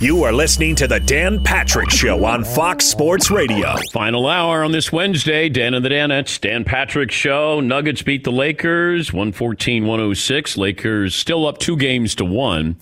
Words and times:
You 0.00 0.24
are 0.24 0.32
listening 0.32 0.76
to 0.76 0.88
the 0.88 0.98
Dan 0.98 1.44
Patrick 1.44 1.90
Show 1.90 2.24
on 2.24 2.42
Fox 2.42 2.86
Sports 2.86 3.30
Radio. 3.30 3.74
Final 3.92 4.28
hour 4.28 4.64
on 4.64 4.72
this 4.72 4.90
Wednesday. 4.90 5.50
Dan 5.50 5.74
and 5.74 5.84
the 5.84 5.90
Danettes, 5.90 6.40
Dan 6.40 6.64
Patrick 6.64 7.10
Show. 7.10 7.60
Nuggets 7.60 8.00
beat 8.00 8.24
the 8.24 8.32
Lakers 8.32 9.12
114 9.12 9.84
106. 9.84 10.56
Lakers 10.56 11.14
still 11.14 11.46
up 11.46 11.58
two 11.58 11.76
games 11.76 12.14
to 12.14 12.24
one. 12.24 12.78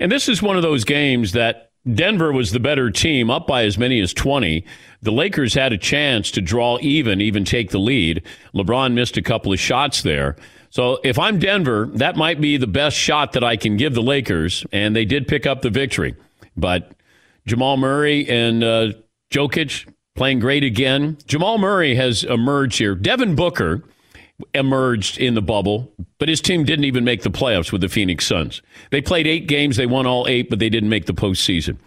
And 0.00 0.10
this 0.10 0.28
is 0.28 0.42
one 0.42 0.56
of 0.56 0.62
those 0.62 0.82
games 0.82 1.30
that 1.30 1.70
Denver 1.94 2.32
was 2.32 2.50
the 2.50 2.58
better 2.58 2.90
team, 2.90 3.30
up 3.30 3.46
by 3.46 3.62
as 3.62 3.78
many 3.78 4.00
as 4.00 4.12
20. 4.12 4.64
The 5.00 5.12
Lakers 5.12 5.54
had 5.54 5.72
a 5.72 5.78
chance 5.78 6.28
to 6.32 6.40
draw 6.40 6.78
even, 6.80 7.20
even 7.20 7.44
take 7.44 7.70
the 7.70 7.78
lead. 7.78 8.24
LeBron 8.52 8.94
missed 8.94 9.16
a 9.16 9.22
couple 9.22 9.52
of 9.52 9.60
shots 9.60 10.02
there. 10.02 10.34
So 10.70 10.98
if 11.04 11.20
I'm 11.20 11.38
Denver, 11.38 11.88
that 11.94 12.16
might 12.16 12.40
be 12.40 12.56
the 12.56 12.66
best 12.66 12.96
shot 12.96 13.34
that 13.34 13.44
I 13.44 13.56
can 13.56 13.76
give 13.76 13.94
the 13.94 14.02
Lakers, 14.02 14.66
and 14.72 14.96
they 14.96 15.04
did 15.04 15.28
pick 15.28 15.46
up 15.46 15.62
the 15.62 15.70
victory. 15.70 16.16
But 16.58 16.92
Jamal 17.46 17.76
Murray 17.76 18.28
and 18.28 18.62
uh, 18.62 18.92
Jokic 19.30 19.88
playing 20.14 20.40
great 20.40 20.64
again. 20.64 21.16
Jamal 21.26 21.58
Murray 21.58 21.94
has 21.94 22.24
emerged 22.24 22.78
here. 22.78 22.94
Devin 22.94 23.34
Booker 23.34 23.82
emerged 24.54 25.18
in 25.18 25.34
the 25.34 25.42
bubble, 25.42 25.92
but 26.18 26.28
his 26.28 26.40
team 26.40 26.64
didn't 26.64 26.84
even 26.84 27.04
make 27.04 27.22
the 27.22 27.30
playoffs 27.30 27.72
with 27.72 27.80
the 27.80 27.88
Phoenix 27.88 28.26
Suns. 28.26 28.62
They 28.90 29.00
played 29.00 29.26
eight 29.26 29.46
games, 29.48 29.76
they 29.76 29.86
won 29.86 30.06
all 30.06 30.26
eight, 30.28 30.50
but 30.50 30.58
they 30.58 30.68
didn't 30.68 30.88
make 30.88 31.06
the 31.06 31.14
postseason. 31.14 31.78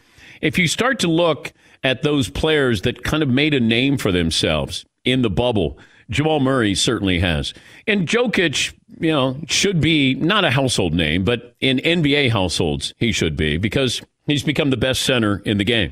If 0.42 0.58
you 0.58 0.68
start 0.68 1.00
to 1.00 1.08
look 1.08 1.54
at 1.84 2.04
those 2.04 2.30
players 2.30 2.82
that 2.82 3.04
kind 3.04 3.24
of 3.24 3.30
made 3.30 3.54
a 3.54 3.60
name 3.60 3.98
for 3.98 4.12
themselves 4.12 4.86
in 5.06 5.22
the 5.22 5.30
bubble, 5.30 5.78
Jamal 6.10 6.40
Murray 6.40 6.76
certainly 6.76 7.20
has. 7.20 7.54
And 7.88 8.08
Jokic, 8.08 8.74
you 9.00 9.12
know, 9.12 9.40
should 9.48 9.80
be 9.80 10.16
not 10.16 10.44
a 10.44 10.52
household 10.52 10.94
name, 10.94 11.24
but 11.24 11.56
in 11.60 11.78
NBA 11.78 12.32
households, 12.32 12.94
he 12.98 13.12
should 13.12 13.38
be 13.38 13.58
because 13.58 14.02
he's 14.26 14.44
become 14.44 14.70
the 14.70 14.78
best 14.78 15.02
center 15.02 15.42
in 15.46 15.58
the 15.58 15.64
game. 15.64 15.92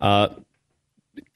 Uh, 0.00 0.28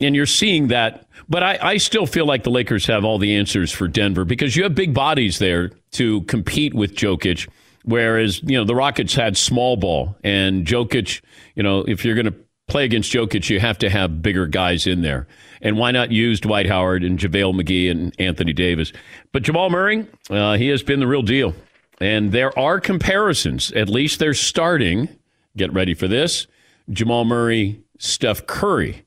and 0.00 0.14
you're 0.14 0.26
seeing 0.26 0.68
that. 0.68 1.06
But 1.28 1.42
I, 1.42 1.58
I, 1.60 1.76
still 1.78 2.06
feel 2.06 2.26
like 2.26 2.44
the 2.44 2.50
Lakers 2.50 2.86
have 2.86 3.04
all 3.04 3.18
the 3.18 3.34
answers 3.34 3.72
for 3.72 3.88
Denver 3.88 4.24
because 4.24 4.56
you 4.56 4.62
have 4.62 4.74
big 4.74 4.94
bodies 4.94 5.38
there 5.38 5.72
to 5.92 6.22
compete 6.22 6.74
with 6.74 6.94
Jokic. 6.94 7.48
Whereas, 7.84 8.40
you 8.42 8.56
know, 8.56 8.64
the 8.64 8.74
Rockets 8.74 9.14
had 9.14 9.36
small 9.36 9.76
ball 9.76 10.16
and 10.22 10.64
Jokic, 10.64 11.20
you 11.56 11.62
know, 11.62 11.80
if 11.80 12.04
you're 12.04 12.14
going 12.14 12.26
to 12.26 12.34
play 12.68 12.84
against 12.84 13.12
Jokic, 13.12 13.50
you 13.50 13.60
have 13.60 13.78
to 13.78 13.90
have 13.90 14.22
bigger 14.22 14.46
guys 14.46 14.86
in 14.86 15.02
there. 15.02 15.26
And 15.60 15.76
why 15.76 15.90
not 15.90 16.10
use 16.10 16.40
Dwight 16.40 16.66
Howard 16.66 17.04
and 17.04 17.18
JaVale 17.18 17.60
McGee 17.60 17.90
and 17.90 18.14
Anthony 18.18 18.52
Davis? 18.52 18.92
But 19.32 19.42
Jamal 19.42 19.70
Murray, 19.70 20.06
uh, 20.30 20.54
he 20.54 20.68
has 20.68 20.82
been 20.82 21.00
the 21.00 21.06
real 21.06 21.22
deal. 21.22 21.54
And 22.00 22.32
there 22.32 22.56
are 22.58 22.80
comparisons. 22.80 23.70
At 23.72 23.88
least 23.88 24.18
they're 24.18 24.34
starting. 24.34 25.08
Get 25.56 25.72
ready 25.72 25.94
for 25.94 26.08
this. 26.08 26.46
Jamal 26.90 27.24
Murray, 27.24 27.82
Steph 27.98 28.46
Curry 28.46 29.04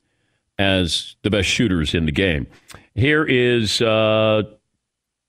as 0.58 1.16
the 1.22 1.30
best 1.30 1.48
shooters 1.48 1.94
in 1.94 2.06
the 2.06 2.12
game. 2.12 2.46
Here 2.94 3.24
is 3.24 3.82
uh, 3.82 4.42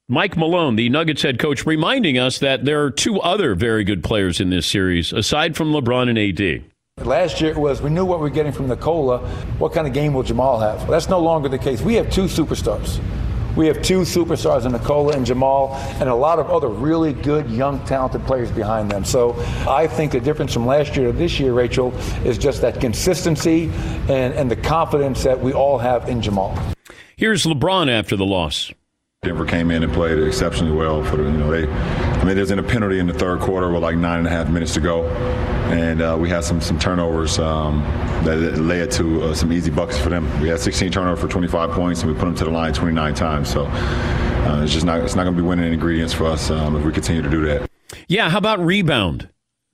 Mike 0.08 0.38
Malone, 0.38 0.78
the 0.78 0.90
Nuggets 0.90 1.22
head 1.22 1.38
coach, 1.38 1.66
reminding 1.66 2.18
us 2.18 2.40
that 2.40 2.64
there 2.64 2.82
are 2.84 2.92
two 2.92 3.20
other 3.20 3.56
very 3.56 3.84
good 3.84 4.04
players 4.04 4.40
in 4.40 4.50
this 4.50 4.66
series, 4.66 5.12
aside 5.12 5.58
from 5.58 5.74
LeBron 5.74 6.10
and 6.10 6.18
AD. 6.18 6.64
Last 7.06 7.42
year 7.42 7.52
it 7.52 7.58
was 7.58 7.82
we 7.82 7.90
knew 7.90 8.06
what 8.06 8.20
we 8.20 8.24
were 8.24 8.30
getting 8.30 8.52
from 8.52 8.68
Nikola. 8.68 9.20
What 9.60 9.74
kind 9.74 9.86
of 9.86 9.94
game 9.94 10.14
will 10.14 10.24
Jamal 10.24 10.60
have? 10.60 10.80
Well, 10.80 10.92
that's 10.92 11.10
no 11.10 11.20
longer 11.20 11.50
the 11.50 11.58
case. 11.58 11.82
We 11.82 11.94
have 11.96 12.10
two 12.10 12.24
superstars. 12.24 13.00
We 13.58 13.66
have 13.66 13.82
two 13.82 14.02
superstars 14.02 14.68
in 14.68 14.72
Nikola 14.72 15.14
and 15.14 15.26
Jamal, 15.26 15.74
and 16.00 16.08
a 16.08 16.14
lot 16.14 16.38
of 16.38 16.52
other 16.52 16.68
really 16.68 17.12
good, 17.12 17.50
young, 17.50 17.84
talented 17.86 18.24
players 18.28 18.52
behind 18.52 18.92
them. 18.92 19.04
So 19.04 19.36
I 19.68 19.88
think 19.88 20.12
the 20.12 20.20
difference 20.20 20.54
from 20.54 20.68
last 20.68 20.96
year 20.96 21.08
to 21.08 21.12
this 21.12 21.40
year, 21.40 21.54
Rachel, 21.54 21.92
is 22.24 22.38
just 22.38 22.62
that 22.62 22.80
consistency 22.80 23.72
and, 24.08 24.34
and 24.36 24.52
the 24.52 24.56
confidence 24.56 25.24
that 25.24 25.40
we 25.40 25.54
all 25.54 25.80
have 25.80 26.08
in 26.08 26.22
Jamal. 26.22 26.56
Here's 27.16 27.46
LeBron 27.46 27.90
after 27.90 28.16
the 28.16 28.26
loss. 28.26 28.72
Denver 29.24 29.46
came 29.46 29.72
in 29.72 29.82
and 29.84 29.92
played 29.92 30.20
exceptionally 30.20 30.72
well. 30.72 31.04
For 31.04 31.18
you 31.18 31.32
know, 31.32 31.50
they, 31.50 31.68
I 31.68 32.24
mean, 32.24 32.36
there's 32.36 32.52
in 32.52 32.60
a 32.60 32.64
penalty 32.64 33.00
in 33.00 33.08
the 33.08 33.14
third 33.14 33.40
quarter 33.40 33.70
with 33.72 33.82
like 33.82 33.98
nine 33.98 34.20
and 34.20 34.28
a 34.28 34.30
half 34.30 34.48
minutes 34.48 34.76
to 34.76 34.80
go, 34.80 35.06
and 35.70 36.02
uh, 36.02 36.16
we 36.20 36.30
had 36.30 36.44
some 36.44 36.62
some 36.62 36.78
turnovers 36.78 37.40
um, 37.40 37.82
that 38.24 38.38
led 38.60 38.92
to 38.92 39.24
uh, 39.24 39.34
some 39.34 39.52
easy 39.52 39.72
buckets 39.72 40.00
for 40.00 40.10
them. 40.10 40.24
We 40.40 40.48
had 40.50 40.60
16 40.60 40.92
turnovers 40.92 41.20
for 41.20 41.28
25 41.28 41.72
points, 41.72 42.04
and 42.04 42.12
we 42.12 42.18
put 42.18 42.26
them 42.26 42.36
to 42.36 42.46
the 42.46 42.52
line 42.52 42.74
29 42.74 43.16
times. 43.16 43.50
So 43.50 43.66
uh, 43.66 44.62
it's 44.64 44.72
just 44.72 44.86
not 44.86 45.02
it's 45.02 45.16
not 45.16 45.24
going 45.24 45.36
to 45.36 45.42
be 45.42 45.48
winning 45.48 45.74
ingredients 45.74 46.14
for 46.14 46.26
us 46.28 46.50
um, 46.50 46.76
if 46.76 46.86
we 46.86 46.94
continue 46.94 47.24
to 47.24 47.30
do 47.30 47.46
that. 47.48 47.70
Yeah, 48.08 48.30
how 48.30 48.38
about 48.38 48.60
rebound? 48.60 49.30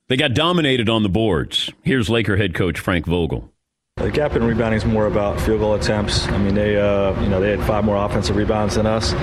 They 0.07 0.15
got 0.15 0.33
dominated 0.33 0.89
on 0.89 1.03
the 1.03 1.09
boards. 1.09 1.69
Here's 1.83 2.09
Laker 2.09 2.37
head 2.37 2.53
coach 2.53 2.79
Frank 2.79 3.05
Vogel. 3.05 3.52
The 4.03 4.11
gap 4.11 4.35
in 4.35 4.43
rebounding 4.43 4.77
is 4.77 4.83
more 4.83 5.05
about 5.05 5.39
field 5.39 5.61
goal 5.61 5.75
attempts. 5.75 6.27
I 6.27 6.37
mean, 6.37 6.55
they 6.55 6.75
uh, 6.77 7.17
you 7.21 7.29
know 7.29 7.39
they 7.39 7.51
had 7.51 7.65
five 7.65 7.85
more 7.85 7.95
offensive 7.95 8.35
rebounds 8.35 8.75
than 8.75 8.85
us, 8.85 9.13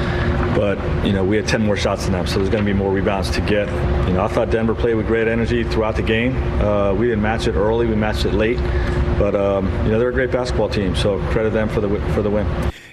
but 0.56 0.78
you 1.04 1.12
know 1.12 1.22
we 1.22 1.36
had 1.36 1.46
ten 1.46 1.66
more 1.66 1.76
shots 1.76 2.04
than 2.04 2.12
them, 2.12 2.26
so 2.26 2.36
there's 2.36 2.48
going 2.48 2.64
to 2.64 2.66
be 2.66 2.72
more 2.72 2.90
rebounds 2.90 3.30
to 3.32 3.42
get. 3.42 3.68
You 4.08 4.14
know, 4.14 4.24
I 4.24 4.28
thought 4.28 4.48
Denver 4.48 4.74
played 4.74 4.94
with 4.94 5.06
great 5.06 5.28
energy 5.28 5.64
throughout 5.64 5.96
the 5.96 6.02
game. 6.02 6.34
Uh, 6.62 6.94
we 6.94 7.08
didn't 7.08 7.20
match 7.20 7.46
it 7.46 7.56
early, 7.56 7.88
we 7.88 7.94
matched 7.94 8.24
it 8.24 8.32
late, 8.32 8.56
but 9.18 9.34
um, 9.34 9.66
you 9.84 9.92
know 9.92 9.98
they're 9.98 10.08
a 10.08 10.14
great 10.14 10.30
basketball 10.30 10.70
team, 10.70 10.96
so 10.96 11.18
credit 11.28 11.52
them 11.52 11.68
for 11.68 11.82
the 11.82 12.00
for 12.14 12.22
the 12.22 12.30
win. 12.30 12.46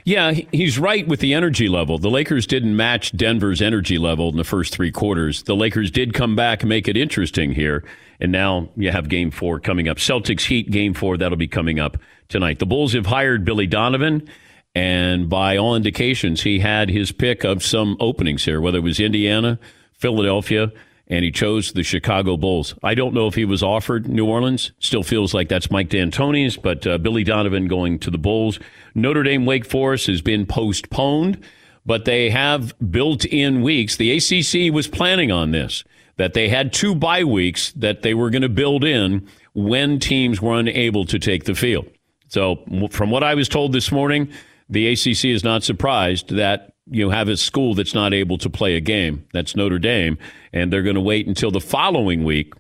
Yeah, 0.07 0.31
he's 0.31 0.79
right 0.79 1.05
with 1.05 1.19
the 1.19 1.33
energy 1.33 1.67
level. 1.67 1.97
The 1.97 2.09
Lakers 2.09 2.47
didn't 2.47 2.77
match 2.77 3.11
Denver's 3.11 3.61
energy 3.61 3.97
level 3.97 4.29
in 4.29 4.37
the 4.37 4.45
first 4.45 4.73
three 4.73 4.89
quarters. 4.89 5.43
The 5.43 5.53
Lakers 5.53 5.91
did 5.91 6.13
come 6.13 6.33
back 6.33 6.61
and 6.61 6.69
make 6.69 6.87
it 6.87 6.95
interesting 6.95 7.51
here. 7.51 7.83
And 8.21 8.31
now 8.31 8.69
you 8.77 8.89
have 8.89 9.09
game 9.09 9.31
four 9.31 9.59
coming 9.59 9.89
up. 9.89 9.97
Celtics 9.97 10.45
Heat 10.45 10.71
game 10.71 10.93
four, 10.93 11.17
that'll 11.17 11.37
be 11.37 11.49
coming 11.49 11.77
up 11.77 11.97
tonight. 12.29 12.59
The 12.59 12.65
Bulls 12.65 12.93
have 12.93 13.07
hired 13.07 13.43
Billy 13.43 13.67
Donovan. 13.67 14.29
And 14.73 15.27
by 15.29 15.57
all 15.57 15.75
indications, 15.75 16.41
he 16.43 16.59
had 16.59 16.89
his 16.89 17.11
pick 17.11 17.43
of 17.43 17.61
some 17.61 17.97
openings 17.99 18.45
here, 18.45 18.61
whether 18.61 18.77
it 18.77 18.85
was 18.85 19.01
Indiana, 19.01 19.59
Philadelphia, 19.91 20.71
and 21.09 21.23
he 21.23 21.31
chose 21.31 21.71
the 21.71 21.83
Chicago 21.83 22.35
Bulls. 22.37 22.75
I 22.83 22.93
don't 22.93 23.13
know 23.13 23.27
if 23.27 23.35
he 23.35 23.45
was 23.45 23.63
offered 23.63 24.07
New 24.07 24.25
Orleans. 24.25 24.71
Still 24.79 25.03
feels 25.03 25.33
like 25.33 25.49
that's 25.49 25.71
Mike 25.71 25.89
D'Antoni's, 25.89 26.57
but 26.57 26.85
uh, 26.85 26.97
Billy 26.97 27.23
Donovan 27.23 27.67
going 27.67 27.99
to 27.99 28.11
the 28.11 28.17
Bulls. 28.17 28.59
Notre 28.93 29.23
Dame 29.23 29.45
Wake 29.45 29.65
Forest 29.65 30.07
has 30.07 30.21
been 30.21 30.45
postponed, 30.45 31.41
but 31.85 32.05
they 32.05 32.29
have 32.29 32.73
built 32.91 33.23
in 33.25 33.61
weeks. 33.61 33.95
The 33.95 34.17
ACC 34.17 34.73
was 34.73 34.87
planning 34.87 35.31
on 35.31 35.51
this, 35.51 35.83
that 36.17 36.33
they 36.33 36.49
had 36.49 36.73
two 36.73 36.93
bye 36.93 37.23
weeks 37.23 37.71
that 37.73 38.01
they 38.01 38.13
were 38.13 38.29
going 38.29 38.41
to 38.41 38.49
build 38.49 38.83
in 38.83 39.27
when 39.53 39.99
teams 39.99 40.41
were 40.41 40.59
unable 40.59 41.05
to 41.05 41.19
take 41.19 41.45
the 41.45 41.55
field. 41.55 41.87
So, 42.27 42.57
from 42.91 43.09
what 43.09 43.23
I 43.23 43.35
was 43.35 43.47
told 43.47 43.71
this 43.71 43.91
morning, 43.91 44.29
the 44.69 44.91
ACC 44.91 45.25
is 45.25 45.45
not 45.45 45.63
surprised 45.63 46.35
that 46.35 46.73
you 46.89 47.09
have 47.09 47.27
a 47.27 47.37
school 47.37 47.73
that's 47.73 47.93
not 47.93 48.13
able 48.13 48.37
to 48.39 48.49
play 48.49 48.75
a 48.75 48.81
game. 48.81 49.25
That's 49.33 49.55
Notre 49.55 49.79
Dame, 49.79 50.17
and 50.53 50.71
they're 50.71 50.83
going 50.83 50.95
to 50.95 51.01
wait 51.01 51.27
until 51.27 51.51
the 51.51 51.59
following 51.59 52.23
week, 52.23 52.53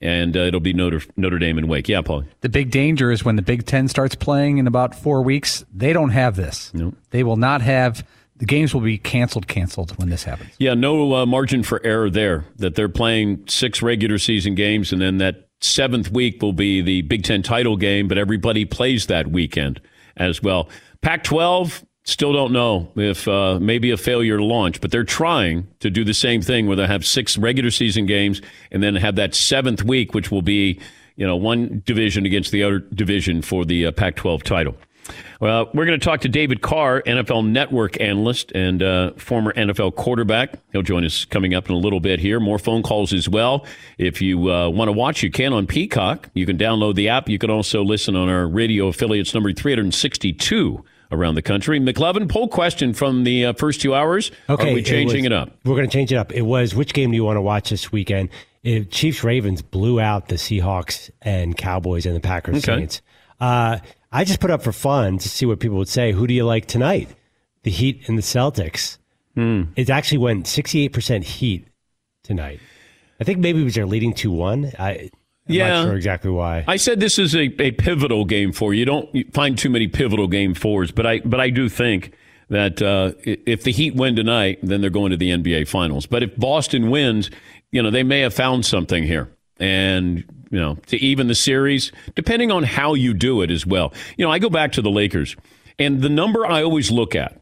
and 0.00 0.36
uh, 0.36 0.40
it'll 0.40 0.60
be 0.60 0.72
Notre 0.72 1.00
Notre 1.16 1.38
Dame 1.38 1.58
and 1.58 1.68
Wake. 1.68 1.88
Yeah, 1.88 2.02
Paul. 2.02 2.24
The 2.40 2.48
big 2.48 2.70
danger 2.70 3.10
is 3.10 3.24
when 3.24 3.36
the 3.36 3.42
Big 3.42 3.66
Ten 3.66 3.88
starts 3.88 4.14
playing 4.14 4.58
in 4.58 4.66
about 4.66 4.94
four 4.94 5.22
weeks. 5.22 5.64
They 5.72 5.92
don't 5.92 6.10
have 6.10 6.36
this. 6.36 6.72
No. 6.74 6.94
They 7.10 7.22
will 7.22 7.36
not 7.36 7.62
have. 7.62 8.06
The 8.36 8.46
games 8.46 8.74
will 8.74 8.80
be 8.80 8.98
canceled, 8.98 9.46
canceled 9.46 9.96
when 9.96 10.10
this 10.10 10.24
happens. 10.24 10.50
Yeah, 10.58 10.74
no 10.74 11.14
uh, 11.14 11.26
margin 11.26 11.62
for 11.62 11.80
error 11.84 12.10
there. 12.10 12.44
That 12.56 12.74
they're 12.74 12.88
playing 12.88 13.44
six 13.46 13.80
regular 13.80 14.18
season 14.18 14.54
games, 14.56 14.92
and 14.92 15.00
then 15.00 15.18
that 15.18 15.48
seventh 15.60 16.10
week 16.10 16.42
will 16.42 16.52
be 16.52 16.82
the 16.82 17.02
Big 17.02 17.22
Ten 17.22 17.42
title 17.42 17.76
game, 17.76 18.08
but 18.08 18.18
everybody 18.18 18.64
plays 18.64 19.06
that 19.06 19.28
weekend 19.28 19.80
as 20.16 20.42
well. 20.42 20.68
Pac 21.00 21.24
12, 21.24 21.84
still 22.04 22.32
don't 22.32 22.52
know 22.52 22.90
if 22.96 23.26
uh, 23.26 23.58
maybe 23.60 23.90
a 23.90 23.96
failure 23.96 24.40
launch, 24.40 24.80
but 24.80 24.90
they're 24.90 25.04
trying 25.04 25.66
to 25.80 25.90
do 25.90 26.04
the 26.04 26.14
same 26.14 26.42
thing 26.42 26.66
where 26.66 26.76
they 26.76 26.86
have 26.86 27.04
six 27.04 27.36
regular 27.36 27.70
season 27.70 28.06
games 28.06 28.40
and 28.70 28.82
then 28.82 28.94
have 28.94 29.16
that 29.16 29.34
seventh 29.34 29.82
week, 29.82 30.14
which 30.14 30.30
will 30.30 30.42
be 30.42 30.80
you 31.16 31.26
know 31.26 31.36
one 31.36 31.82
division 31.84 32.26
against 32.26 32.52
the 32.52 32.62
other 32.62 32.78
division 32.78 33.42
for 33.42 33.64
the 33.64 33.86
uh, 33.86 33.92
Pac 33.92 34.16
12 34.16 34.44
title. 34.44 34.76
Well, 35.40 35.70
we're 35.74 35.84
going 35.84 35.98
to 35.98 36.04
talk 36.04 36.22
to 36.22 36.28
David 36.30 36.62
Carr, 36.62 37.02
NFL 37.02 37.46
Network 37.46 38.00
analyst 38.00 38.52
and 38.52 38.82
uh, 38.82 39.12
former 39.14 39.52
NFL 39.52 39.96
quarterback. 39.96 40.54
He'll 40.72 40.82
join 40.82 41.04
us 41.04 41.26
coming 41.26 41.52
up 41.52 41.68
in 41.68 41.74
a 41.74 41.78
little 41.78 42.00
bit 42.00 42.20
here. 42.20 42.40
More 42.40 42.58
phone 42.58 42.82
calls 42.82 43.12
as 43.12 43.28
well. 43.28 43.66
If 43.98 44.22
you 44.22 44.50
uh, 44.50 44.70
want 44.70 44.88
to 44.88 44.92
watch, 44.92 45.22
you 45.22 45.30
can 45.30 45.52
on 45.52 45.66
Peacock. 45.66 46.30
You 46.32 46.46
can 46.46 46.56
download 46.56 46.94
the 46.94 47.10
app. 47.10 47.28
You 47.28 47.38
can 47.38 47.50
also 47.50 47.82
listen 47.84 48.16
on 48.16 48.30
our 48.30 48.46
radio 48.46 48.86
affiliates 48.86 49.34
number 49.34 49.52
362 49.52 50.82
around 51.14 51.34
the 51.34 51.42
country. 51.42 51.80
McLovin, 51.80 52.28
poll 52.28 52.48
question 52.48 52.92
from 52.92 53.24
the 53.24 53.46
uh, 53.46 53.52
first 53.54 53.80
two 53.80 53.94
hours. 53.94 54.30
Okay, 54.48 54.72
Are 54.72 54.74
we 54.74 54.82
changing 54.82 55.24
it, 55.24 55.30
was, 55.30 55.38
it 55.38 55.48
up? 55.48 55.56
We're 55.64 55.76
going 55.76 55.88
to 55.88 55.92
change 55.92 56.12
it 56.12 56.16
up. 56.16 56.32
It 56.32 56.42
was 56.42 56.74
which 56.74 56.92
game 56.92 57.10
do 57.10 57.16
you 57.16 57.24
want 57.24 57.36
to 57.36 57.42
watch 57.42 57.70
this 57.70 57.90
weekend? 57.90 58.28
It, 58.62 58.90
Chiefs 58.90 59.22
Ravens 59.22 59.62
blew 59.62 60.00
out 60.00 60.28
the 60.28 60.36
Seahawks 60.36 61.10
and 61.22 61.56
Cowboys 61.56 62.06
and 62.06 62.16
the 62.16 62.20
Packers 62.20 62.56
okay. 62.56 62.78
Saints. 62.78 63.02
Uh, 63.40 63.78
I 64.10 64.24
just 64.24 64.40
put 64.40 64.50
up 64.50 64.62
for 64.62 64.72
fun 64.72 65.18
to 65.18 65.28
see 65.28 65.44
what 65.44 65.60
people 65.60 65.76
would 65.78 65.88
say. 65.88 66.12
Who 66.12 66.26
do 66.26 66.34
you 66.34 66.44
like 66.44 66.66
tonight? 66.66 67.08
The 67.62 67.70
Heat 67.70 68.08
and 68.08 68.16
the 68.16 68.22
Celtics. 68.22 68.98
Mm. 69.36 69.68
It 69.76 69.90
actually 69.90 70.18
went 70.18 70.46
68% 70.46 71.24
Heat 71.24 71.66
tonight. 72.22 72.60
I 73.20 73.24
think 73.24 73.38
maybe 73.38 73.60
it 73.60 73.64
was 73.64 73.74
their 73.74 73.86
leading 73.86 74.12
2 74.14 74.30
1. 74.30 74.72
I. 74.78 75.10
I'm 75.48 75.54
yeah, 75.54 75.68
not 75.68 75.84
sure 75.84 75.96
exactly 75.96 76.30
why. 76.30 76.64
I 76.66 76.76
said 76.76 77.00
this 77.00 77.18
is 77.18 77.34
a, 77.34 77.50
a 77.60 77.72
pivotal 77.72 78.24
game 78.24 78.52
for 78.52 78.72
you. 78.72 78.80
You 78.80 78.86
don't 78.86 79.34
find 79.34 79.58
too 79.58 79.68
many 79.68 79.88
pivotal 79.88 80.26
game 80.26 80.54
fours, 80.54 80.90
but 80.90 81.06
I 81.06 81.20
but 81.20 81.38
I 81.38 81.50
do 81.50 81.68
think 81.68 82.14
that 82.48 82.80
uh, 82.80 83.12
if 83.24 83.62
the 83.62 83.70
Heat 83.70 83.94
win 83.94 84.16
tonight, 84.16 84.58
then 84.62 84.80
they're 84.80 84.90
going 84.90 85.10
to 85.10 85.18
the 85.18 85.30
NBA 85.30 85.68
Finals. 85.68 86.06
But 86.06 86.22
if 86.22 86.34
Boston 86.36 86.88
wins, 86.90 87.30
you 87.72 87.82
know 87.82 87.90
they 87.90 88.02
may 88.02 88.20
have 88.20 88.32
found 88.32 88.64
something 88.64 89.04
here, 89.04 89.30
and 89.58 90.24
you 90.50 90.58
know 90.58 90.76
to 90.86 90.96
even 90.96 91.26
the 91.26 91.34
series, 91.34 91.92
depending 92.14 92.50
on 92.50 92.62
how 92.62 92.94
you 92.94 93.12
do 93.12 93.42
it 93.42 93.50
as 93.50 93.66
well. 93.66 93.92
You 94.16 94.24
know, 94.24 94.30
I 94.30 94.38
go 94.38 94.48
back 94.48 94.72
to 94.72 94.82
the 94.82 94.90
Lakers, 94.90 95.36
and 95.78 96.00
the 96.00 96.08
number 96.08 96.46
I 96.46 96.62
always 96.62 96.90
look 96.90 97.14
at 97.14 97.38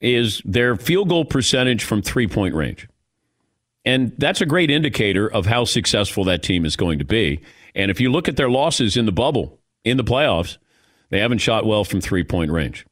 is 0.00 0.42
their 0.44 0.76
field 0.76 1.08
goal 1.08 1.24
percentage 1.24 1.82
from 1.82 2.02
three 2.02 2.28
point 2.28 2.54
range. 2.54 2.86
And 3.86 4.12
that's 4.18 4.40
a 4.40 4.46
great 4.46 4.70
indicator 4.70 5.32
of 5.32 5.46
how 5.46 5.64
successful 5.64 6.24
that 6.24 6.42
team 6.42 6.66
is 6.66 6.74
going 6.74 6.98
to 6.98 7.04
be. 7.04 7.40
And 7.76 7.88
if 7.90 8.00
you 8.00 8.10
look 8.10 8.28
at 8.28 8.36
their 8.36 8.50
losses 8.50 8.96
in 8.96 9.06
the 9.06 9.12
bubble, 9.12 9.60
in 9.84 9.96
the 9.96 10.04
playoffs, 10.04 10.58
they 11.10 11.20
haven't 11.20 11.38
shot 11.38 11.64
well 11.64 11.84
from 11.84 12.00
three 12.00 12.24
point 12.24 12.50
range. 12.50 12.84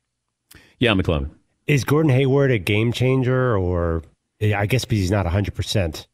Yeah, 0.79 0.93
McLovin. 0.93 1.31
Is 1.67 1.83
Gordon 1.83 2.13
Hayward 2.13 2.53
a 2.53 2.59
game 2.59 2.93
changer, 2.93 3.59
or 3.59 4.03
I 4.41 4.67
guess 4.67 4.85
because 4.85 4.99
he's 4.99 5.11
not 5.11 5.27
100%, 5.27 6.07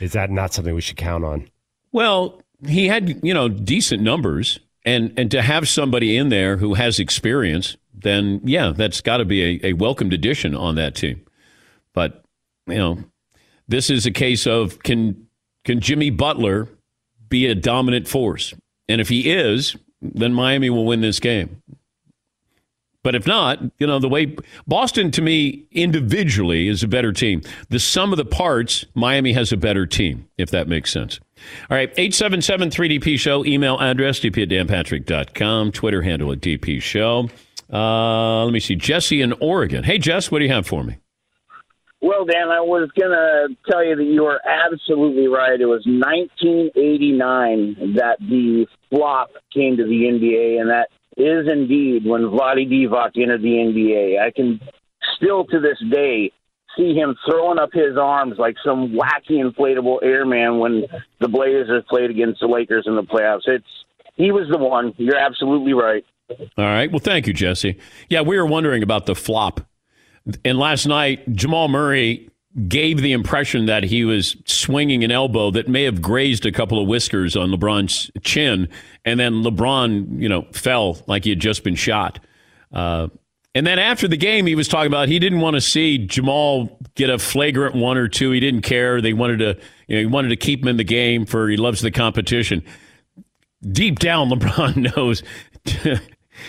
is 0.00 0.12
that 0.12 0.30
not 0.30 0.52
something 0.52 0.74
we 0.74 0.80
should 0.80 0.96
count 0.96 1.24
on? 1.24 1.48
Well, 1.92 2.42
he 2.66 2.88
had, 2.88 3.24
you 3.24 3.34
know, 3.34 3.48
decent 3.48 4.02
numbers. 4.02 4.58
And, 4.86 5.14
and 5.16 5.30
to 5.30 5.40
have 5.40 5.68
somebody 5.68 6.16
in 6.16 6.28
there 6.28 6.56
who 6.56 6.74
has 6.74 6.98
experience, 6.98 7.76
then 7.94 8.40
yeah, 8.44 8.72
that's 8.74 9.00
got 9.00 9.18
to 9.18 9.24
be 9.24 9.62
a, 9.64 9.68
a 9.68 9.72
welcomed 9.74 10.12
addition 10.12 10.54
on 10.54 10.74
that 10.74 10.94
team. 10.94 11.24
But, 11.94 12.24
you 12.66 12.76
know, 12.76 12.98
this 13.68 13.90
is 13.90 14.06
a 14.06 14.10
case 14.10 14.46
of 14.46 14.82
can 14.82 15.26
can 15.64 15.80
Jimmy 15.80 16.10
Butler 16.10 16.68
be 17.28 17.46
a 17.46 17.54
dominant 17.54 18.06
force? 18.06 18.54
And 18.88 19.00
if 19.00 19.08
he 19.08 19.30
is, 19.30 19.76
then 20.02 20.34
Miami 20.34 20.68
will 20.70 20.84
win 20.84 21.00
this 21.00 21.20
game. 21.20 21.62
But 23.02 23.14
if 23.14 23.26
not, 23.26 23.60
you 23.78 23.86
know, 23.86 23.98
the 23.98 24.08
way 24.08 24.34
Boston 24.66 25.10
to 25.12 25.22
me 25.22 25.66
individually 25.70 26.68
is 26.68 26.82
a 26.82 26.88
better 26.88 27.12
team. 27.12 27.42
The 27.68 27.78
sum 27.78 28.12
of 28.12 28.16
the 28.16 28.24
parts, 28.24 28.86
Miami 28.94 29.34
has 29.34 29.52
a 29.52 29.58
better 29.58 29.86
team, 29.86 30.26
if 30.38 30.50
that 30.50 30.68
makes 30.68 30.90
sense. 30.90 31.20
All 31.70 31.76
right, 31.76 31.90
877 31.98 32.70
3DP 32.70 33.18
Show, 33.18 33.44
email 33.44 33.78
address, 33.78 34.20
dp 34.20 34.42
at 34.42 34.48
danpatrick.com, 34.48 35.72
Twitter 35.72 36.00
handle 36.00 36.32
at 36.32 36.40
DP 36.40 36.80
Show. 36.80 37.28
Uh, 37.70 38.44
let 38.44 38.52
me 38.52 38.60
see, 38.60 38.74
Jesse 38.74 39.20
in 39.20 39.34
Oregon. 39.34 39.84
Hey, 39.84 39.98
Jess, 39.98 40.30
what 40.30 40.38
do 40.38 40.46
you 40.46 40.52
have 40.52 40.66
for 40.66 40.82
me? 40.82 40.96
Well, 42.04 42.24
Dan, 42.26 42.50
I 42.50 42.60
was 42.60 42.90
going 43.00 43.12
to 43.12 43.56
tell 43.66 43.82
you 43.82 43.96
that 43.96 44.04
you 44.04 44.26
are 44.26 44.38
absolutely 44.44 45.26
right. 45.26 45.58
It 45.58 45.64
was 45.64 45.86
1989 45.86 47.94
that 47.96 48.18
the 48.20 48.66
flop 48.90 49.30
came 49.54 49.78
to 49.78 49.84
the 49.84 50.04
NBA, 50.12 50.60
and 50.60 50.68
that 50.68 50.90
is 51.16 51.48
indeed 51.50 52.04
when 52.04 52.24
Vlade 52.24 52.68
Divac 52.68 53.16
entered 53.16 53.40
the 53.40 53.56
NBA. 53.56 54.20
I 54.20 54.30
can 54.32 54.60
still 55.16 55.46
to 55.46 55.60
this 55.60 55.78
day 55.90 56.30
see 56.76 56.92
him 56.92 57.16
throwing 57.26 57.58
up 57.58 57.70
his 57.72 57.96
arms 57.96 58.36
like 58.36 58.56
some 58.62 58.92
wacky 58.92 59.42
inflatable 59.42 60.02
airman 60.02 60.58
when 60.58 60.84
the 61.20 61.28
Blazers 61.28 61.84
played 61.88 62.10
against 62.10 62.40
the 62.40 62.48
Lakers 62.48 62.84
in 62.86 62.96
the 62.96 63.02
playoffs. 63.02 63.46
It's 63.46 63.64
he 64.14 64.30
was 64.30 64.46
the 64.50 64.58
one. 64.58 64.92
You're 64.98 65.16
absolutely 65.16 65.72
right. 65.72 66.04
All 66.28 66.48
right. 66.58 66.92
Well, 66.92 66.98
thank 66.98 67.26
you, 67.26 67.32
Jesse. 67.32 67.78
Yeah, 68.10 68.20
we 68.20 68.36
were 68.36 68.44
wondering 68.44 68.82
about 68.82 69.06
the 69.06 69.14
flop 69.14 69.62
and 70.44 70.58
last 70.58 70.86
night, 70.86 71.30
Jamal 71.32 71.68
Murray 71.68 72.28
gave 72.68 73.02
the 73.02 73.12
impression 73.12 73.66
that 73.66 73.82
he 73.82 74.04
was 74.04 74.36
swinging 74.46 75.02
an 75.02 75.10
elbow 75.10 75.50
that 75.50 75.68
may 75.68 75.82
have 75.82 76.00
grazed 76.00 76.46
a 76.46 76.52
couple 76.52 76.80
of 76.80 76.86
whiskers 76.86 77.36
on 77.36 77.50
LeBron's 77.50 78.10
chin, 78.22 78.68
and 79.04 79.18
then 79.18 79.42
LeBron, 79.42 80.20
you 80.20 80.28
know, 80.28 80.46
fell 80.52 80.98
like 81.06 81.24
he 81.24 81.30
had 81.30 81.40
just 81.40 81.64
been 81.64 81.74
shot. 81.74 82.20
Uh, 82.72 83.08
and 83.56 83.66
then 83.66 83.78
after 83.78 84.08
the 84.08 84.16
game, 84.16 84.46
he 84.46 84.54
was 84.54 84.66
talking 84.66 84.88
about 84.88 85.08
he 85.08 85.18
didn't 85.18 85.40
want 85.40 85.54
to 85.54 85.60
see 85.60 85.98
Jamal 85.98 86.76
get 86.96 87.08
a 87.08 87.18
flagrant 87.18 87.76
one 87.76 87.96
or 87.96 88.08
two. 88.08 88.32
He 88.32 88.40
didn't 88.40 88.62
care. 88.62 89.00
They 89.00 89.12
wanted 89.12 89.38
to, 89.38 89.60
you 89.86 89.96
know, 89.96 90.00
he 90.00 90.06
wanted 90.06 90.28
to 90.28 90.36
keep 90.36 90.62
him 90.62 90.68
in 90.68 90.76
the 90.76 90.84
game 90.84 91.24
for 91.24 91.48
he 91.48 91.56
loves 91.56 91.80
the 91.80 91.92
competition. 91.92 92.64
Deep 93.62 94.00
down, 94.00 94.28
LeBron 94.30 94.96
knows. 94.96 95.22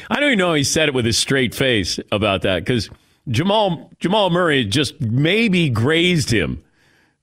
I 0.10 0.20
don't 0.20 0.24
even 0.24 0.40
know 0.40 0.54
he 0.54 0.64
said 0.64 0.90
it 0.90 0.96
with 0.96 1.06
a 1.06 1.14
straight 1.14 1.54
face 1.54 2.00
about 2.12 2.42
that 2.42 2.66
because 2.66 2.90
Jamal 3.28 3.92
Jamal 4.00 4.30
Murray 4.30 4.66
just 4.66 5.00
maybe 5.02 5.70
grazed 5.70 6.32
him. 6.32 6.64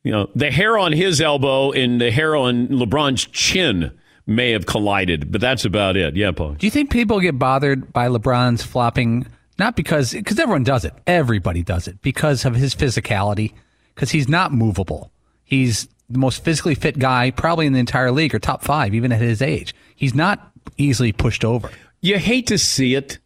You 0.03 0.13
know, 0.13 0.31
the 0.35 0.51
hair 0.51 0.79
on 0.79 0.93
his 0.93 1.21
elbow 1.21 1.71
and 1.71 2.01
the 2.01 2.11
hair 2.11 2.35
on 2.35 2.69
LeBron's 2.69 3.25
chin 3.27 3.93
may 4.27 4.51
have 4.51 4.67
collided, 4.67 5.31
but 5.31 5.41
that's 5.41 5.65
about 5.65 5.97
it. 5.97 6.17
Yeah, 6.17 6.33
Paul. 6.33 6.55
Do 6.55 6.67
you 6.67 6.71
think 6.71 6.91
people 6.91 7.21
get 7.21 7.39
bothered 7.39 7.93
by 7.93 8.09
LeBron's 8.09 8.63
flopping? 8.63 9.27
Not 9.59 9.77
because 9.77 10.13
because 10.13 10.39
everyone 10.39 10.65
does 10.65 10.85
it. 10.85 10.93
Everybody 11.07 11.63
does 11.63 11.87
it 11.87 12.01
because 12.03 12.45
of 12.45 12.55
his 12.55 12.75
physicality. 12.75 13.53
Because 13.95 14.11
he's 14.11 14.29
not 14.29 14.53
movable. 14.53 15.13
He's 15.45 15.87
the 16.09 16.19
most 16.19 16.43
physically 16.43 16.75
fit 16.75 16.99
guy 16.99 17.31
probably 17.31 17.67
in 17.67 17.75
the 17.75 17.79
entire 17.79 18.11
league 18.11 18.35
or 18.35 18.39
top 18.39 18.63
five, 18.63 18.95
even 18.95 19.13
at 19.13 19.21
his 19.21 19.43
age. 19.43 19.75
He's 19.95 20.15
not 20.15 20.51
easily 20.79 21.13
pushed 21.13 21.45
over. 21.45 21.71
You 22.01 22.19
hate 22.19 22.47
to 22.47 22.59
see 22.59 22.95
it 22.95 23.19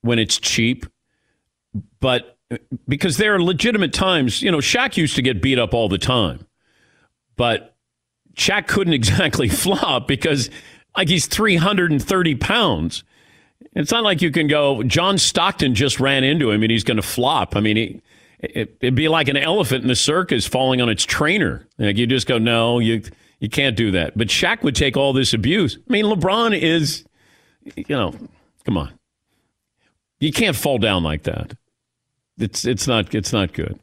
when 0.00 0.18
it's 0.18 0.38
cheap 0.38 0.86
but 2.00 2.38
because 2.86 3.16
there 3.16 3.34
are 3.34 3.42
legitimate 3.42 3.92
times, 3.92 4.42
you 4.42 4.50
know, 4.50 4.58
Shaq 4.58 4.96
used 4.96 5.16
to 5.16 5.22
get 5.22 5.42
beat 5.42 5.58
up 5.58 5.74
all 5.74 5.88
the 5.88 5.98
time, 5.98 6.46
but 7.36 7.74
Shaq 8.36 8.66
couldn't 8.66 8.92
exactly 8.94 9.48
flop 9.48 10.06
because, 10.06 10.50
like, 10.96 11.08
he's 11.08 11.26
330 11.26 12.34
pounds. 12.36 13.04
It's 13.74 13.90
not 13.90 14.04
like 14.04 14.22
you 14.22 14.30
can 14.30 14.46
go, 14.46 14.82
John 14.82 15.18
Stockton 15.18 15.74
just 15.74 15.98
ran 15.98 16.22
into 16.22 16.50
him 16.50 16.62
and 16.62 16.70
he's 16.70 16.84
going 16.84 16.96
to 16.96 17.02
flop. 17.02 17.56
I 17.56 17.60
mean, 17.60 17.76
he, 17.76 18.02
it, 18.40 18.76
would 18.82 18.94
be 18.94 19.08
like 19.08 19.28
an 19.28 19.36
elephant 19.36 19.82
in 19.82 19.88
the 19.88 19.96
circus 19.96 20.46
falling 20.46 20.80
on 20.80 20.88
its 20.88 21.04
trainer. 21.04 21.66
Like, 21.78 21.96
you 21.96 22.06
just 22.06 22.26
go, 22.26 22.38
no, 22.38 22.78
you, 22.78 23.02
you 23.40 23.48
can't 23.48 23.76
do 23.76 23.90
that. 23.92 24.16
But 24.16 24.28
Shaq 24.28 24.62
would 24.62 24.76
take 24.76 24.96
all 24.96 25.12
this 25.12 25.34
abuse. 25.34 25.76
I 25.88 25.92
mean, 25.92 26.04
LeBron 26.04 26.58
is, 26.58 27.04
you 27.74 27.84
know, 27.88 28.14
come 28.64 28.76
on. 28.76 28.92
You 30.20 30.32
can't 30.32 30.56
fall 30.56 30.78
down 30.78 31.02
like 31.02 31.24
that. 31.24 31.56
It's 32.38 32.64
it's 32.64 32.86
not 32.86 33.14
it's 33.14 33.32
not 33.32 33.52
good. 33.52 33.78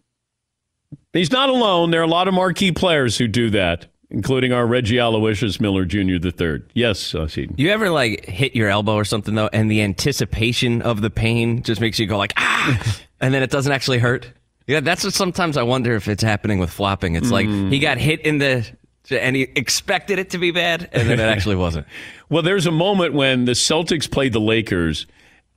He's 1.14 1.32
not 1.32 1.50
alone. 1.50 1.92
There 1.92 2.02
are 2.02 2.06
a 2.06 2.08
lot 2.08 2.28
of 2.28 2.34
marquee 2.34 2.72
players 2.72 3.18
who 3.18 3.28
do 3.28 3.50
that, 3.52 3.88
including 4.10 4.52
our 4.54 4.66
Reggie 4.66 4.98
Aloysius 4.98 5.60
Miller 5.60 5.86
Jr. 5.86 6.18
the 6.20 6.32
third. 6.32 6.70
Yes, 6.74 7.16
uh, 7.16 7.28
Seton. 7.28 7.56
You 7.58 7.70
ever 7.70 7.90
like 7.90 8.26
hit 8.26 8.56
your 8.56 8.70
elbow 8.70 8.96
or 8.96 9.06
something 9.06 9.36
though, 9.36 9.50
and 9.54 9.72
the 9.72 9.82
anticipation 9.82 10.82
of 10.82 11.02
the 11.02 11.10
pain 11.10 11.64
just 11.64 11.82
makes 11.82 12.00
you 12.00 12.08
go 12.08 12.18
like 12.18 12.34
ah, 12.38 13.00
and 13.22 13.34
then 13.34 13.44
it 13.44 13.52
doesn't 13.52 13.72
actually 13.72 14.00
hurt. 14.00 14.32
Yeah, 14.68 14.80
that's 14.80 15.04
what 15.04 15.14
sometimes 15.14 15.58
I 15.58 15.64
wonder 15.64 15.96
if 15.96 16.08
it's 16.08 16.24
happening 16.24 16.60
with 16.60 16.70
flopping. 16.70 17.16
It's 17.16 17.28
mm. 17.28 17.32
like 17.32 17.48
he 17.48 17.80
got 17.80 17.98
hit 17.98 18.22
in 18.22 18.38
the 18.38 18.66
and 19.10 19.36
he 19.36 19.44
expected 19.56 20.20
it 20.20 20.30
to 20.32 20.38
be 20.38 20.52
bad, 20.52 20.90
and 20.92 21.10
then 21.10 21.20
it 21.20 21.24
actually 21.30 21.56
wasn't. 21.56 21.88
well, 22.30 22.44
there's 22.44 22.66
a 22.66 22.72
moment 22.72 23.14
when 23.14 23.46
the 23.46 23.54
Celtics 23.54 24.10
played 24.10 24.34
the 24.34 24.40
Lakers 24.40 25.08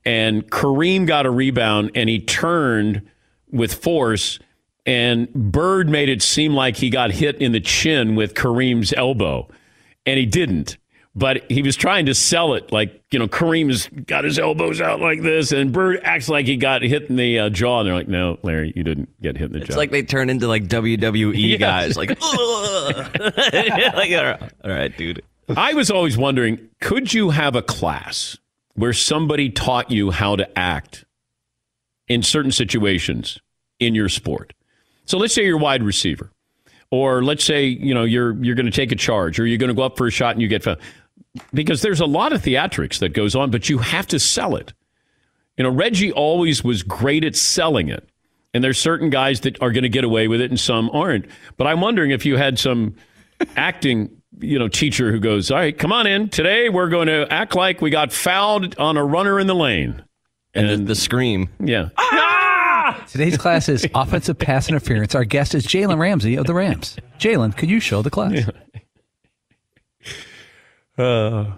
and 0.05 0.49
Kareem 0.49 1.07
got 1.07 1.25
a 1.25 1.31
rebound 1.31 1.91
and 1.95 2.09
he 2.09 2.19
turned 2.19 3.01
with 3.51 3.73
force 3.73 4.39
and 4.85 5.31
Bird 5.33 5.89
made 5.89 6.09
it 6.09 6.21
seem 6.21 6.53
like 6.53 6.77
he 6.77 6.89
got 6.89 7.11
hit 7.11 7.37
in 7.37 7.51
the 7.51 7.59
chin 7.59 8.15
with 8.15 8.33
Kareem's 8.33 8.93
elbow 8.93 9.47
and 10.05 10.19
he 10.19 10.25
didn't 10.25 10.77
but 11.15 11.49
he 11.49 11.61
was 11.61 11.75
trying 11.75 12.05
to 12.07 12.13
sell 12.13 12.53
it 12.53 12.71
like 12.71 13.01
you 13.11 13.17
know 13.17 13.27
Kareem's 13.27 13.87
got 13.87 14.25
his 14.25 14.37
elbows 14.37 14.81
out 14.81 14.99
like 14.99 15.21
this, 15.21 15.51
and 15.53 15.71
Bird 15.71 16.01
acts 16.03 16.27
like 16.27 16.45
he 16.45 16.57
got 16.57 16.81
hit 16.81 17.09
in 17.09 17.15
the 17.15 17.39
uh, 17.39 17.49
jaw. 17.49 17.79
And 17.79 17.87
they're 17.87 17.95
like, 17.95 18.09
"No, 18.09 18.37
Larry, 18.43 18.73
you 18.75 18.83
didn't 18.83 19.09
get 19.21 19.37
hit 19.37 19.45
in 19.45 19.53
the 19.53 19.59
it's 19.59 19.67
jaw." 19.67 19.73
It's 19.73 19.77
like 19.77 19.91
they 19.91 20.03
turn 20.03 20.29
into 20.29 20.47
like 20.47 20.67
WWE 20.67 21.57
guys, 21.59 21.95
like, 21.95 22.09
like 23.95 24.11
all 24.63 24.69
right, 24.69 24.95
dude. 24.97 25.23
I 25.55 25.73
was 25.73 25.89
always 25.89 26.17
wondering, 26.17 26.69
could 26.81 27.13
you 27.13 27.29
have 27.29 27.55
a 27.55 27.61
class 27.61 28.37
where 28.75 28.93
somebody 28.93 29.49
taught 29.49 29.91
you 29.91 30.11
how 30.11 30.35
to 30.35 30.57
act 30.57 31.05
in 32.07 32.21
certain 32.21 32.51
situations 32.51 33.39
in 33.79 33.95
your 33.95 34.09
sport. 34.09 34.53
So 35.05 35.17
let's 35.17 35.33
say 35.33 35.45
you're 35.45 35.57
wide 35.57 35.83
receiver, 35.83 36.31
or 36.91 37.23
let's 37.23 37.43
say 37.43 37.65
you 37.65 37.93
know 37.93 38.03
you're 38.03 38.33
you're 38.43 38.55
going 38.55 38.65
to 38.65 38.71
take 38.71 38.91
a 38.91 38.95
charge, 38.95 39.39
or 39.39 39.45
you're 39.45 39.57
going 39.57 39.69
to 39.69 39.75
go 39.75 39.83
up 39.83 39.97
for 39.97 40.07
a 40.07 40.11
shot 40.11 40.33
and 40.33 40.41
you 40.41 40.47
get 40.47 40.63
fouled. 40.63 40.79
Because 41.53 41.81
there's 41.81 41.99
a 41.99 42.05
lot 42.05 42.31
of 42.31 42.41
theatrics 42.41 42.99
that 42.99 43.09
goes 43.09 43.35
on, 43.35 43.51
but 43.51 43.67
you 43.69 43.79
have 43.79 44.07
to 44.07 44.19
sell 44.19 44.55
it. 44.55 44.73
You 45.57 45.63
know, 45.63 45.69
Reggie 45.69 46.11
always 46.11 46.63
was 46.63 46.83
great 46.83 47.23
at 47.23 47.35
selling 47.35 47.89
it. 47.89 48.07
And 48.53 48.63
there's 48.63 48.77
certain 48.77 49.09
guys 49.09 49.41
that 49.41 49.61
are 49.61 49.71
going 49.71 49.83
to 49.83 49.89
get 49.89 50.05
away 50.05 50.29
with 50.29 50.39
it 50.39 50.49
and 50.49 50.57
some 50.57 50.89
aren't. 50.91 51.25
But 51.57 51.67
I'm 51.67 51.81
wondering 51.81 52.11
if 52.11 52.25
you 52.25 52.37
had 52.37 52.57
some 52.57 52.95
acting 53.57 54.21
you 54.39 54.59
know 54.59 54.67
teacher 54.67 55.11
who 55.11 55.19
goes, 55.19 55.51
"All 55.51 55.57
right, 55.57 55.77
come 55.77 55.91
on 55.91 56.07
in. 56.07 56.29
Today 56.29 56.69
we're 56.69 56.89
going 56.89 57.07
to 57.07 57.27
act 57.31 57.55
like 57.55 57.81
we 57.81 57.89
got 57.89 58.11
fouled 58.11 58.77
on 58.77 58.97
a 58.97 59.03
runner 59.03 59.39
in 59.39 59.47
the 59.47 59.55
lane." 59.55 60.03
And, 60.53 60.69
and 60.69 60.81
the, 60.83 60.93
the, 60.93 60.95
scream. 60.95 61.49
Yeah. 61.59 61.89
Ah! 61.97 63.03
Today's 63.11 63.37
class 63.37 63.67
is 63.67 63.85
offensive 63.95 64.39
pass 64.39 64.69
interference. 64.69 65.13
Our 65.13 65.25
guest 65.25 65.53
is 65.53 65.67
Jalen 65.67 65.97
Ramsey 65.97 66.35
of 66.35 66.45
the 66.45 66.53
Rams. 66.53 66.95
Jalen, 67.19 67.57
could 67.57 67.69
you 67.69 67.81
show 67.81 68.01
the 68.01 68.09
class? 68.09 68.31
Yeah. 68.33 68.51
Uh, 70.97 71.57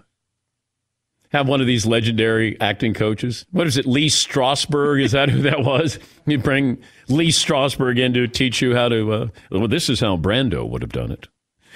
have 1.32 1.48
one 1.48 1.62
of 1.62 1.68
these 1.68 1.86
legendary 1.86 2.60
acting 2.62 2.94
coaches. 2.94 3.46
What 3.52 3.68
is 3.68 3.78
it, 3.78 3.86
Lee 3.86 4.08
Strasberg? 4.08 5.04
Is 5.04 5.12
that 5.12 5.30
who 5.30 5.42
that 5.44 5.64
was? 5.64 6.00
You 6.26 6.38
bring 6.38 6.78
Lee 7.08 7.30
Strasberg 7.30 8.00
in 8.00 8.14
to 8.14 8.28
teach 8.28 8.62
you 8.62 8.76
how 8.76 8.90
to. 8.90 9.12
Uh, 9.12 9.28
well, 9.52 9.68
this 9.68 9.90
is 9.90 10.00
how 10.00 10.18
Brando 10.18 10.68
would 10.68 10.82
have 10.82 10.92
done 10.92 11.12
it. 11.12 11.28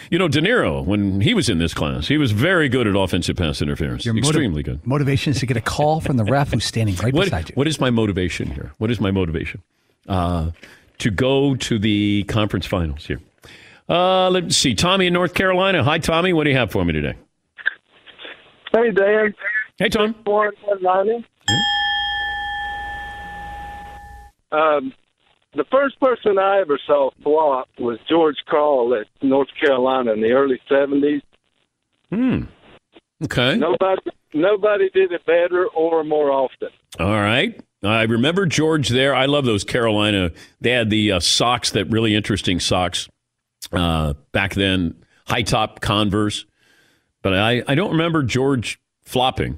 You 0.09 0.17
know, 0.17 0.27
De 0.27 0.41
Niro, 0.41 0.83
when 0.83 1.21
he 1.21 1.33
was 1.33 1.49
in 1.49 1.59
this 1.59 1.73
class, 1.73 2.07
he 2.07 2.17
was 2.17 2.31
very 2.31 2.69
good 2.69 2.87
at 2.87 2.95
offensive 2.95 3.35
pass 3.35 3.61
interference. 3.61 4.05
Your 4.05 4.17
Extremely 4.17 4.63
good. 4.63 4.85
Motivation 4.85 5.31
is 5.31 5.39
to 5.39 5.45
get 5.45 5.57
a 5.57 5.61
call 5.61 6.01
from 6.01 6.17
the 6.17 6.25
ref 6.25 6.51
who's 6.51 6.65
standing 6.65 6.95
right 6.97 7.13
what, 7.13 7.25
beside 7.25 7.49
you. 7.49 7.53
What 7.55 7.67
is 7.67 7.79
my 7.79 7.89
motivation 7.89 8.51
here? 8.51 8.71
What 8.77 8.91
is 8.91 8.99
my 8.99 9.11
motivation? 9.11 9.61
Uh, 10.07 10.51
to 10.97 11.11
go 11.11 11.55
to 11.55 11.79
the 11.79 12.23
conference 12.23 12.65
finals 12.65 13.05
here. 13.05 13.19
Uh, 13.89 14.29
let's 14.29 14.55
see. 14.55 14.73
Tommy 14.73 15.07
in 15.07 15.13
North 15.13 15.33
Carolina. 15.33 15.83
Hi, 15.83 15.97
Tommy. 15.97 16.33
What 16.33 16.45
do 16.45 16.49
you 16.49 16.57
have 16.57 16.71
for 16.71 16.85
me 16.85 16.93
today? 16.93 17.15
Hey, 18.71 18.91
Dan. 18.91 19.33
Hey, 19.77 19.89
Tom. 19.89 20.15
Um, 24.51 24.93
the 25.53 25.65
first 25.71 25.99
person 25.99 26.37
I 26.37 26.59
ever 26.61 26.79
saw 26.85 27.11
flop 27.23 27.69
was 27.79 27.99
George 28.09 28.37
Karl 28.49 28.95
at 28.95 29.07
North 29.21 29.49
Carolina 29.59 30.13
in 30.13 30.21
the 30.21 30.31
early 30.31 30.59
seventies. 30.69 31.21
Hmm. 32.09 32.43
Okay. 33.23 33.55
Nobody 33.57 34.01
nobody 34.33 34.89
did 34.89 35.11
it 35.11 35.25
better 35.25 35.67
or 35.67 36.03
more 36.03 36.31
often. 36.31 36.69
All 36.99 37.07
right. 37.07 37.59
I 37.83 38.03
remember 38.03 38.45
George 38.45 38.89
there. 38.89 39.15
I 39.15 39.25
love 39.25 39.45
those 39.45 39.63
Carolina. 39.63 40.31
They 40.59 40.71
had 40.71 40.89
the 40.89 41.13
uh, 41.13 41.19
socks, 41.19 41.71
that 41.71 41.85
really 41.85 42.13
interesting 42.13 42.59
socks 42.59 43.09
uh, 43.71 44.13
back 44.31 44.53
then, 44.53 45.03
high 45.25 45.41
top 45.41 45.81
Converse. 45.81 46.45
But 47.23 47.33
I, 47.33 47.63
I 47.67 47.75
don't 47.75 47.91
remember 47.91 48.21
George 48.21 48.79
flopping. 49.03 49.57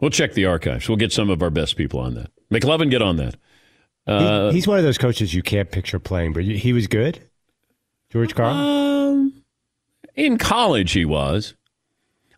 We'll 0.00 0.10
check 0.10 0.34
the 0.34 0.46
archives. 0.46 0.88
We'll 0.88 0.96
get 0.96 1.12
some 1.12 1.28
of 1.30 1.42
our 1.42 1.50
best 1.50 1.76
people 1.76 1.98
on 1.98 2.14
that. 2.14 2.30
McLovin, 2.52 2.90
get 2.90 3.02
on 3.02 3.16
that. 3.16 3.36
Uh, 4.06 4.50
he's 4.50 4.66
one 4.66 4.78
of 4.78 4.84
those 4.84 4.98
coaches 4.98 5.32
you 5.32 5.42
can't 5.42 5.70
picture 5.70 5.98
playing, 5.98 6.32
but 6.32 6.44
he 6.44 6.72
was 6.72 6.86
good. 6.86 7.20
George 8.10 8.34
Karl. 8.34 8.54
Um, 8.54 9.42
in 10.14 10.38
college, 10.38 10.92
he 10.92 11.04
was. 11.04 11.54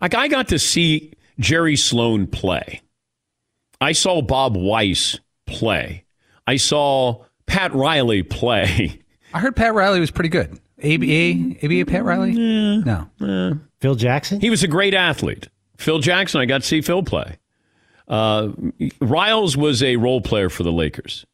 Like 0.00 0.14
I 0.14 0.28
got 0.28 0.48
to 0.48 0.58
see 0.58 1.12
Jerry 1.38 1.76
Sloan 1.76 2.26
play. 2.26 2.82
I 3.80 3.92
saw 3.92 4.22
Bob 4.22 4.56
Weiss 4.56 5.18
play. 5.46 6.04
I 6.46 6.56
saw 6.56 7.24
Pat 7.46 7.74
Riley 7.74 8.22
play. 8.22 9.00
I 9.34 9.40
heard 9.40 9.56
Pat 9.56 9.74
Riley 9.74 10.00
was 10.00 10.10
pretty 10.10 10.30
good. 10.30 10.58
ABA, 10.78 11.64
ABA 11.64 11.90
Pat 11.90 12.04
Riley? 12.04 12.32
Yeah. 12.32 13.06
No. 13.18 13.60
Phil 13.80 13.94
Jackson? 13.94 14.40
He 14.40 14.50
was 14.50 14.62
a 14.62 14.68
great 14.68 14.94
athlete. 14.94 15.48
Phil 15.78 15.98
Jackson, 15.98 16.40
I 16.40 16.46
got 16.46 16.62
to 16.62 16.66
see 16.66 16.80
Phil 16.80 17.02
play. 17.02 17.38
Uh, 18.08 18.50
Riles 19.00 19.56
was 19.56 19.82
a 19.82 19.96
role 19.96 20.20
player 20.20 20.48
for 20.48 20.62
the 20.62 20.72
Lakers. 20.72 21.26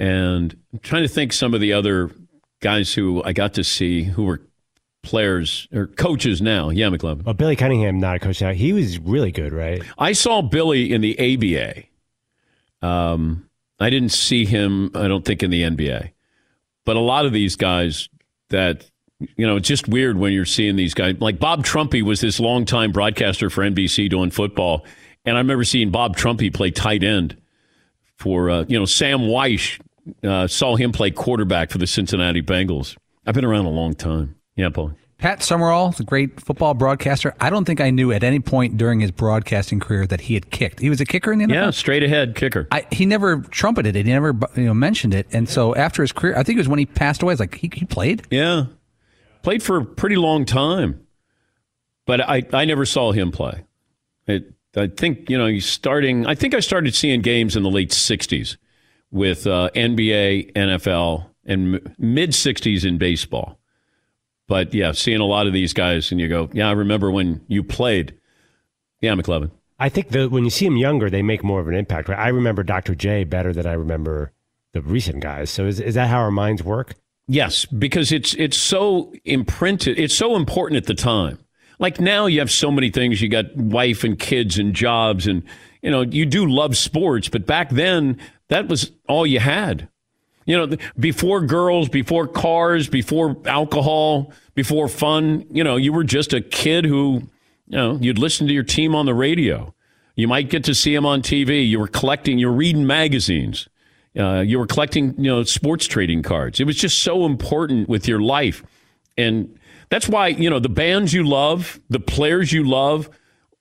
And 0.00 0.56
I'm 0.72 0.78
trying 0.78 1.02
to 1.02 1.08
think 1.08 1.34
some 1.34 1.52
of 1.52 1.60
the 1.60 1.74
other 1.74 2.10
guys 2.60 2.94
who 2.94 3.22
I 3.22 3.34
got 3.34 3.52
to 3.54 3.62
see 3.62 4.02
who 4.02 4.24
were 4.24 4.40
players 5.02 5.68
or 5.74 5.88
coaches 5.88 6.40
now. 6.40 6.70
Yeah, 6.70 6.86
McLovin. 6.86 7.22
Well, 7.22 7.34
Billy 7.34 7.54
Cunningham, 7.54 8.00
not 8.00 8.16
a 8.16 8.18
coach 8.18 8.40
now. 8.40 8.52
He 8.52 8.72
was 8.72 8.98
really 8.98 9.30
good, 9.30 9.52
right? 9.52 9.82
I 9.98 10.12
saw 10.12 10.40
Billy 10.40 10.90
in 10.90 11.02
the 11.02 11.18
ABA. 11.18 12.86
Um, 12.86 13.46
I 13.78 13.90
didn't 13.90 14.08
see 14.08 14.46
him, 14.46 14.90
I 14.94 15.06
don't 15.06 15.22
think, 15.22 15.42
in 15.42 15.50
the 15.50 15.64
NBA. 15.64 16.12
But 16.86 16.96
a 16.96 17.00
lot 17.00 17.26
of 17.26 17.34
these 17.34 17.56
guys 17.56 18.08
that, 18.48 18.90
you 19.36 19.46
know, 19.46 19.56
it's 19.56 19.68
just 19.68 19.86
weird 19.86 20.16
when 20.16 20.32
you're 20.32 20.46
seeing 20.46 20.76
these 20.76 20.94
guys. 20.94 21.16
Like 21.20 21.38
Bob 21.38 21.62
Trumpy 21.62 22.02
was 22.02 22.22
this 22.22 22.40
longtime 22.40 22.92
broadcaster 22.92 23.50
for 23.50 23.62
NBC 23.62 24.08
doing 24.08 24.30
football. 24.30 24.86
And 25.26 25.36
I 25.36 25.40
remember 25.40 25.64
seeing 25.64 25.90
Bob 25.90 26.16
Trumpy 26.16 26.52
play 26.52 26.70
tight 26.70 27.04
end 27.04 27.36
for, 28.16 28.48
uh, 28.48 28.64
you 28.66 28.78
know, 28.78 28.86
Sam 28.86 29.20
Wyche 29.20 29.78
uh, 30.22 30.46
saw 30.46 30.76
him 30.76 30.92
play 30.92 31.10
quarterback 31.10 31.70
for 31.70 31.78
the 31.78 31.86
Cincinnati 31.86 32.42
Bengals. 32.42 32.96
I've 33.26 33.34
been 33.34 33.44
around 33.44 33.66
a 33.66 33.70
long 33.70 33.94
time. 33.94 34.36
Yeah, 34.56 34.70
Paul. 34.70 34.92
Pat 35.20 35.42
Summerall, 35.42 35.90
the 35.90 36.02
great 36.02 36.40
football 36.40 36.72
broadcaster. 36.72 37.34
I 37.38 37.50
don't 37.50 37.66
think 37.66 37.80
I 37.80 37.90
knew 37.90 38.10
at 38.10 38.24
any 38.24 38.40
point 38.40 38.78
during 38.78 39.00
his 39.00 39.10
broadcasting 39.10 39.78
career 39.78 40.06
that 40.06 40.22
he 40.22 40.34
had 40.34 40.50
kicked. 40.50 40.80
He 40.80 40.88
was 40.88 40.98
a 41.00 41.04
kicker 41.04 41.30
in 41.30 41.38
the 41.38 41.44
NFL. 41.44 41.52
Yeah, 41.52 41.70
straight 41.70 42.02
ahead 42.02 42.34
kicker. 42.34 42.66
I, 42.72 42.86
he 42.90 43.04
never 43.04 43.42
trumpeted 43.42 43.96
it. 43.96 44.06
He 44.06 44.12
never 44.12 44.34
you 44.56 44.64
know 44.64 44.74
mentioned 44.74 45.12
it. 45.12 45.26
And 45.30 45.46
so 45.46 45.74
after 45.74 46.02
his 46.02 46.12
career, 46.12 46.36
I 46.38 46.42
think 46.42 46.56
it 46.56 46.60
was 46.60 46.68
when 46.68 46.78
he 46.78 46.86
passed 46.86 47.22
away. 47.22 47.34
It's 47.34 47.40
like 47.40 47.54
he, 47.54 47.70
he 47.72 47.84
played. 47.84 48.26
Yeah, 48.30 48.66
played 49.42 49.62
for 49.62 49.76
a 49.76 49.84
pretty 49.84 50.16
long 50.16 50.46
time, 50.46 51.06
but 52.06 52.22
I 52.22 52.42
I 52.54 52.64
never 52.64 52.86
saw 52.86 53.12
him 53.12 53.30
play. 53.30 53.64
It, 54.26 54.54
I 54.74 54.86
think 54.86 55.28
you 55.28 55.36
know 55.36 55.46
he's 55.46 55.66
starting. 55.66 56.26
I 56.26 56.34
think 56.34 56.54
I 56.54 56.60
started 56.60 56.94
seeing 56.94 57.20
games 57.20 57.56
in 57.56 57.62
the 57.62 57.70
late 57.70 57.90
'60s 57.90 58.56
with 59.10 59.46
uh, 59.46 59.70
NBA, 59.74 60.52
NFL, 60.52 61.26
and 61.44 61.76
m- 61.76 61.94
mid 61.98 62.30
60s 62.30 62.84
in 62.84 62.98
baseball. 62.98 63.58
But 64.46 64.74
yeah, 64.74 64.92
seeing 64.92 65.20
a 65.20 65.24
lot 65.26 65.46
of 65.46 65.52
these 65.52 65.72
guys, 65.72 66.10
and 66.10 66.20
you 66.20 66.28
go, 66.28 66.50
yeah, 66.52 66.68
I 66.68 66.72
remember 66.72 67.10
when 67.10 67.44
you 67.46 67.62
played. 67.62 68.14
Yeah, 69.00 69.14
McLovin. 69.14 69.50
I 69.78 69.88
think 69.88 70.08
that 70.08 70.30
when 70.30 70.44
you 70.44 70.50
see 70.50 70.66
them 70.66 70.76
younger, 70.76 71.08
they 71.08 71.22
make 71.22 71.42
more 71.42 71.60
of 71.60 71.68
an 71.68 71.74
impact. 71.74 72.08
Right? 72.08 72.18
I 72.18 72.28
remember 72.28 72.62
Dr. 72.62 72.94
J 72.94 73.24
better 73.24 73.52
than 73.52 73.66
I 73.66 73.72
remember 73.72 74.32
the 74.72 74.82
recent 74.82 75.20
guys. 75.20 75.50
So 75.50 75.66
is 75.66 75.80
is 75.80 75.94
that 75.94 76.08
how 76.08 76.18
our 76.18 76.30
minds 76.30 76.62
work? 76.62 76.94
Yes, 77.26 77.64
because 77.64 78.12
it's 78.12 78.34
it's 78.34 78.56
so 78.56 79.14
imprinted. 79.24 79.98
It's 79.98 80.14
so 80.14 80.36
important 80.36 80.76
at 80.76 80.86
the 80.86 80.94
time. 80.94 81.38
Like 81.78 81.98
now, 81.98 82.26
you 82.26 82.40
have 82.40 82.50
so 82.50 82.70
many 82.70 82.90
things. 82.90 83.22
You 83.22 83.28
got 83.28 83.56
wife 83.56 84.04
and 84.04 84.18
kids 84.18 84.58
and 84.58 84.74
jobs, 84.74 85.26
and 85.26 85.44
you 85.80 85.90
know 85.90 86.02
you 86.02 86.26
do 86.26 86.44
love 86.46 86.76
sports. 86.76 87.28
But 87.28 87.46
back 87.46 87.70
then, 87.70 88.18
that 88.50 88.68
was 88.68 88.92
all 89.08 89.26
you 89.26 89.40
had. 89.40 89.88
You 90.44 90.56
know, 90.56 90.76
before 90.98 91.40
girls, 91.40 91.88
before 91.88 92.26
cars, 92.26 92.88
before 92.88 93.36
alcohol, 93.46 94.32
before 94.54 94.88
fun. 94.88 95.46
You 95.50 95.62
know, 95.62 95.76
you 95.76 95.92
were 95.92 96.04
just 96.04 96.32
a 96.32 96.40
kid 96.40 96.84
who, 96.84 97.22
you 97.68 97.78
know, 97.78 97.98
you'd 98.00 98.18
listen 98.18 98.48
to 98.48 98.52
your 98.52 98.64
team 98.64 98.94
on 98.94 99.06
the 99.06 99.14
radio. 99.14 99.72
You 100.16 100.26
might 100.26 100.50
get 100.50 100.64
to 100.64 100.74
see 100.74 100.94
them 100.94 101.06
on 101.06 101.22
TV. 101.22 101.66
You 101.68 101.78
were 101.78 101.86
collecting. 101.86 102.38
You 102.38 102.48
were 102.48 102.54
reading 102.54 102.86
magazines. 102.86 103.68
Uh, 104.18 104.40
you 104.40 104.58
were 104.58 104.66
collecting, 104.66 105.14
you 105.16 105.30
know, 105.30 105.44
sports 105.44 105.86
trading 105.86 106.22
cards. 106.22 106.58
It 106.58 106.64
was 106.64 106.76
just 106.76 107.02
so 107.02 107.26
important 107.26 107.88
with 107.88 108.08
your 108.08 108.20
life, 108.20 108.64
and 109.16 109.56
that's 109.88 110.08
why 110.08 110.28
you 110.28 110.50
know 110.50 110.58
the 110.58 110.68
bands 110.68 111.14
you 111.14 111.22
love, 111.22 111.78
the 111.88 112.00
players 112.00 112.52
you 112.52 112.68
love. 112.68 113.08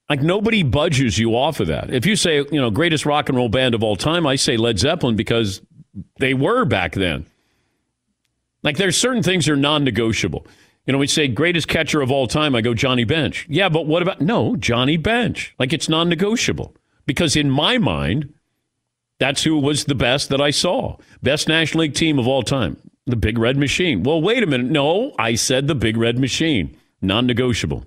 Like 0.10 0.22
nobody 0.24 0.63
budges 0.63 1.20
you 1.20 1.36
off 1.36 1.60
of 1.60 1.68
that. 1.68 1.94
If 1.94 2.06
you 2.06 2.16
say, 2.16 2.38
you 2.38 2.60
know, 2.60 2.72
greatest 2.72 3.06
rock 3.06 3.30
and 3.30 3.38
roll 3.38 3.50
band 3.50 3.75
of 3.75 3.84
all 3.84 3.96
time, 3.96 4.25
I 4.25 4.36
say 4.36 4.58
Led 4.58 4.80
Zeppelin 4.80 5.16
because 5.16 5.62
they 6.18 6.34
were 6.34 6.66
back 6.66 6.94
then. 6.94 7.28
Like 8.63 8.78
there's 8.78 8.98
certain 8.98 9.24
things 9.24 9.46
that 9.46 9.54
are 9.54 9.58
non-negotiable. 9.58 10.48
You 10.86 10.94
know, 10.94 11.00
we 11.00 11.08
say 11.08 11.28
greatest 11.28 11.68
catcher 11.68 12.01
of 12.01 12.12
all 12.12 12.25
time. 12.25 12.56
I 12.56 12.62
go 12.62 12.74
Johnny 12.74 13.04
Bench. 13.04 13.46
Yeah, 13.48 13.70
but 13.70 13.86
what 13.86 14.01
about 14.01 14.22
no 14.22 14.56
Johnny 14.56 14.98
Bench? 14.98 15.54
Like 15.60 15.74
it's 15.74 15.88
non-negotiable 15.88 16.75
because 17.06 17.36
in 17.36 17.51
my 17.51 17.78
mind, 17.78 18.34
that's 19.20 19.44
who 19.44 19.60
was 19.60 19.86
the 19.86 19.96
best 19.96 20.30
that 20.30 20.42
I 20.42 20.50
saw. 20.50 20.98
Best 21.22 21.48
National 21.48 21.82
League 21.82 21.94
team 21.94 22.18
of 22.18 22.28
all 22.28 22.42
time. 22.42 22.78
The 23.06 23.16
Big 23.16 23.38
Red 23.38 23.58
Machine. 23.58 24.04
Well, 24.04 24.22
wait 24.22 24.42
a 24.42 24.48
minute. 24.48 24.72
No, 24.72 25.13
I 25.20 25.36
said 25.36 25.68
the 25.68 25.75
Big 25.75 25.98
Red 25.98 26.18
Machine. 26.18 26.75
Non 27.01 27.28
negotiable. 27.28 27.86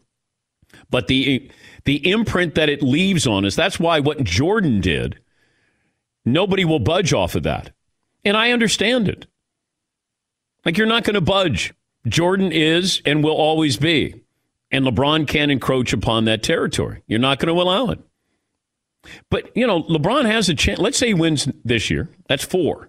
But 0.91 1.07
the, 1.07 1.51
the 1.85 2.09
imprint 2.11 2.55
that 2.55 2.69
it 2.69 2.83
leaves 2.83 3.27
on 3.27 3.45
us, 3.45 3.57
that's 3.57 3.81
why 3.81 4.01
what 4.01 4.23
Jordan 4.25 4.81
did, 4.81 5.19
nobody 6.25 6.65
will 6.65 6.79
budge 6.79 7.13
off 7.13 7.35
of 7.35 7.43
that. 7.43 7.73
And 8.25 8.37
I 8.37 8.53
understand 8.53 9.09
it. 9.09 9.27
Like, 10.65 10.79
you're 10.79 10.87
not 10.87 11.05
going 11.05 11.15
to 11.15 11.21
budge. 11.21 11.75
Jordan 12.07 12.53
is 12.53 13.03
and 13.05 13.25
will 13.25 13.33
always 13.33 13.77
be. 13.77 14.23
And 14.71 14.87
LeBron 14.87 15.27
can't 15.27 15.51
encroach 15.51 15.93
upon 15.93 16.25
that 16.27 16.43
territory. 16.43 17.03
You're 17.07 17.19
not 17.19 17.39
going 17.39 17.55
to 17.55 17.61
allow 17.61 17.91
it. 17.91 17.99
But, 19.29 19.55
you 19.57 19.67
know, 19.67 19.83
LeBron 19.83 20.25
has 20.27 20.49
a 20.49 20.55
chance. 20.55 20.79
Let's 20.79 20.97
say 20.97 21.09
he 21.09 21.15
wins 21.15 21.49
this 21.65 21.91
year. 21.91 22.09
That's 22.29 22.45
four. 22.45 22.89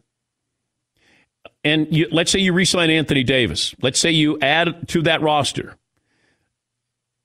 And 1.64 1.88
you, 1.92 2.08
let's 2.12 2.32
say 2.32 2.40
you 2.40 2.54
re-sign 2.54 2.90
Anthony 2.90 3.24
Davis. 3.24 3.74
Let's 3.82 4.00
say 4.00 4.12
you 4.12 4.40
add 4.40 4.88
to 4.90 5.02
that 5.04 5.22
roster. 5.22 5.76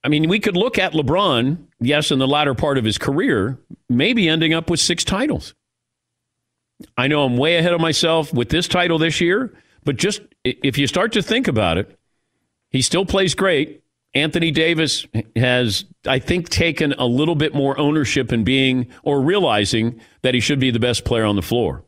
I 0.09 0.11
mean, 0.11 0.27
we 0.31 0.41
could 0.41 0.57
look 0.57 0.79
at 0.79 0.95
LeBron, 0.95 1.59
yes, 1.81 2.11
in 2.11 2.19
the 2.19 2.27
latter 2.27 2.55
part 2.55 2.79
of 2.79 2.85
his 2.87 2.97
career, 2.97 3.59
maybe 3.91 4.27
ending 4.27 4.55
up 4.55 4.71
with 4.71 4.81
six 4.81 5.05
titles. 5.05 5.53
I 6.97 7.09
know 7.09 7.25
I'm 7.25 7.37
way 7.37 7.59
ahead 7.59 7.75
of 7.75 7.81
myself 7.83 8.33
with 8.33 8.49
this 8.49 8.67
title 8.67 8.97
this 8.97 9.21
year, 9.21 9.53
but 9.85 9.99
just 9.99 10.23
if 10.45 10.79
you 10.79 10.87
start 10.87 11.13
to 11.13 11.21
think 11.21 11.47
about 11.47 11.77
it, 11.77 11.99
he 12.71 12.81
still 12.81 13.05
plays 13.05 13.35
great. 13.35 13.83
Anthony 14.15 14.51
Davis 14.51 15.07
has, 15.37 15.85
I 16.07 16.21
think, 16.21 16.49
taken 16.49 16.95
a 16.95 17.05
little 17.05 17.35
bit 17.35 17.55
more 17.55 17.79
ownership 17.79 18.33
in 18.33 18.45
being 18.45 18.87
or 19.03 19.21
realizing 19.21 20.01
that 20.23 20.33
he 20.33 20.41
should 20.41 20.59
be 20.59 20.71
the 20.71 20.81
best 20.81 21.05
player 21.05 21.25
on 21.25 21.37
the 21.37 21.43
floor. 21.43 21.85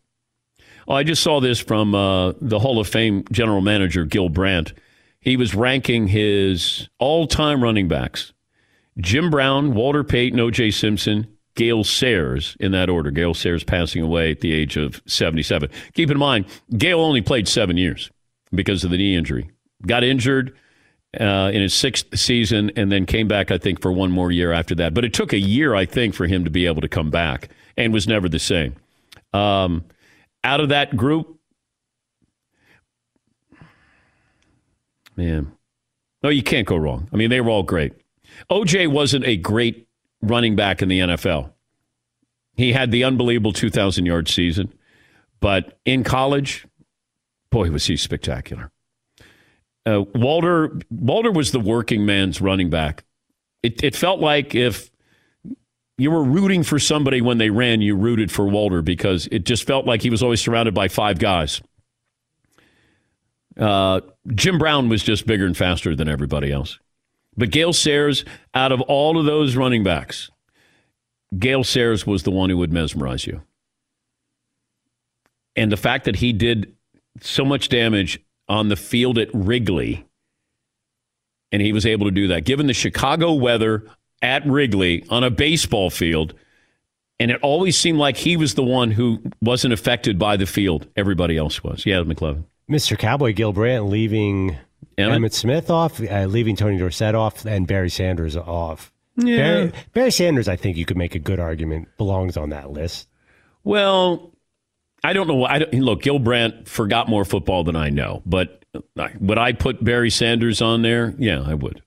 Oh, 0.86 0.92
I 0.92 1.04
just 1.04 1.22
saw 1.22 1.40
this 1.40 1.58
from 1.58 1.94
uh, 1.94 2.34
the 2.38 2.58
Hall 2.58 2.80
of 2.80 2.86
Fame 2.86 3.24
general 3.32 3.62
manager, 3.62 4.04
Gil 4.04 4.28
Brandt. 4.28 4.74
He 5.20 5.36
was 5.36 5.54
ranking 5.54 6.08
his 6.08 6.88
all 6.98 7.26
time 7.26 7.62
running 7.62 7.88
backs 7.88 8.32
Jim 8.98 9.30
Brown, 9.30 9.74
Walter 9.74 10.04
Payton, 10.04 10.38
O.J. 10.40 10.70
Simpson, 10.72 11.26
Gale 11.54 11.84
Sayers 11.84 12.56
in 12.60 12.72
that 12.72 12.88
order. 12.88 13.10
Gale 13.10 13.34
Sayers 13.34 13.64
passing 13.64 14.02
away 14.02 14.32
at 14.32 14.40
the 14.40 14.52
age 14.52 14.76
of 14.76 15.02
77. 15.06 15.70
Keep 15.94 16.10
in 16.10 16.18
mind, 16.18 16.46
Gale 16.76 17.00
only 17.00 17.20
played 17.20 17.48
seven 17.48 17.76
years 17.76 18.10
because 18.52 18.84
of 18.84 18.90
the 18.90 18.96
knee 18.96 19.16
injury. 19.16 19.50
Got 19.86 20.04
injured 20.04 20.56
uh, 21.18 21.50
in 21.52 21.62
his 21.62 21.74
sixth 21.74 22.18
season 22.18 22.70
and 22.76 22.90
then 22.92 23.06
came 23.06 23.28
back, 23.28 23.50
I 23.50 23.58
think, 23.58 23.80
for 23.80 23.92
one 23.92 24.10
more 24.10 24.30
year 24.30 24.52
after 24.52 24.74
that. 24.76 24.94
But 24.94 25.04
it 25.04 25.12
took 25.12 25.32
a 25.32 25.38
year, 25.38 25.74
I 25.74 25.86
think, 25.86 26.14
for 26.14 26.26
him 26.26 26.44
to 26.44 26.50
be 26.50 26.66
able 26.66 26.82
to 26.82 26.88
come 26.88 27.10
back 27.10 27.48
and 27.76 27.92
was 27.92 28.06
never 28.06 28.28
the 28.28 28.38
same. 28.38 28.76
Um, 29.32 29.84
out 30.44 30.60
of 30.60 30.68
that 30.68 30.96
group, 30.96 31.39
man, 35.16 35.52
no, 36.22 36.28
you 36.28 36.42
can't 36.42 36.66
go 36.66 36.76
wrong. 36.76 37.08
I 37.12 37.16
mean, 37.16 37.30
they 37.30 37.40
were 37.40 37.50
all 37.50 37.62
great. 37.62 37.92
OJ 38.50 38.88
wasn't 38.88 39.24
a 39.24 39.36
great 39.36 39.86
running 40.22 40.56
back 40.56 40.82
in 40.82 40.88
the 40.88 41.00
NFL. 41.00 41.52
He 42.56 42.72
had 42.72 42.90
the 42.90 43.04
unbelievable 43.04 43.52
2,000 43.52 44.06
yard 44.06 44.28
season, 44.28 44.72
but 45.40 45.78
in 45.84 46.04
college, 46.04 46.66
boy, 47.50 47.70
was 47.70 47.86
he 47.86 47.96
spectacular. 47.96 48.70
Uh, 49.86 50.04
Walter 50.14 50.78
Walter 50.90 51.32
was 51.32 51.52
the 51.52 51.60
working 51.60 52.04
man's 52.04 52.40
running 52.40 52.68
back. 52.68 53.04
It, 53.62 53.82
it 53.82 53.96
felt 53.96 54.20
like 54.20 54.54
if 54.54 54.90
you 55.96 56.10
were 56.10 56.22
rooting 56.22 56.62
for 56.62 56.78
somebody 56.78 57.20
when 57.20 57.38
they 57.38 57.50
ran, 57.50 57.80
you 57.80 57.96
rooted 57.96 58.30
for 58.30 58.46
Walter 58.46 58.82
because 58.82 59.26
it 59.32 59.44
just 59.44 59.66
felt 59.66 59.86
like 59.86 60.02
he 60.02 60.10
was 60.10 60.22
always 60.22 60.40
surrounded 60.40 60.74
by 60.74 60.88
five 60.88 61.18
guys. 61.18 61.62
Uh, 63.60 64.00
Jim 64.34 64.58
Brown 64.58 64.88
was 64.88 65.02
just 65.02 65.26
bigger 65.26 65.44
and 65.44 65.56
faster 65.56 65.94
than 65.94 66.08
everybody 66.08 66.50
else. 66.50 66.78
But 67.36 67.50
Gale 67.50 67.74
Sayers, 67.74 68.24
out 68.54 68.72
of 68.72 68.80
all 68.80 69.18
of 69.18 69.26
those 69.26 69.54
running 69.54 69.84
backs, 69.84 70.30
Gale 71.38 71.62
Sayers 71.62 72.06
was 72.06 72.22
the 72.22 72.30
one 72.30 72.50
who 72.50 72.56
would 72.56 72.72
mesmerize 72.72 73.26
you. 73.26 73.42
And 75.54 75.70
the 75.70 75.76
fact 75.76 76.06
that 76.06 76.16
he 76.16 76.32
did 76.32 76.74
so 77.20 77.44
much 77.44 77.68
damage 77.68 78.18
on 78.48 78.68
the 78.68 78.76
field 78.76 79.18
at 79.18 79.28
Wrigley, 79.34 80.06
and 81.52 81.60
he 81.60 81.72
was 81.72 81.84
able 81.84 82.06
to 82.06 82.12
do 82.12 82.28
that, 82.28 82.44
given 82.44 82.66
the 82.66 82.72
Chicago 82.72 83.34
weather 83.34 83.84
at 84.22 84.46
Wrigley 84.46 85.04
on 85.10 85.22
a 85.22 85.30
baseball 85.30 85.90
field. 85.90 86.34
And 87.18 87.30
it 87.30 87.38
always 87.42 87.76
seemed 87.76 87.98
like 87.98 88.16
he 88.16 88.36
was 88.36 88.54
the 88.54 88.62
one 88.62 88.90
who 88.90 89.22
wasn't 89.42 89.74
affected 89.74 90.18
by 90.18 90.38
the 90.38 90.46
field. 90.46 90.88
Everybody 90.96 91.36
else 91.36 91.62
was. 91.62 91.84
Yeah, 91.84 91.98
McLovin. 91.98 92.44
Mr. 92.70 92.96
Cowboy 92.96 93.32
Gil 93.34 93.52
Brandt 93.52 93.86
leaving 93.86 94.56
Emmett, 94.96 95.20
Emmitt 95.20 95.32
Smith 95.32 95.70
off, 95.70 96.00
uh, 96.00 96.26
leaving 96.26 96.56
Tony 96.56 96.78
Dorsett 96.78 97.14
off, 97.14 97.44
and 97.44 97.66
Barry 97.66 97.90
Sanders 97.90 98.36
off. 98.36 98.92
Yeah. 99.16 99.36
Barry, 99.36 99.72
Barry 99.92 100.10
Sanders, 100.10 100.48
I 100.48 100.56
think 100.56 100.76
you 100.76 100.84
could 100.84 100.96
make 100.96 101.14
a 101.14 101.18
good 101.18 101.40
argument, 101.40 101.88
belongs 101.98 102.36
on 102.36 102.50
that 102.50 102.70
list. 102.70 103.08
Well, 103.64 104.32
I 105.02 105.12
don't 105.12 105.26
know. 105.26 105.44
I 105.44 105.58
don't, 105.58 105.74
look, 105.74 106.02
Gil 106.02 106.18
Brandt 106.18 106.68
forgot 106.68 107.08
more 107.08 107.24
football 107.24 107.64
than 107.64 107.76
I 107.76 107.90
know, 107.90 108.22
but 108.24 108.64
would 109.18 109.38
I 109.38 109.52
put 109.52 109.82
Barry 109.82 110.10
Sanders 110.10 110.62
on 110.62 110.82
there? 110.82 111.14
Yeah, 111.18 111.42
I 111.44 111.54
would. 111.54 111.82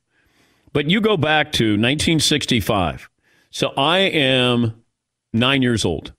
But 0.73 0.89
you 0.89 0.99
go 0.99 1.17
back 1.17 1.51
to 1.53 1.73
1965. 1.73 3.09
So 3.51 3.71
I 3.77 3.99
am 3.99 4.83
nine 5.31 5.61
years 5.61 5.85
old. 5.85 6.13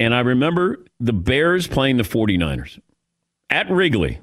And 0.00 0.12
I 0.14 0.20
remember 0.20 0.84
the 0.98 1.12
Bears 1.12 1.68
playing 1.68 1.96
the 1.96 2.02
49ers 2.02 2.80
at 3.52 3.70
Wrigley. 3.70 4.18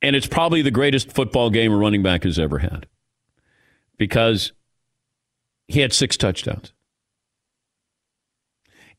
And 0.00 0.16
it's 0.16 0.26
probably 0.26 0.62
the 0.62 0.70
greatest 0.70 1.12
football 1.12 1.50
game 1.50 1.72
a 1.72 1.76
running 1.76 2.02
back 2.02 2.22
has 2.22 2.38
ever 2.38 2.60
had 2.60 2.86
because 3.98 4.52
he 5.68 5.80
had 5.80 5.92
six 5.92 6.16
touchdowns. 6.16 6.72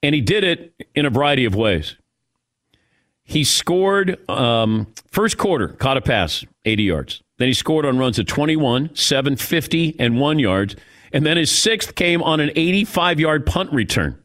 And 0.02 0.13
he 0.13 0.22
did 0.22 0.43
it 0.43 0.74
in 0.93 1.06
a 1.06 1.10
variety 1.10 1.46
of 1.46 1.56
ways. 1.56 1.96
He 3.24 3.46
scored 3.46 4.17
um, 4.30 4.93
first 5.10 5.38
quarter, 5.38 5.69
caught 5.69 5.96
a 5.96 6.02
pass, 6.02 6.46
80 6.65 6.84
yards. 6.84 7.24
Then 7.38 7.48
he 7.48 7.54
scored 7.54 7.86
on 7.86 7.98
runs 7.98 8.19
of 8.19 8.26
21, 8.26 8.96
750, 8.96 9.96
and 9.98 10.19
1 10.19 10.39
yards. 10.39 10.76
And 11.13 11.26
then 11.26 11.38
his 11.38 11.52
sixth 11.52 11.96
came 11.96 12.22
on 12.22 12.41
an 12.41 12.52
85 12.56 13.19
yard 13.19 13.46
punt 13.46 13.72
return. 13.72 14.22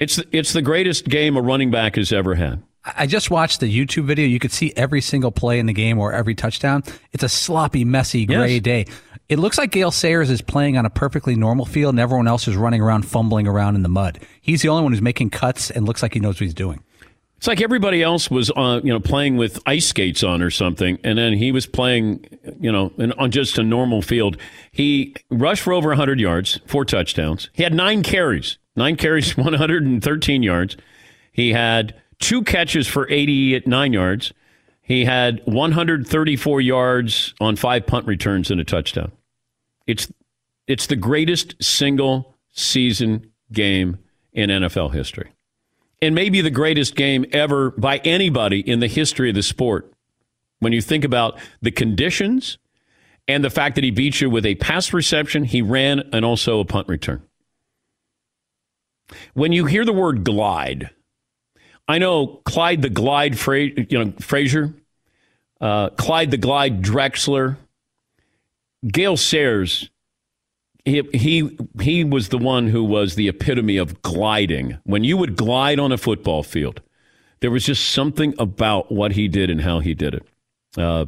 It's, 0.00 0.18
it's 0.32 0.52
the 0.52 0.62
greatest 0.62 1.04
game 1.04 1.36
a 1.36 1.42
running 1.42 1.70
back 1.70 1.96
has 1.96 2.12
ever 2.12 2.34
had. 2.34 2.62
I 2.84 3.06
just 3.06 3.30
watched 3.30 3.60
the 3.60 3.66
YouTube 3.66 4.04
video. 4.04 4.26
You 4.26 4.38
could 4.38 4.52
see 4.52 4.72
every 4.74 5.02
single 5.02 5.30
play 5.30 5.58
in 5.58 5.66
the 5.66 5.74
game 5.74 5.98
or 5.98 6.12
every 6.12 6.34
touchdown. 6.34 6.82
It's 7.12 7.22
a 7.22 7.28
sloppy, 7.28 7.84
messy, 7.84 8.24
gray 8.24 8.54
yes. 8.54 8.62
day. 8.62 8.86
It 9.28 9.38
looks 9.38 9.58
like 9.58 9.70
Gale 9.70 9.90
Sayers 9.90 10.30
is 10.30 10.40
playing 10.40 10.78
on 10.78 10.86
a 10.86 10.90
perfectly 10.90 11.36
normal 11.36 11.66
field, 11.66 11.94
and 11.94 12.00
everyone 12.00 12.26
else 12.26 12.48
is 12.48 12.56
running 12.56 12.80
around, 12.80 13.02
fumbling 13.02 13.46
around 13.46 13.76
in 13.76 13.82
the 13.82 13.88
mud. 13.88 14.18
He's 14.40 14.62
the 14.62 14.70
only 14.70 14.82
one 14.82 14.92
who's 14.92 15.02
making 15.02 15.30
cuts 15.30 15.70
and 15.70 15.86
looks 15.86 16.02
like 16.02 16.14
he 16.14 16.20
knows 16.20 16.36
what 16.36 16.40
he's 16.40 16.54
doing. 16.54 16.82
It's 17.36 17.46
like 17.46 17.60
everybody 17.60 18.02
else 18.02 18.30
was, 18.30 18.50
uh, 18.56 18.80
you 18.82 18.92
know, 18.92 19.00
playing 19.00 19.36
with 19.36 19.60
ice 19.66 19.86
skates 19.86 20.22
on 20.22 20.42
or 20.42 20.50
something, 20.50 20.98
and 21.04 21.16
then 21.16 21.34
he 21.34 21.52
was 21.52 21.66
playing, 21.66 22.24
you 22.58 22.72
know, 22.72 22.92
in, 22.98 23.12
on 23.12 23.30
just 23.30 23.56
a 23.56 23.62
normal 23.62 24.02
field. 24.02 24.36
He 24.72 25.14
rushed 25.30 25.62
for 25.62 25.72
over 25.72 25.90
100 25.90 26.18
yards, 26.18 26.60
four 26.66 26.84
touchdowns. 26.84 27.50
He 27.52 27.62
had 27.62 27.72
nine 27.72 28.02
carries, 28.02 28.58
nine 28.76 28.96
carries, 28.96 29.36
113 29.36 30.42
yards. 30.42 30.76
He 31.32 31.52
had 31.52 31.94
two 32.18 32.42
catches 32.42 32.86
for 32.86 33.08
89 33.10 33.92
yards. 33.92 34.32
He 34.82 35.04
had 35.04 35.40
134 35.44 36.60
yards 36.60 37.34
on 37.40 37.56
five 37.56 37.86
punt 37.86 38.06
returns 38.06 38.50
and 38.50 38.60
a 38.60 38.64
touchdown. 38.64 39.12
It's 39.86 40.12
it's 40.66 40.86
the 40.86 40.96
greatest 40.96 41.56
single 41.60 42.36
season 42.52 43.30
game 43.52 43.98
in 44.32 44.50
NFL 44.50 44.92
history 44.92 45.32
and 46.02 46.14
maybe 46.14 46.40
the 46.40 46.50
greatest 46.50 46.94
game 46.94 47.24
ever 47.32 47.70
by 47.72 47.98
anybody 47.98 48.60
in 48.60 48.80
the 48.80 48.86
history 48.86 49.28
of 49.28 49.34
the 49.34 49.42
sport. 49.42 49.92
When 50.60 50.72
you 50.72 50.82
think 50.82 51.04
about 51.04 51.38
the 51.62 51.70
conditions 51.70 52.58
and 53.26 53.44
the 53.44 53.50
fact 53.50 53.74
that 53.76 53.84
he 53.84 53.90
beat 53.90 54.20
you 54.20 54.28
with 54.28 54.44
a 54.44 54.54
pass 54.56 54.92
reception, 54.92 55.44
he 55.44 55.62
ran, 55.62 56.00
and 56.12 56.24
also 56.24 56.60
a 56.60 56.64
punt 56.64 56.88
return. 56.88 57.22
When 59.34 59.52
you 59.52 59.66
hear 59.66 59.84
the 59.84 59.92
word 59.92 60.24
glide, 60.24 60.90
I 61.88 61.98
know 61.98 62.40
Clyde 62.44 62.82
the 62.82 62.90
Glide, 62.90 63.38
Fra- 63.38 63.60
you 63.62 64.04
know 64.04 64.12
Frazier, 64.20 64.74
uh, 65.60 65.90
Clyde 65.90 66.30
the 66.30 66.36
Glide 66.36 66.82
Drexler, 66.82 67.56
Gale 68.86 69.16
Sayers 69.16 69.90
he, 70.84 71.02
he 71.12 71.58
he 71.80 72.04
was 72.04 72.28
the 72.28 72.38
one 72.38 72.68
who 72.68 72.82
was 72.84 73.14
the 73.14 73.28
epitome 73.28 73.76
of 73.76 74.02
gliding. 74.02 74.78
When 74.84 75.04
you 75.04 75.16
would 75.16 75.36
glide 75.36 75.78
on 75.78 75.92
a 75.92 75.98
football 75.98 76.42
field, 76.42 76.80
there 77.40 77.50
was 77.50 77.66
just 77.66 77.90
something 77.90 78.34
about 78.38 78.90
what 78.90 79.12
he 79.12 79.28
did 79.28 79.50
and 79.50 79.60
how 79.60 79.80
he 79.80 79.94
did 79.94 80.14
it. 80.14 80.26
Uh, 80.76 81.06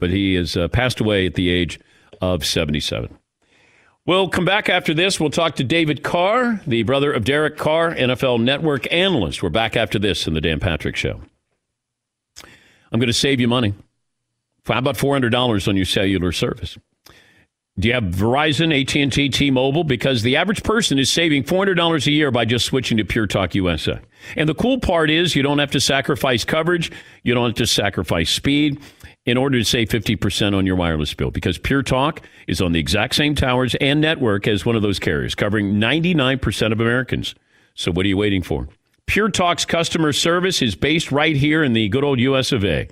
but 0.00 0.10
he 0.10 0.34
has 0.34 0.56
uh, 0.56 0.68
passed 0.68 1.00
away 1.00 1.26
at 1.26 1.34
the 1.34 1.48
age 1.48 1.78
of 2.20 2.44
77. 2.44 3.16
We'll 4.04 4.28
come 4.28 4.44
back 4.44 4.68
after 4.68 4.92
this. 4.94 5.20
We'll 5.20 5.30
talk 5.30 5.54
to 5.56 5.64
David 5.64 6.02
Carr, 6.02 6.60
the 6.66 6.82
brother 6.82 7.12
of 7.12 7.24
Derek 7.24 7.56
Carr, 7.56 7.94
NFL 7.94 8.42
Network 8.42 8.92
analyst. 8.92 9.44
We're 9.44 9.48
back 9.48 9.76
after 9.76 9.96
this 9.96 10.26
in 10.26 10.34
the 10.34 10.40
Dan 10.40 10.58
Patrick 10.58 10.96
Show. 10.96 11.20
I'm 12.90 12.98
going 12.98 13.06
to 13.06 13.12
save 13.12 13.38
you 13.40 13.46
money. 13.46 13.74
How 14.66 14.78
about 14.78 14.96
$400 14.96 15.68
on 15.68 15.76
your 15.76 15.86
cellular 15.86 16.32
service? 16.32 16.76
Do 17.78 17.88
you 17.88 17.94
have 17.94 18.04
Verizon, 18.04 18.78
AT&T, 18.78 19.28
T-Mobile? 19.28 19.84
Because 19.84 20.22
the 20.22 20.36
average 20.36 20.64
person 20.64 20.98
is 20.98 21.08
saving 21.08 21.44
$400 21.44 22.06
a 22.06 22.10
year 22.10 22.32
by 22.32 22.44
just 22.44 22.66
switching 22.66 22.98
to 22.98 23.04
Pure 23.04 23.28
Talk 23.28 23.54
USA. 23.54 24.00
And 24.36 24.48
the 24.48 24.54
cool 24.54 24.80
part 24.80 25.10
is 25.10 25.36
you 25.36 25.44
don't 25.44 25.60
have 25.60 25.70
to 25.70 25.80
sacrifice 25.80 26.44
coverage. 26.44 26.90
You 27.22 27.34
don't 27.34 27.50
have 27.50 27.56
to 27.56 27.66
sacrifice 27.68 28.30
speed 28.30 28.80
in 29.24 29.36
order 29.36 29.58
to 29.58 29.64
save 29.64 29.88
50% 29.88 30.56
on 30.56 30.66
your 30.66 30.76
wireless 30.76 31.14
bill 31.14 31.30
because 31.30 31.58
Pure 31.58 31.84
Talk 31.84 32.22
is 32.46 32.60
on 32.60 32.72
the 32.72 32.80
exact 32.80 33.14
same 33.14 33.34
towers 33.34 33.74
and 33.76 34.00
network 34.00 34.48
as 34.48 34.66
one 34.66 34.74
of 34.74 34.82
those 34.82 34.98
carriers, 34.98 35.34
covering 35.34 35.74
99% 35.74 36.72
of 36.72 36.80
Americans. 36.80 37.34
So 37.74 37.92
what 37.92 38.04
are 38.04 38.08
you 38.08 38.16
waiting 38.16 38.42
for? 38.42 38.68
Pure 39.06 39.30
Talk's 39.30 39.64
customer 39.64 40.12
service 40.12 40.62
is 40.62 40.74
based 40.74 41.12
right 41.12 41.36
here 41.36 41.62
in 41.62 41.72
the 41.72 41.88
good 41.88 42.04
old 42.04 42.18
US 42.20 42.52
of 42.52 42.64
A. 42.64 42.88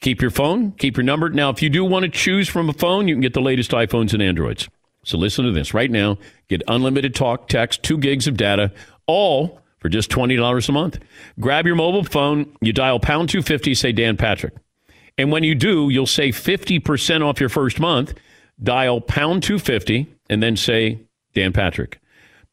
Keep 0.00 0.20
your 0.20 0.30
phone, 0.30 0.72
keep 0.72 0.96
your 0.96 1.04
number. 1.04 1.28
Now, 1.30 1.50
if 1.50 1.62
you 1.62 1.70
do 1.70 1.84
want 1.84 2.04
to 2.04 2.10
choose 2.10 2.48
from 2.48 2.68
a 2.68 2.72
phone, 2.74 3.08
you 3.08 3.14
can 3.14 3.22
get 3.22 3.34
the 3.34 3.40
latest 3.40 3.70
iPhones 3.70 4.12
and 4.12 4.22
Androids. 4.22 4.68
So 5.04 5.18
listen 5.18 5.44
to 5.44 5.52
this 5.52 5.74
right 5.74 5.90
now. 5.90 6.18
Get 6.48 6.62
unlimited 6.66 7.14
talk, 7.14 7.48
text, 7.48 7.82
two 7.82 7.98
gigs 7.98 8.26
of 8.26 8.36
data, 8.36 8.72
all 9.06 9.60
for 9.80 9.88
just 9.88 10.10
$20 10.10 10.68
a 10.68 10.72
month. 10.72 10.98
Grab 11.38 11.66
your 11.66 11.76
mobile 11.76 12.04
phone, 12.04 12.54
you 12.60 12.72
dial 12.72 13.00
pound 13.00 13.28
250, 13.28 13.74
say 13.74 13.92
Dan 13.92 14.16
Patrick. 14.16 14.54
And 15.16 15.30
when 15.30 15.44
you 15.44 15.54
do, 15.54 15.90
you'll 15.90 16.06
save 16.06 16.34
50% 16.34 17.24
off 17.24 17.40
your 17.40 17.48
first 17.48 17.78
month. 17.78 18.14
Dial 18.62 19.00
pound 19.00 19.42
250 19.42 20.06
and 20.28 20.42
then 20.42 20.56
say 20.56 21.00
Dan 21.34 21.52
Patrick. 21.52 22.00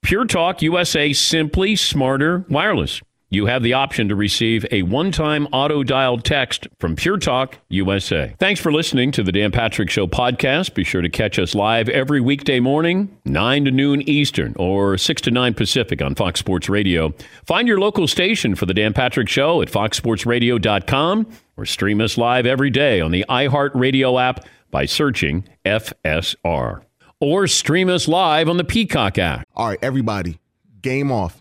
Pure 0.01 0.25
Talk 0.25 0.61
USA, 0.61 1.13
simply 1.13 1.75
smarter 1.75 2.45
wireless 2.49 3.01
you 3.31 3.45
have 3.45 3.63
the 3.63 3.73
option 3.73 4.09
to 4.09 4.15
receive 4.15 4.65
a 4.71 4.83
one-time 4.83 5.47
auto-dialed 5.53 6.25
text 6.25 6.67
from 6.79 6.97
Pure 6.97 7.19
Talk 7.19 7.57
USA. 7.69 8.35
Thanks 8.37 8.59
for 8.59 8.73
listening 8.73 9.13
to 9.13 9.23
the 9.23 9.31
Dan 9.31 9.51
Patrick 9.51 9.89
Show 9.89 10.05
podcast. 10.05 10.73
Be 10.73 10.83
sure 10.83 11.01
to 11.01 11.07
catch 11.07 11.39
us 11.39 11.55
live 11.55 11.87
every 11.87 12.19
weekday 12.19 12.59
morning, 12.59 13.17
9 13.23 13.65
to 13.65 13.71
noon 13.71 14.01
Eastern 14.01 14.53
or 14.57 14.97
6 14.97 15.21
to 15.21 15.31
9 15.31 15.53
Pacific 15.53 16.01
on 16.01 16.13
Fox 16.13 16.41
Sports 16.41 16.67
Radio. 16.67 17.13
Find 17.45 17.69
your 17.69 17.79
local 17.79 18.05
station 18.05 18.53
for 18.53 18.65
the 18.65 18.73
Dan 18.73 18.91
Patrick 18.91 19.29
Show 19.29 19.61
at 19.61 19.69
foxsportsradio.com 19.69 21.27
or 21.55 21.65
stream 21.65 22.01
us 22.01 22.17
live 22.17 22.45
every 22.45 22.69
day 22.69 22.99
on 22.99 23.11
the 23.11 23.23
iHeartRadio 23.29 24.21
app 24.21 24.45
by 24.71 24.85
searching 24.85 25.45
FSR. 25.63 26.81
Or 27.21 27.47
stream 27.47 27.87
us 27.87 28.09
live 28.09 28.49
on 28.49 28.57
the 28.57 28.63
Peacock 28.65 29.17
app. 29.17 29.47
All 29.55 29.69
right, 29.69 29.79
everybody, 29.81 30.39
game 30.81 31.11
off 31.13 31.40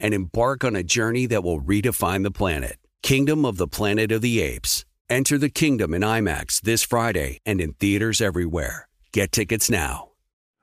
and 0.00 0.12
embark 0.12 0.64
on 0.64 0.74
a 0.74 0.82
journey 0.82 1.26
that 1.26 1.44
will 1.44 1.60
redefine 1.60 2.22
the 2.22 2.30
planet. 2.30 2.78
Kingdom 3.02 3.44
of 3.44 3.56
the 3.56 3.68
Planet 3.68 4.12
of 4.12 4.22
the 4.22 4.40
Apes. 4.40 4.84
Enter 5.08 5.38
the 5.38 5.48
kingdom 5.48 5.94
in 5.94 6.02
IMAX 6.02 6.60
this 6.60 6.82
Friday 6.82 7.40
and 7.46 7.60
in 7.60 7.72
theaters 7.74 8.20
everywhere. 8.20 8.88
Get 9.12 9.32
tickets 9.32 9.70
now. 9.70 10.09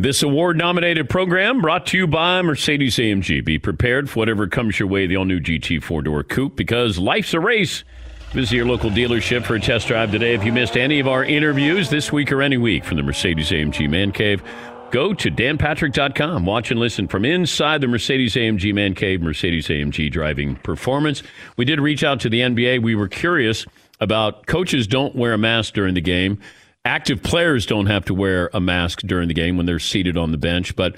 This 0.00 0.24
award 0.24 0.56
nominated 0.56 1.08
program 1.08 1.60
brought 1.60 1.86
to 1.86 1.96
you 1.96 2.08
by 2.08 2.42
Mercedes 2.42 2.96
AMG. 2.96 3.44
Be 3.44 3.60
prepared 3.60 4.10
for 4.10 4.18
whatever 4.18 4.48
comes 4.48 4.76
your 4.76 4.88
way, 4.88 5.06
the 5.06 5.16
all 5.16 5.24
new 5.24 5.38
GT 5.38 5.80
four 5.80 6.02
door 6.02 6.24
coupe, 6.24 6.56
because 6.56 6.98
life's 6.98 7.32
a 7.32 7.38
race. 7.38 7.84
Visit 8.32 8.56
your 8.56 8.66
local 8.66 8.90
dealership 8.90 9.44
for 9.44 9.54
a 9.54 9.60
test 9.60 9.86
drive 9.86 10.10
today. 10.10 10.34
If 10.34 10.42
you 10.44 10.52
missed 10.52 10.76
any 10.76 10.98
of 10.98 11.06
our 11.06 11.24
interviews 11.24 11.90
this 11.90 12.10
week 12.10 12.32
or 12.32 12.42
any 12.42 12.56
week 12.56 12.84
from 12.84 12.96
the 12.96 13.04
Mercedes 13.04 13.50
AMG 13.50 13.88
Man 13.88 14.10
Cave, 14.10 14.42
go 14.90 15.14
to 15.14 15.30
danpatrick.com. 15.30 16.44
Watch 16.44 16.72
and 16.72 16.80
listen 16.80 17.06
from 17.06 17.24
inside 17.24 17.80
the 17.80 17.86
Mercedes 17.86 18.34
AMG 18.34 18.74
Man 18.74 18.96
Cave, 18.96 19.22
Mercedes 19.22 19.68
AMG 19.68 20.10
driving 20.10 20.56
performance. 20.56 21.22
We 21.56 21.64
did 21.64 21.78
reach 21.78 22.02
out 22.02 22.18
to 22.22 22.28
the 22.28 22.40
NBA. 22.40 22.82
We 22.82 22.96
were 22.96 23.06
curious 23.06 23.64
about 24.00 24.48
coaches 24.48 24.88
don't 24.88 25.14
wear 25.14 25.34
a 25.34 25.38
mask 25.38 25.72
during 25.74 25.94
the 25.94 26.00
game. 26.00 26.40
Active 26.84 27.22
players 27.22 27.64
don't 27.64 27.86
have 27.86 28.04
to 28.04 28.14
wear 28.14 28.50
a 28.52 28.60
mask 28.60 29.00
during 29.00 29.28
the 29.28 29.34
game 29.34 29.56
when 29.56 29.64
they're 29.64 29.78
seated 29.78 30.18
on 30.18 30.32
the 30.32 30.36
bench, 30.36 30.76
but 30.76 30.96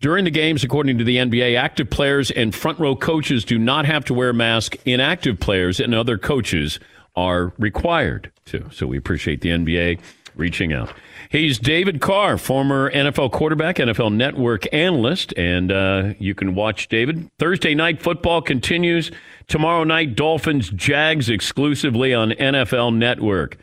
during 0.00 0.24
the 0.24 0.30
games, 0.30 0.62
according 0.64 0.98
to 0.98 1.04
the 1.04 1.16
NBA, 1.16 1.56
active 1.56 1.90
players 1.90 2.30
and 2.30 2.54
front 2.54 2.78
row 2.78 2.94
coaches 2.94 3.44
do 3.44 3.58
not 3.58 3.84
have 3.84 4.04
to 4.06 4.14
wear 4.14 4.30
a 4.30 4.34
mask. 4.34 4.76
Inactive 4.84 5.40
players 5.40 5.80
and 5.80 5.94
other 5.94 6.18
coaches 6.18 6.78
are 7.16 7.52
required 7.58 8.30
to. 8.46 8.68
So 8.70 8.86
we 8.86 8.96
appreciate 8.96 9.40
the 9.40 9.50
NBA 9.50 10.00
reaching 10.36 10.72
out. 10.72 10.92
He's 11.30 11.58
David 11.58 12.00
Carr, 12.00 12.38
former 12.38 12.90
NFL 12.90 13.32
quarterback, 13.32 13.76
NFL 13.76 14.14
Network 14.14 14.72
analyst, 14.72 15.34
and 15.36 15.70
uh, 15.70 16.14
you 16.18 16.34
can 16.34 16.54
watch 16.54 16.88
David. 16.88 17.28
Thursday 17.38 17.74
night 17.74 18.00
football 18.00 18.40
continues. 18.40 19.10
Tomorrow 19.46 19.84
night, 19.84 20.14
Dolphins 20.14 20.70
Jags 20.70 21.28
exclusively 21.28 22.14
on 22.14 22.30
NFL 22.30 22.96
Network. 22.96 23.58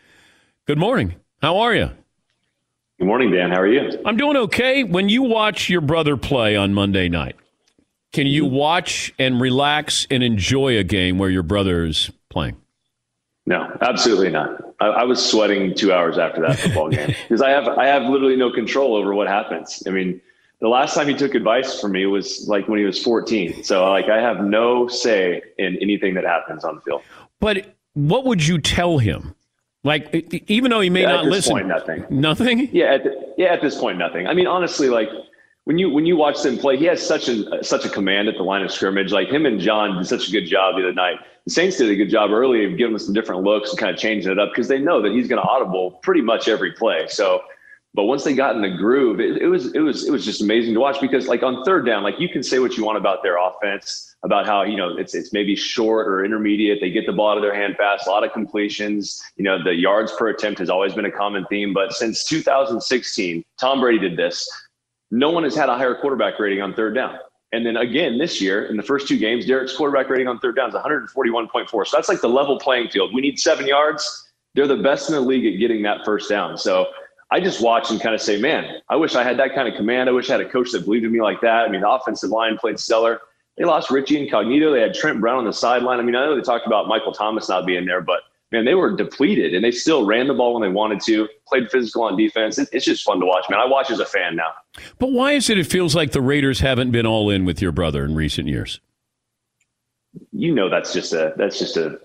Good 0.67 0.77
morning. 0.77 1.15
How 1.41 1.57
are 1.57 1.75
you? 1.75 1.91
Good 2.97 3.07
morning, 3.07 3.31
Dan. 3.31 3.51
How 3.51 3.59
are 3.59 3.67
you? 3.67 4.01
I'm 4.05 4.17
doing 4.17 4.37
okay. 4.37 4.83
When 4.83 5.09
you 5.09 5.23
watch 5.23 5.69
your 5.69 5.81
brother 5.81 6.15
play 6.15 6.55
on 6.55 6.73
Monday 6.73 7.09
night, 7.09 7.35
can 8.13 8.25
you 8.25 8.45
mm-hmm. 8.45 8.55
watch 8.55 9.13
and 9.19 9.41
relax 9.41 10.07
and 10.09 10.23
enjoy 10.23 10.77
a 10.77 10.83
game 10.83 11.17
where 11.17 11.29
your 11.29 11.43
brother 11.43 11.85
is 11.85 12.09
playing? 12.29 12.55
No, 13.45 13.77
absolutely 13.81 14.29
not. 14.29 14.61
I, 14.79 14.87
I 14.87 15.03
was 15.03 15.23
sweating 15.23 15.75
two 15.75 15.91
hours 15.91 16.17
after 16.17 16.41
that 16.41 16.57
football 16.57 16.89
game 16.89 17.07
because 17.27 17.41
I 17.41 17.49
have 17.49 17.67
I 17.67 17.87
have 17.87 18.03
literally 18.03 18.37
no 18.37 18.51
control 18.51 18.95
over 18.95 19.13
what 19.13 19.27
happens. 19.27 19.83
I 19.85 19.91
mean, 19.91 20.21
the 20.61 20.69
last 20.69 20.95
time 20.95 21.07
he 21.07 21.13
took 21.13 21.35
advice 21.35 21.79
from 21.79 21.91
me 21.91 22.05
was 22.05 22.47
like 22.47 22.67
when 22.67 22.79
he 22.79 22.85
was 22.85 23.01
14. 23.03 23.63
So 23.63 23.87
like 23.91 24.05
I 24.05 24.21
have 24.21 24.39
no 24.41 24.87
say 24.87 25.41
in 25.57 25.77
anything 25.81 26.15
that 26.15 26.23
happens 26.23 26.63
on 26.63 26.75
the 26.75 26.81
field. 26.81 27.01
But 27.39 27.75
what 27.93 28.25
would 28.25 28.45
you 28.45 28.59
tell 28.59 28.97
him? 28.97 29.34
Like, 29.85 30.11
even 30.49 30.71
though 30.71 30.81
he 30.81 30.89
may 30.89 31.01
Yeah, 31.01 31.07
not 31.09 31.19
at 31.19 31.23
this 31.25 31.31
listen, 31.31 31.53
point, 31.53 31.67
nothing. 31.67 32.05
Nothing. 32.09 32.69
Yeah, 32.73 32.95
at 32.95 33.03
the, 33.03 33.33
yeah. 33.37 33.53
At 33.53 33.61
this 33.61 33.79
point, 33.79 33.99
nothing. 33.99 34.25
I 34.25 34.33
mean, 34.33 34.47
honestly, 34.47 34.89
like 34.89 35.09
when 35.65 35.77
you 35.77 35.91
when 35.91 36.07
you 36.07 36.17
watch 36.17 36.41
them 36.41 36.57
play, 36.57 36.75
he 36.75 36.85
has 36.85 37.05
such 37.05 37.29
a 37.29 37.47
uh, 37.51 37.61
such 37.61 37.85
a 37.85 37.89
command 37.89 38.27
at 38.27 38.35
the 38.35 38.41
line 38.43 38.63
of 38.63 38.71
scrimmage. 38.71 39.11
Like 39.11 39.27
him 39.27 39.45
and 39.45 39.59
Jon 39.59 39.95
did 39.95 40.07
such 40.07 40.27
a 40.27 40.31
good 40.31 40.47
job 40.47 40.75
the 40.75 40.81
other 40.81 40.93
night. 40.93 41.17
The 41.45 41.51
Saints 41.51 41.77
did 41.77 41.91
a 41.91 41.95
good 41.95 42.09
job 42.09 42.31
early 42.31 42.65
of 42.65 42.79
giving 42.79 42.93
him 42.93 42.99
some 42.99 43.13
different 43.13 43.43
looks 43.43 43.69
and 43.69 43.77
kind 43.77 43.93
of 43.93 43.99
changing 44.01 44.31
it 44.31 44.39
up 44.39 44.49
because 44.49 44.67
they 44.67 44.79
know 44.79 45.03
that 45.03 45.11
he's 45.11 45.27
going 45.27 45.39
to 45.39 45.47
audible 45.47 45.91
pretty 46.01 46.21
much 46.21 46.47
every 46.47 46.71
play. 46.71 47.05
So, 47.07 47.43
but 47.95 48.03
once 48.03 48.25
they 48.25 48.33
got 48.33 48.57
in 48.57 48.61
the 48.61 48.69
groove, 48.69 49.21
it, 49.21 49.41
it 49.41 49.47
was 49.47 49.73
it 49.73 49.79
was 49.79 50.05
it 50.05 50.11
was 50.11 50.25
just 50.25 50.41
amazing 50.41 50.73
to 50.73 50.81
watch 50.81 50.99
because 50.99 51.27
like 51.27 51.43
on 51.43 51.63
third 51.63 51.85
down, 51.85 52.03
like 52.03 52.19
you 52.19 52.27
can 52.27 52.43
say 52.43 52.59
what 52.59 52.75
you 52.75 52.83
want 52.83 52.97
about 52.97 53.23
their 53.23 53.37
offense, 53.37 54.13
about 54.23 54.45
how 54.45 54.63
you 54.63 54.75
know 54.75 54.97
it's 54.97 55.15
it's 55.15 55.31
maybe 55.31 55.55
short 55.55 56.05
or 56.05 56.25
intermediate. 56.25 56.81
They 56.81 56.91
get 56.91 57.05
the 57.05 57.13
ball 57.13 57.29
out 57.29 57.37
of 57.37 57.41
their 57.41 57.55
hand 57.55 57.77
fast, 57.77 58.05
a 58.05 58.09
lot 58.09 58.25
of 58.25 58.33
completions. 58.33 59.23
You 59.37 59.45
know, 59.45 59.63
the 59.63 59.73
yards 59.73 60.11
per 60.19 60.27
attempt 60.27 60.59
has 60.59 60.69
always 60.69 60.93
been 60.93 61.05
a 61.05 61.11
common 61.11 61.45
theme. 61.45 61.73
But 61.73 61.93
since 61.93 62.25
2016, 62.25 63.45
Tom 63.57 63.79
Brady 63.79 63.99
did 63.99 64.17
this. 64.17 64.49
No 65.09 65.29
one 65.29 65.45
has 65.45 65.55
had 65.55 65.69
a 65.69 65.77
higher 65.77 65.95
quarterback 65.95 66.37
rating 66.37 66.61
on 66.61 66.73
third 66.73 66.95
down. 66.95 67.17
And 67.53 67.65
then 67.65 67.77
again 67.77 68.17
this 68.17 68.41
year, 68.41 68.65
in 68.65 68.75
the 68.75 68.83
first 68.83 69.07
two 69.07 69.17
games, 69.17 69.45
Derek's 69.45 69.73
quarterback 69.73 70.09
rating 70.09 70.27
on 70.27 70.39
third 70.39 70.57
down 70.57 70.67
is 70.67 70.75
141.4. 70.75 71.87
So 71.87 71.95
that's 71.95 72.09
like 72.09 72.19
the 72.19 72.27
level 72.27 72.59
playing 72.59 72.89
field. 72.89 73.13
We 73.13 73.21
need 73.21 73.39
seven 73.39 73.65
yards. 73.65 74.29
They're 74.53 74.67
the 74.67 74.83
best 74.83 75.09
in 75.09 75.15
the 75.15 75.21
league 75.21 75.45
at 75.45 75.59
getting 75.59 75.81
that 75.83 76.03
first 76.03 76.29
down. 76.29 76.57
So 76.57 76.87
I 77.35 77.41
just 77.41 77.61
watch 77.61 77.91
and 77.91 77.99
kind 77.99 78.15
of 78.15 78.21
say, 78.21 78.39
man, 78.39 78.79
I 78.87 78.95
wish 78.95 79.13
I 79.13 79.21
had 79.21 79.37
that 79.39 79.53
kind 79.53 79.67
of 79.67 79.75
command. 79.75 80.07
I 80.07 80.13
wish 80.13 80.29
I 80.29 80.37
had 80.37 80.41
a 80.41 80.49
coach 80.49 80.71
that 80.71 80.85
believed 80.85 81.03
in 81.03 81.11
me 81.11 81.21
like 81.21 81.41
that. 81.41 81.65
I 81.65 81.67
mean, 81.67 81.81
the 81.81 81.89
offensive 81.89 82.29
line 82.29 82.57
played 82.57 82.79
stellar. 82.79 83.19
They 83.57 83.65
lost 83.65 83.91
Richie 83.91 84.23
Incognito. 84.23 84.71
They 84.71 84.79
had 84.79 84.93
Trent 84.93 85.19
Brown 85.19 85.39
on 85.39 85.43
the 85.43 85.51
sideline. 85.51 85.99
I 85.99 86.03
mean, 86.03 86.15
I 86.15 86.23
know 86.23 86.37
they 86.37 86.41
talked 86.41 86.65
about 86.65 86.87
Michael 86.87 87.11
Thomas 87.11 87.49
not 87.49 87.65
being 87.65 87.85
there, 87.85 87.99
but 87.99 88.21
man, 88.53 88.63
they 88.63 88.73
were 88.73 88.95
depleted 88.95 89.53
and 89.53 89.65
they 89.65 89.71
still 89.71 90.05
ran 90.05 90.29
the 90.29 90.33
ball 90.33 90.53
when 90.53 90.61
they 90.61 90.73
wanted 90.73 91.01
to, 91.07 91.27
played 91.45 91.69
physical 91.69 92.03
on 92.03 92.15
defense. 92.15 92.57
It, 92.57 92.69
it's 92.71 92.85
just 92.85 93.03
fun 93.03 93.19
to 93.19 93.25
watch, 93.25 93.43
man. 93.49 93.59
I 93.59 93.65
watch 93.65 93.91
as 93.91 93.99
a 93.99 94.05
fan 94.05 94.37
now. 94.37 94.53
But 94.97 95.11
why 95.11 95.33
is 95.33 95.49
it? 95.49 95.57
It 95.57 95.67
feels 95.67 95.93
like 95.93 96.11
the 96.13 96.21
Raiders 96.21 96.61
haven't 96.61 96.91
been 96.91 97.05
all 97.05 97.29
in 97.29 97.43
with 97.43 97.61
your 97.61 97.73
brother 97.73 98.05
in 98.05 98.15
recent 98.15 98.47
years. 98.47 98.79
you 100.31 100.55
know 100.55 100.69
that's 100.69 100.93
just 100.93 101.11
a 101.11 101.33
that's 101.35 101.59
just 101.59 101.75
a 101.75 101.99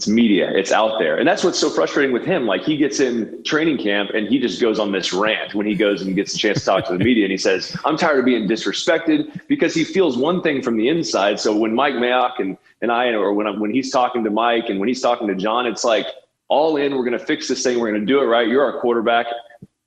it's 0.00 0.08
media 0.08 0.50
it's 0.54 0.72
out 0.72 0.98
there. 0.98 1.18
And 1.18 1.28
that's 1.28 1.44
what's 1.44 1.58
so 1.58 1.68
frustrating 1.68 2.10
with 2.10 2.24
him. 2.24 2.46
Like 2.46 2.62
he 2.62 2.78
gets 2.78 3.00
in 3.00 3.44
training 3.44 3.76
camp 3.76 4.08
and 4.14 4.26
he 4.26 4.38
just 4.38 4.58
goes 4.58 4.78
on 4.78 4.92
this 4.92 5.12
rant 5.12 5.54
when 5.54 5.66
he 5.66 5.74
goes 5.74 6.00
and 6.00 6.16
gets 6.16 6.34
a 6.34 6.38
chance 6.38 6.60
to 6.60 6.64
talk 6.64 6.86
to 6.86 6.96
the 6.96 7.04
media 7.10 7.24
and 7.24 7.30
he 7.30 7.36
says 7.36 7.76
i'm 7.84 7.98
tired 7.98 8.18
of 8.18 8.24
being 8.24 8.48
disrespected 8.48 9.46
because 9.46 9.74
he 9.74 9.84
feels 9.84 10.16
one 10.16 10.40
thing 10.42 10.62
from 10.62 10.78
the 10.78 10.88
inside. 10.88 11.38
So 11.38 11.54
when 11.54 11.74
mike 11.74 11.94
mayock 11.94 12.38
and, 12.38 12.56
and 12.80 12.90
i 12.90 13.08
or 13.08 13.34
when, 13.34 13.46
I'm, 13.46 13.60
when 13.60 13.74
he's 13.74 13.90
talking 13.90 14.24
to 14.24 14.30
mike 14.30 14.70
and 14.70 14.80
when 14.80 14.88
he's 14.88 15.02
talking 15.02 15.28
to 15.28 15.34
jon 15.34 15.66
it's 15.66 15.84
like 15.84 16.06
all 16.48 16.78
in 16.78 16.96
we're 16.96 17.04
going 17.04 17.18
to 17.18 17.26
fix 17.26 17.46
this 17.46 17.62
thing 17.62 17.78
we're 17.78 17.90
going 17.90 18.00
to 18.00 18.06
do 18.06 18.22
it 18.22 18.24
right. 18.24 18.48
You're 18.48 18.64
our 18.64 18.80
quarterback. 18.80 19.26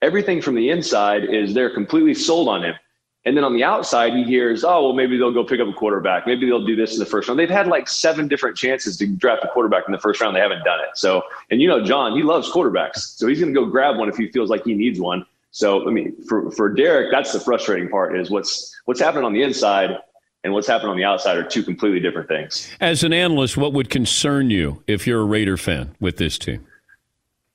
Everything 0.04 0.43
from 0.43 0.54
the 0.54 0.69
inside 0.69 1.23
is 1.23 1.56
they're 1.56 1.73
completely 1.73 2.13
sold 2.13 2.47
on 2.49 2.63
him 2.63 2.76
and 3.25 3.38
then 3.38 3.43
on 3.45 3.53
the 3.53 3.63
outside, 3.63 4.13
he 4.13 4.23
hears, 4.23 4.65
oh, 4.65 4.83
well, 4.83 4.93
maybe 4.93 5.17
they'll 5.17 5.31
go 5.31 5.45
pick 5.45 5.62
up 5.62 5.67
a 5.67 5.73
quarterback. 5.73 6.27
Maybe 6.27 6.45
they'll 6.45 6.65
do 6.65 6.75
this 6.75 6.93
in 6.93 6.99
the 6.99 7.05
first 7.05 7.29
round. 7.29 7.39
They've 7.39 7.49
had 7.49 7.67
like 7.67 7.88
seven 7.88 8.27
different 8.27 8.57
chances 8.57 8.97
to 8.97 9.07
draft 9.07 9.45
a 9.45 9.47
quarterback 9.47 9.83
in 9.88 9.93
the 9.93 9.99
first 9.99 10.19
round. 10.19 10.36
They 10.36 10.41
haven't 10.41 10.63
done 10.65 10.79
it. 10.81 10.89
So, 10.95 11.23
and 11.49 11.62
you 11.62 11.69
know, 11.69 11.81
Jon, 11.83 12.17
he 12.17 12.23
loves 12.23 12.51
quarterbacks. 12.51 12.97
So 12.97 13.27
he's 13.27 13.39
going 13.39 13.53
to 13.53 13.59
go 13.59 13.65
grab 13.65 13.97
one 13.97 14.09
if 14.09 14.17
he 14.17 14.29
feels 14.29 14.49
like 14.49 14.65
he 14.65 14.73
needs 14.73 14.99
one. 14.99 15.25
So, 15.51 15.88
I 15.88 15.91
mean, 15.91 16.21
for, 16.23 16.51
for 16.51 16.67
Derek, 16.67 17.12
that's 17.12 17.31
the 17.31 17.39
frustrating 17.39 17.88
part 17.88 18.17
is 18.17 18.29
what's, 18.29 18.75
what's 18.86 18.99
happening 18.99 19.23
on 19.23 19.31
the 19.31 19.43
inside 19.43 19.97
and 20.43 20.51
what's 20.51 20.67
happening 20.67 20.91
on 20.91 20.97
the 20.97 21.05
outside 21.05 21.38
are 21.38 21.43
two 21.43 21.63
completely 21.63 22.01
different 22.01 22.27
things. 22.27 22.69
As 22.81 23.03
an 23.03 23.13
analyst, 23.13 23.55
what 23.55 23.71
would 23.71 23.89
concern 23.89 24.49
you 24.49 24.83
if 24.86 25.07
you're 25.07 25.21
a 25.21 25.25
Raider 25.25 25.55
fan 25.55 25.95
with 26.01 26.17
this 26.17 26.38
team? 26.38 26.65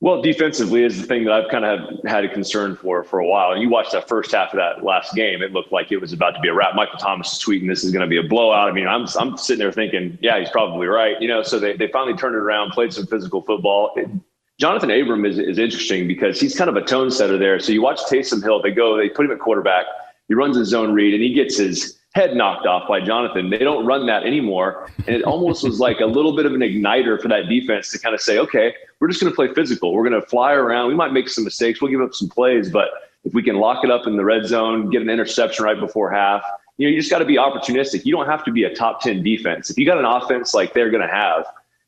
Well, 0.01 0.23
defensively 0.23 0.85
is 0.85 1.01
the 1.01 1.07
thing 1.07 1.25
that 1.25 1.33
I've 1.33 1.51
kind 1.51 1.65
of 1.65 1.99
had 2.05 2.25
a 2.25 2.29
concern 2.29 2.77
for 2.77 3.03
for 3.03 3.19
a 3.19 3.27
while. 3.27 3.51
And 3.51 3.61
you 3.61 3.69
watched 3.69 3.93
that 3.93 4.07
first 4.07 4.31
half 4.31 4.53
of 4.53 4.59
that 4.59 4.85
last 4.85 5.13
game; 5.15 5.43
it 5.43 5.53
looked 5.53 5.73
like 5.73 5.91
it 5.91 5.97
was 5.97 6.13
about 6.13 6.37
to 6.37 6.41
be 6.41 6.49
a 6.49 6.55
wrap. 6.55 6.77
Michael 6.77 6.99
Thomas 6.99 7.33
is 7.33 7.39
tweeting, 7.45 7.67
"This 7.67 7.83
is 7.83 7.91
going 7.91 8.03
to 8.03 8.07
be 8.07 8.17
a 8.17 8.23
blowout." 8.23 8.69
I 8.69 8.73
mean, 8.73 8.87
I'm 8.87 9.07
I'm 9.19 9.37
sitting 9.37 9.59
there 9.59 9.73
thinking, 9.73 10.17
"Yeah, 10.21 10.39
he's 10.39 10.51
probably 10.51 10.87
right." 10.87 11.21
You 11.21 11.27
know, 11.27 11.43
so 11.43 11.59
they 11.59 11.77
they 11.77 11.89
finally 11.89 12.17
turned 12.17 12.37
it 12.37 12.39
around, 12.39 12.71
played 12.71 12.93
some 12.93 13.07
physical 13.07 13.43
football. 13.43 13.93
It, 13.97 14.09
Johnathan 14.63 15.03
Abram 15.03 15.25
is 15.25 15.37
is 15.37 15.59
interesting 15.59 16.07
because 16.07 16.41
he's 16.41 16.57
kind 16.57 16.71
of 16.71 16.77
a 16.77 16.83
tone 16.83 17.11
setter 17.11 17.37
there. 17.37 17.59
So 17.59 17.73
you 17.73 17.83
watch 17.83 17.99
Taysom 18.03 18.41
Hill; 18.41 18.63
they 18.63 18.71
go, 18.71 18.97
they 18.97 19.09
put 19.09 19.27
him 19.27 19.33
at 19.33 19.41
quarterback. 19.41 19.87
He 20.29 20.35
runs 20.35 20.57
his 20.57 20.69
zone 20.69 20.93
read, 20.93 21.13
and 21.13 21.23
he 21.23 21.33
gets 21.35 21.59
his 21.59 21.98
head 22.19 22.35
knocked 22.35 22.67
off 22.67 22.89
by 22.89 23.01
Johnathan. 23.01 23.49
They 23.49 23.59
don't 23.59 23.87
run 23.87 24.07
that 24.07 24.25
anymore. 24.25 24.91
And 25.07 25.15
it 25.15 25.23
almost 25.23 25.63
was 25.63 25.79
like 25.79 26.01
a 26.01 26.07
little 26.07 26.35
bit 26.35 26.47
of 26.47 26.53
an 26.53 26.61
igniter 26.61 27.21
for 27.23 27.29
that 27.29 27.49
defense 27.49 27.93
to 27.93 27.99
kind 27.99 28.13
of 28.13 28.21
say, 28.21 28.39
okay, 28.39 28.75
we're 28.99 29.07
just 29.07 29.21
going 29.21 29.33
to 29.33 29.37
play 29.37 29.55
physical. 29.55 29.93
We're 29.93 30.09
going 30.09 30.21
to 30.21 30.27
fly 30.27 30.53
around. 30.53 30.89
We 30.89 30.97
might 30.97 31.13
make 31.13 31.29
some 31.29 31.45
mistakes. 31.45 31.81
We'll 31.81 31.93
give 31.93 32.01
up 32.01 32.15
some 32.15 32.29
plays, 32.29 32.71
but 32.71 32.89
if 33.23 33.35
we 33.35 33.43
can 33.43 33.57
lock 33.57 33.85
it 33.85 33.91
up 33.91 34.09
in 34.09 34.17
the 34.17 34.25
red 34.25 34.47
zone, 34.47 34.91
get 34.91 35.01
an 35.01 35.11
interception 35.11 35.65
right 35.65 35.79
before 35.79 36.11
half, 36.11 36.43
you 36.77 36.87
know, 36.87 36.93
you 36.93 36.99
just 36.99 37.11
got 37.11 37.19
to 37.19 37.25
be 37.25 37.37
opportunistic. 37.37 38.05
You 38.05 38.13
don't 38.13 38.27
have 38.27 38.45
to 38.45 38.53
be 38.53 38.65
a 38.65 38.75
top 38.75 39.01
10 39.01 39.23
defense. 39.23 39.71
If 39.71 39.79
you 39.79 39.87
got 39.87 39.99
an 39.99 40.05
offense 40.05 40.55
like 40.55 40.75
they're 40.75 40.91
going 40.91 41.07
to 41.07 41.13
have, 41.13 41.45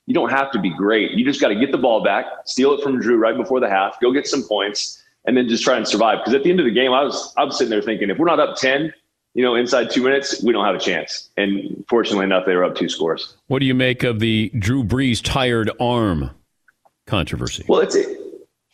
you 0.07 0.15
don't 0.15 0.31
have 0.31 0.51
to 0.53 0.61
be 0.61 0.71
great. 0.71 1.13
You 1.13 1.25
just 1.25 1.41
got 1.41 1.49
to 1.49 1.55
get 1.57 1.73
the 1.73 1.79
ball 1.79 2.05
back, 2.05 2.27
steal 2.45 2.73
it 2.75 2.83
from 2.83 3.01
Drew 3.01 3.17
right 3.17 3.37
before 3.37 3.59
the 3.59 3.69
half, 3.69 4.01
go 4.01 4.13
get 4.13 4.27
some 4.27 4.43
points, 4.43 5.03
and 5.25 5.37
then 5.37 5.49
just 5.49 5.63
try 5.65 5.77
and 5.77 5.87
survive. 5.87 6.19
Because 6.19 6.35
at 6.35 6.43
the 6.45 6.51
end 6.51 6.61
of 6.61 6.67
the 6.67 6.73
game, 6.73 6.93
I 6.93 7.03
was 7.03 7.33
I 7.37 7.45
was 7.45 7.59
sitting 7.59 7.71
there 7.71 7.83
thinking, 7.83 8.11
if 8.11 8.19
we're 8.19 8.27
not 8.27 8.41
up 8.41 8.57
10, 8.57 8.93
you 9.35 9.45
know, 9.45 9.55
inside 9.55 9.91
two 9.91 10.03
minutes, 10.03 10.43
we 10.43 10.53
don't 10.53 10.65
have 10.65 10.75
a 10.75 10.81
chance. 10.81 11.29
And 11.37 11.85
fortunately 11.89 12.25
enough, 12.25 12.47
they 12.47 12.57
were 12.57 12.65
up 12.65 12.75
two 12.75 12.89
scores. 12.89 13.37
What 13.47 13.61
do 13.61 13.67
you 13.67 13.75
make 13.75 14.03
of 14.03 14.19
the 14.19 14.51
Drew 14.59 14.83
Brees 14.83 15.23
tired 15.23 15.71
arm 15.81 16.31
controversy? 17.07 17.65
Well, 17.69 17.81
it's 17.81 17.97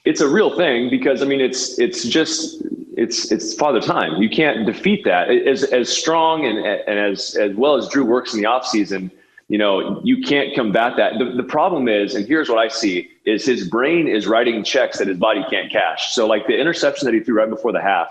it's 0.04 0.20
a 0.20 0.28
real 0.28 0.56
thing 0.56 0.88
because 0.88 1.22
I 1.22 1.26
mean, 1.26 1.40
it's 1.40 1.78
it's 1.78 2.04
just 2.04 2.62
it's 2.96 3.30
it's 3.30 3.54
father 3.54 3.80
time. 3.80 4.22
You 4.22 4.30
can't 4.30 4.64
defeat 4.64 5.04
that 5.04 5.28
as 5.30 5.64
as 5.64 5.88
strong 5.90 6.46
and 6.46 6.58
and 6.58 6.98
as 6.98 7.34
as 7.36 7.54
well 7.54 7.76
as 7.76 7.88
Drew 7.88 8.04
works 8.04 8.32
in 8.32 8.40
the 8.40 8.46
offseason, 8.46 9.10
You 9.48 9.58
know, 9.58 10.00
you 10.02 10.22
can't 10.22 10.54
combat 10.54 10.96
that. 10.96 11.18
The, 11.18 11.36
the 11.36 11.42
problem 11.42 11.86
is, 11.86 12.14
and 12.14 12.26
here's 12.26 12.48
what 12.48 12.58
I 12.58 12.68
see: 12.68 13.10
is 13.26 13.44
his 13.44 13.68
brain 13.68 14.08
is 14.08 14.26
writing 14.26 14.64
checks 14.64 14.98
that 14.98 15.08
his 15.08 15.18
body 15.18 15.44
can't 15.50 15.70
cash. 15.70 16.14
So, 16.14 16.26
like 16.26 16.46
the 16.46 16.58
interception 16.58 17.06
that 17.06 17.14
he 17.14 17.20
threw 17.20 17.36
right 17.36 17.50
before 17.50 17.72
the 17.72 17.82
half 17.82 18.08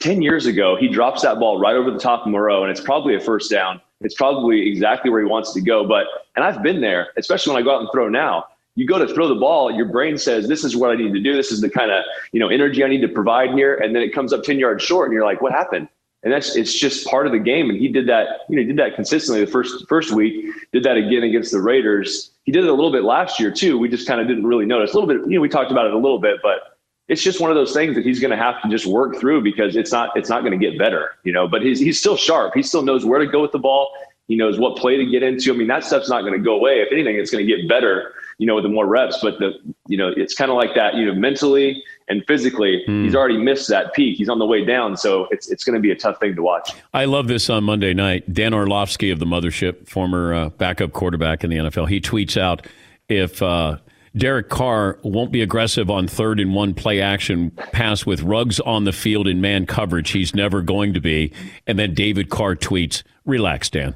10 0.00 0.22
years 0.22 0.46
ago, 0.46 0.76
he 0.76 0.88
drops 0.88 1.22
that 1.22 1.38
ball 1.38 1.58
right 1.58 1.74
over 1.74 1.90
the 1.90 1.98
top 1.98 2.26
of 2.26 2.32
Moreau, 2.32 2.62
and 2.62 2.70
it's 2.70 2.80
probably 2.80 3.14
a 3.14 3.20
first 3.20 3.50
down. 3.50 3.80
It's 4.00 4.14
probably 4.14 4.68
exactly 4.68 5.10
where 5.10 5.20
he 5.20 5.26
wants 5.26 5.54
to 5.54 5.60
go. 5.60 5.86
But, 5.86 6.06
and 6.34 6.44
I've 6.44 6.62
been 6.62 6.80
there, 6.80 7.08
especially 7.16 7.54
when 7.54 7.62
I 7.62 7.64
go 7.64 7.74
out 7.74 7.80
and 7.80 7.88
throw 7.92 8.08
now. 8.08 8.46
You 8.74 8.86
go 8.86 8.98
to 8.98 9.12
throw 9.12 9.26
the 9.26 9.36
ball, 9.36 9.72
your 9.72 9.86
brain 9.86 10.18
says, 10.18 10.48
This 10.48 10.62
is 10.62 10.76
what 10.76 10.90
I 10.90 10.96
need 10.96 11.14
to 11.14 11.20
do. 11.20 11.34
This 11.34 11.50
is 11.50 11.62
the 11.62 11.70
kind 11.70 11.90
of 11.90 12.04
you 12.32 12.40
know 12.40 12.48
energy 12.48 12.84
I 12.84 12.88
need 12.88 13.00
to 13.00 13.08
provide 13.08 13.52
here. 13.52 13.74
And 13.76 13.96
then 13.96 14.02
it 14.02 14.12
comes 14.12 14.34
up 14.34 14.42
10 14.42 14.58
yards 14.58 14.84
short, 14.84 15.08
and 15.08 15.14
you're 15.14 15.24
like, 15.24 15.40
What 15.40 15.52
happened? 15.52 15.88
And 16.22 16.32
that's 16.32 16.56
it's 16.56 16.74
just 16.74 17.06
part 17.06 17.26
of 17.26 17.32
the 17.32 17.38
game. 17.38 17.70
And 17.70 17.78
he 17.78 17.88
did 17.88 18.06
that, 18.08 18.40
you 18.50 18.56
know, 18.56 18.62
he 18.62 18.68
did 18.68 18.76
that 18.78 18.94
consistently 18.94 19.44
the 19.44 19.50
first 19.50 19.88
first 19.88 20.12
week, 20.12 20.52
did 20.72 20.82
that 20.82 20.98
again 20.98 21.22
against 21.22 21.52
the 21.52 21.60
Raiders. 21.60 22.32
He 22.44 22.52
did 22.52 22.64
it 22.64 22.68
a 22.68 22.74
little 22.74 22.92
bit 22.92 23.04
last 23.04 23.40
year 23.40 23.50
too. 23.50 23.78
We 23.78 23.88
just 23.88 24.06
kind 24.06 24.20
of 24.20 24.28
didn't 24.28 24.46
really 24.46 24.66
notice. 24.66 24.92
A 24.92 24.98
little 24.98 25.08
bit, 25.08 25.26
you 25.30 25.36
know, 25.36 25.40
we 25.40 25.48
talked 25.48 25.70
about 25.70 25.86
it 25.86 25.94
a 25.94 25.98
little 25.98 26.18
bit, 26.18 26.38
but 26.42 26.75
it's 27.08 27.22
just 27.22 27.40
one 27.40 27.50
of 27.50 27.56
those 27.56 27.72
things 27.72 27.94
that 27.94 28.04
he's 28.04 28.18
going 28.20 28.32
to 28.32 28.36
have 28.36 28.60
to 28.62 28.68
just 28.68 28.86
work 28.86 29.16
through 29.16 29.42
because 29.42 29.76
it's 29.76 29.92
not 29.92 30.16
it's 30.16 30.28
not 30.28 30.40
going 30.42 30.58
to 30.58 30.70
get 30.70 30.78
better, 30.78 31.10
you 31.24 31.32
know. 31.32 31.46
But 31.46 31.62
he's 31.62 31.78
he's 31.78 31.98
still 31.98 32.16
sharp. 32.16 32.54
He 32.54 32.62
still 32.62 32.82
knows 32.82 33.04
where 33.04 33.18
to 33.20 33.26
go 33.26 33.40
with 33.42 33.52
the 33.52 33.58
ball. 33.58 33.90
He 34.28 34.34
knows 34.34 34.58
what 34.58 34.76
play 34.76 34.96
to 34.96 35.06
get 35.06 35.22
into. 35.22 35.54
I 35.54 35.56
mean, 35.56 35.68
that 35.68 35.84
stuff's 35.84 36.08
not 36.08 36.22
going 36.22 36.32
to 36.32 36.40
go 36.40 36.56
away. 36.56 36.80
If 36.80 36.90
anything, 36.90 37.14
it's 37.14 37.30
going 37.30 37.46
to 37.46 37.56
get 37.56 37.68
better, 37.68 38.12
you 38.38 38.46
know, 38.48 38.56
with 38.56 38.64
the 38.64 38.68
more 38.68 38.84
reps. 38.84 39.18
But 39.22 39.38
the 39.38 39.52
you 39.86 39.96
know, 39.96 40.08
it's 40.16 40.34
kind 40.34 40.50
of 40.50 40.56
like 40.56 40.74
that, 40.74 40.94
you 40.96 41.06
know, 41.06 41.14
mentally 41.14 41.80
and 42.08 42.24
physically, 42.26 42.82
Hmm. 42.86 43.04
he's 43.04 43.14
already 43.14 43.38
missed 43.38 43.68
that 43.68 43.94
peak. 43.94 44.16
He's 44.18 44.28
on 44.28 44.40
the 44.40 44.46
way 44.46 44.64
down, 44.64 44.96
so 44.96 45.28
it's 45.30 45.48
it's 45.48 45.62
going 45.62 45.74
to 45.74 45.80
be 45.80 45.92
a 45.92 45.96
tough 45.96 46.18
thing 46.18 46.34
to 46.34 46.42
watch. 46.42 46.72
I 46.92 47.04
love 47.04 47.28
this 47.28 47.48
on 47.48 47.62
Monday 47.62 47.94
night. 47.94 48.32
Dan 48.32 48.52
Orlovsky 48.52 49.10
of 49.12 49.20
the 49.20 49.26
Mothership, 49.26 49.88
former 49.88 50.34
uh, 50.34 50.48
backup 50.50 50.92
quarterback 50.92 51.44
in 51.44 51.50
the 51.50 51.56
NFL, 51.58 51.88
he 51.88 52.00
tweets 52.00 52.36
out 52.36 52.66
if 53.08 53.40
uh, 53.42 53.76
Derek 54.16 54.48
Carr 54.48 54.98
won't 55.02 55.30
be 55.30 55.42
aggressive 55.42 55.90
on 55.90 56.08
third 56.08 56.40
and 56.40 56.54
one 56.54 56.74
play 56.74 57.00
action 57.00 57.50
pass 57.50 58.06
with 58.06 58.22
Ruggs 58.22 58.60
on 58.60 58.84
the 58.84 58.92
field 58.92 59.28
in 59.28 59.40
man 59.40 59.66
coverage, 59.66 60.10
he's 60.10 60.34
never 60.34 60.62
going 60.62 60.94
to 60.94 61.00
be. 61.00 61.32
And 61.66 61.78
then 61.78 61.94
David 61.94 62.30
Carr 62.30 62.56
tweets, 62.56 63.02
"Relax, 63.24 63.68
Dan." 63.68 63.94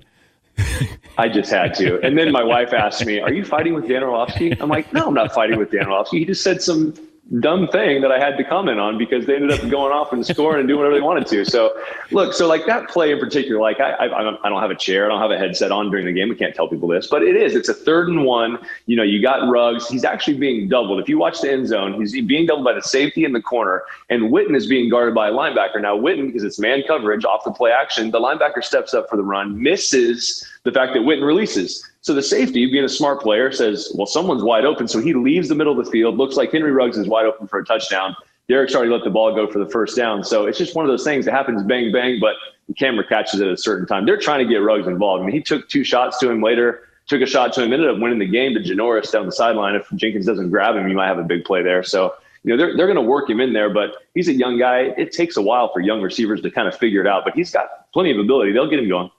I 1.18 1.28
just 1.28 1.50
had 1.50 1.74
to. 1.74 2.00
And 2.02 2.18
then 2.18 2.33
my 2.33 2.42
wife 2.42 2.72
asked 2.72 3.04
me, 3.06 3.20
Are 3.20 3.33
you 3.33 3.44
fighting 3.44 3.74
with 3.74 3.88
Dan 3.88 4.02
Orlovsky? 4.02 4.52
I'm 4.61 4.68
like, 4.68 4.92
No, 4.92 5.06
I'm 5.06 5.14
not 5.14 5.33
fighting 5.33 5.59
with 5.59 5.70
Dan 5.70 5.87
Orlovsky. 5.87 6.18
He 6.18 6.24
just 6.24 6.42
said 6.42 6.61
some 6.61 6.94
dumb 7.38 7.69
thing 7.69 8.01
that 8.01 8.11
I 8.11 8.19
had 8.19 8.37
to 8.38 8.45
comment 8.45 8.81
on 8.81 8.99
because 8.99 9.25
they 9.25 9.37
ended 9.37 9.53
up 9.53 9.61
going 9.71 9.93
off 9.93 10.12
and 10.12 10.27
scoring 10.27 10.59
and 10.59 10.69
doing 10.69 10.79
whatever 10.81 10.97
they 10.97 11.01
wanted 11.01 11.29
to. 11.29 11.45
So, 11.45 11.73
look, 12.11 12.33
so 12.33 12.49
like 12.49 12.66
that 12.66 12.88
play 12.88 13.12
in 13.12 13.21
particular, 13.21 13.61
like 13.61 13.79
I, 13.79 13.93
I, 13.93 14.19
I 14.19 14.49
don't- 14.49 14.61
have 14.61 14.71
a 14.71 14.75
chair, 14.75 15.07
I 15.07 15.09
don't 15.09 15.21
have 15.23 15.31
a 15.31 15.38
headset 15.38 15.71
on 15.73 15.90
during 15.90 16.05
the 16.07 16.12
game. 16.12 16.29
We 16.29 16.35
can't 16.35 16.55
tell 16.55 16.69
people 16.69 16.88
this, 16.88 17.07
but 17.07 17.23
it 17.23 17.35
is. 17.35 17.55
It's 17.55 17.69
a 17.69 17.75
third 17.75 18.09
and 18.09 18.25
one. 18.25 18.59
You 18.87 18.97
know, 18.97 19.03
you 19.03 19.23
got 19.23 19.49
Ruggs. 19.49 19.88
He's 19.88 20.05
actually 20.05 20.37
being 20.37 20.69
doubled. 20.69 21.01
If 21.01 21.09
you 21.09 21.16
watch 21.19 21.40
the 21.40 21.51
end 21.51 21.66
zone, 21.69 21.95
he's 21.95 22.12
being 22.27 22.45
doubled 22.47 22.64
by 22.66 22.75
the 22.75 22.83
safety 22.83 23.25
in 23.25 23.33
the 23.33 23.40
corner, 23.40 23.85
and 24.11 24.25
Witten 24.25 24.55
is 24.55 24.66
being 24.66 24.90
guarded 24.90 25.14
by 25.14 25.29
a 25.29 25.33
linebacker. 25.33 25.81
Now, 25.81 25.97
Witten, 25.97 26.27
because 26.27 26.43
it's 26.45 26.59
man 26.59 26.83
coverage 26.87 27.25
off 27.25 27.45
the 27.45 27.53
play 27.53 27.71
action, 27.71 28.11
the 28.11 28.21
linebacker 28.21 28.62
steps 28.62 28.93
up 28.93 29.09
for 29.09 29.16
the 29.16 29.23
run, 29.23 29.62
misses 29.62 30.45
the 30.64 30.73
fact 30.73 30.93
that 30.93 31.01
Witten 31.01 31.25
releases. 31.25 31.89
So 32.03 32.15
the 32.15 32.23
safety, 32.23 32.67
being 32.67 32.85
a 32.85 32.89
smart 32.89 33.21
player, 33.21 33.53
says, 33.53 33.93
well, 33.95 34.07
someone's 34.07 34.43
wide 34.43 34.65
open. 34.65 34.89
So 34.89 35.01
he 35.01 35.13
leaves 35.13 35.49
the 35.49 35.55
middle 35.55 35.79
of 35.79 35.85
the 35.85 35.91
field. 35.91 36.17
Looks 36.17 36.37
like 36.37 36.51
Henry 36.51 36.73
Ruggs 36.73 36.97
is 36.97 37.07
wide 37.07 37.27
open 37.27 37.47
for 37.47 37.59
a 37.59 37.65
touchdown. 37.65 38.17
Derek's 38.49 38.75
already 38.75 38.91
let 38.91 39.05
the 39.05 39.11
ball 39.11 39.35
go 39.35 39.47
for 39.47 39.59
the 39.59 39.71
first 39.71 39.97
down. 39.97 40.25
So 40.25 40.47
it's 40.47 40.59
just 40.59 40.75
one 40.75 40.85
of 40.85 40.91
those 40.91 41.05
things 41.05 41.25
that 41.27 41.33
happens 41.33 41.63
bang, 41.63 41.93
bang, 41.93 42.19
but 42.21 42.35
the 42.69 42.75
camera 42.75 43.07
catches 43.07 43.41
it 43.41 43.47
at 43.47 43.53
a 43.53 43.57
certain 43.57 43.87
time. 43.87 44.07
They're 44.07 44.17
trying 44.17 44.47
to 44.47 44.51
get 44.51 44.59
Ruggs 44.59 44.87
involved. 44.87 45.23
I 45.23 45.27
mean, 45.27 45.35
he 45.35 45.43
took 45.43 45.69
two 45.69 45.85
shots 45.85 46.19
to 46.19 46.31
him 46.31 46.43
later, 46.43 46.89
took 47.07 47.21
a 47.21 47.27
shot 47.27 47.53
to 47.53 47.63
him, 47.63 47.73
ended 47.73 47.91
up 47.91 48.01
winning 48.01 48.19
the 48.19 48.27
game 48.27 48.55
to 48.55 48.61
Janoris 48.61 49.13
down 49.13 49.27
the 49.27 49.33
sideline. 49.33 49.75
If 49.75 49.89
Jenkins 49.95 50.27
doesn't 50.27 50.51
grab 50.51 50.77
him, 50.77 50.89
you 50.89 50.97
might 50.97 51.07
have 51.07 51.19
a 51.19 51.25
big 51.25 51.45
play 51.45 51.63
there. 51.63 51.83
So, 51.83 52.15
you 52.43 52.51
know, 52.51 52.57
they're, 52.57 52.77
they're 52.77 52.87
going 52.87 52.97
to 52.97 53.03
work 53.03 53.29
him 53.29 53.41
in 53.41 53.53
there, 53.53 53.69
but 53.69 53.97
he's 54.15 54.29
a 54.29 54.33
young 54.33 54.59
guy. 54.59 54.95
It 54.97 55.13
takes 55.13 55.37
a 55.37 55.43
while 55.43 55.71
for 55.73 55.81
young 55.81 56.01
receivers 56.01 56.41
to 56.41 56.51
kind 56.51 56.67
of 56.67 56.77
figure 56.77 57.03
it 57.03 57.07
out, 57.07 57.25
but 57.25 57.35
he's 57.35 57.51
got 57.51 57.93
plenty 57.93 58.11
of 58.11 58.19
ability. 58.19 58.53
They'll 58.53 58.71
get 58.71 58.79
him 58.79 58.89
going. 58.89 59.11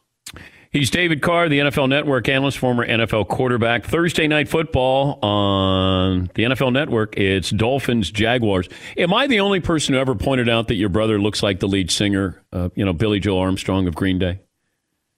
He's 0.72 0.90
David 0.90 1.22
Carr, 1.22 1.50
the 1.50 1.60
NFL 1.60 1.90
Network 1.90 2.30
analyst, 2.30 2.58
former 2.58 2.88
NFL 2.88 3.28
quarterback. 3.28 3.84
Thursday 3.86 4.26
night 4.26 4.48
football 4.48 5.20
on 5.22 6.32
the 6.36 6.44
NFL 6.44 6.72
Network. 6.72 7.18
It's 7.18 7.50
Dolphins 7.50 8.10
Jaguars. 8.10 8.70
Am 8.98 9.14
I 9.14 9.28
the 9.28 9.42
only 9.42 9.60
person 9.60 9.94
who 9.96 10.00
ever 10.00 10.16
pointed 10.16 10.48
out 10.48 10.70
that 10.70 10.76
your 10.76 10.88
brother 10.88 11.20
looks 11.20 11.44
like 11.44 11.60
the 11.60 11.68
lead 11.68 11.92
singer, 11.92 12.42
uh, 12.54 12.70
you 12.74 12.86
know, 12.86 12.94
Billie 12.94 13.20
Joe 13.20 13.40
Armstrong 13.40 13.86
of 13.86 13.96
Green 13.96 14.18
Day? 14.18 14.40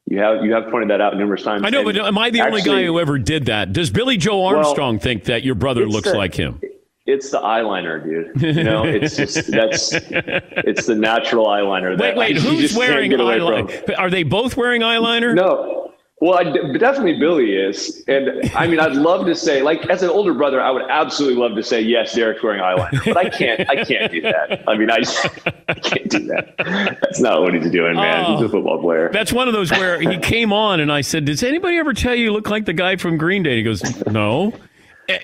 You 0.07 0.17
have 0.19 0.43
you 0.43 0.53
have 0.53 0.71
pointed 0.71 0.89
that 0.89 1.01
out 1.01 1.15
numerous 1.17 1.43
times. 1.43 1.63
I 1.63 1.69
know, 1.69 1.83
but 1.83 1.97
am 1.97 2.17
I 2.17 2.31
the 2.31 2.41
only 2.41 2.63
guy 2.63 2.83
who 2.83 2.99
ever 2.99 3.19
did 3.19 3.45
that? 3.45 3.73
Does 3.73 3.91
Billie 3.91 4.17
Joe 4.17 4.41
Well, 4.41 4.57
Armstrong 4.57 4.97
think 4.97 5.25
that 5.25 5.43
your 5.43 5.55
brother 5.55 5.85
looks 5.85 6.11
the- 6.11 6.17
like 6.17 6.33
him? 6.33 6.59
It's 7.05 7.31
the 7.31 7.39
eyeliner, 7.39 8.01
dude. 8.01 8.55
You 8.55 8.63
know, 8.63 8.85
it's 8.85 9.17
just 9.17 9.47
that's 9.51 9.91
it's 9.93 10.85
the 10.85 10.95
natural 10.95 11.47
eyeliner. 11.47 11.99
Wait, 11.99 12.15
wait, 12.15 12.35
you 12.35 12.41
who's 12.41 12.75
wearing 12.75 13.11
eyeliner? 13.11 13.97
Are 13.97 14.09
they 14.09 14.23
both 14.23 14.55
wearing 14.55 14.81
eyeliner? 14.81 15.35
No. 15.35 15.83
Well, 16.21 16.37
I, 16.37 16.43
definitely 16.77 17.19
Billie 17.19 17.53
is, 17.53 18.01
and 18.07 18.49
I 18.55 18.65
mean, 18.65 18.79
I'd 18.79 18.93
love 18.93 19.25
to 19.25 19.35
say, 19.35 19.61
like, 19.61 19.85
as 19.89 20.03
an 20.03 20.09
older 20.09 20.33
brother, 20.33 20.61
I 20.61 20.71
would 20.71 20.89
absolutely 20.89 21.37
love 21.37 21.57
to 21.57 21.63
say, 21.63 21.81
yes, 21.81 22.15
Derek's 22.15 22.41
wearing 22.41 22.61
eyeliner, 22.61 23.03
but 23.03 23.17
I 23.17 23.29
can't. 23.29 23.69
I 23.69 23.83
can't 23.83 24.09
do 24.09 24.21
that. 24.21 24.63
I 24.65 24.77
mean, 24.77 24.89
I, 24.89 24.99
I 25.67 25.73
can't 25.73 26.09
do 26.09 26.19
that. 26.27 26.55
That's 27.01 27.19
not 27.19 27.41
what 27.41 27.53
he's 27.53 27.69
doing, 27.69 27.95
man. 27.95 28.25
Oh. 28.25 28.31
He's 28.35 28.41
a 28.43 28.45
oh. 28.45 28.49
football 28.49 28.79
player. 28.79 29.09
That's 29.11 29.33
one 29.33 29.49
of 29.49 29.53
those 29.53 29.69
where 29.71 29.99
he 29.99 30.17
came 30.19 30.53
on 30.53 30.79
and 30.79 30.93
I 30.93 31.01
said, 31.01 31.25
Does 31.25 31.43
anybody 31.43 31.75
ever 31.75 31.93
tell 31.93 32.15
you 32.15 32.23
you 32.23 32.31
look 32.31 32.49
like 32.49 32.63
the 32.63 32.73
guy 32.73 32.95
from 32.95 33.17
Green 33.17 33.43
Day? 33.43 33.57
He 33.57 33.63
goes, 33.63 33.83
No. 34.05 34.53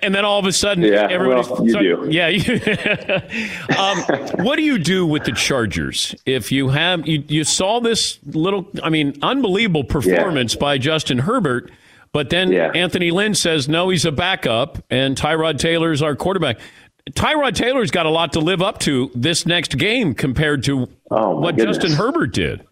And 0.01 0.13
then 0.13 0.25
all 0.25 0.39
of 0.39 0.45
a 0.45 0.51
sudden, 0.51 0.83
Yeah, 0.83 1.07
everybody's 1.09 1.49
well, 1.49 1.65
you 1.65 1.79
do. 1.79 2.07
Yeah. 2.11 2.27
um, 3.77 3.97
what 4.43 4.57
do 4.57 4.61
you 4.63 4.77
do 4.77 5.05
with 5.05 5.23
the 5.23 5.31
Chargers 5.31 6.13
if 6.25 6.51
you 6.51 6.69
have 6.69 7.07
you, 7.07 7.23
you 7.27 7.43
saw 7.45 7.79
this 7.79 8.19
little? 8.25 8.67
I 8.83 8.89
mean, 8.89 9.17
unbelievable 9.21 9.85
performance 9.85 10.55
by 10.55 10.77
Justin 10.79 11.19
Herbert, 11.19 11.71
but 12.11 12.29
then 12.29 12.53
Anthony 12.53 13.11
Lynn 13.11 13.35
says 13.35 13.69
no, 13.69 13.87
he's 13.89 14.03
a 14.05 14.11
backup, 14.11 14.79
and 14.89 15.15
Tyrod 15.15 15.59
Taylor's 15.59 16.01
our 16.01 16.15
quarterback. 16.15 16.59
Tyrod 17.11 17.55
Taylor's 17.55 17.89
got 17.89 18.05
a 18.05 18.09
lot 18.09 18.33
to 18.33 18.39
live 18.39 18.61
up 18.61 18.79
to 18.79 19.09
this 19.15 19.45
next 19.45 19.77
game 19.77 20.13
compared 20.13 20.63
to 20.65 20.77
what 20.79 20.89
Oh, 21.11 21.41
goodness. 21.51 21.77
Justin 21.77 21.93
Herbert 21.97 22.33
did. 22.33 22.65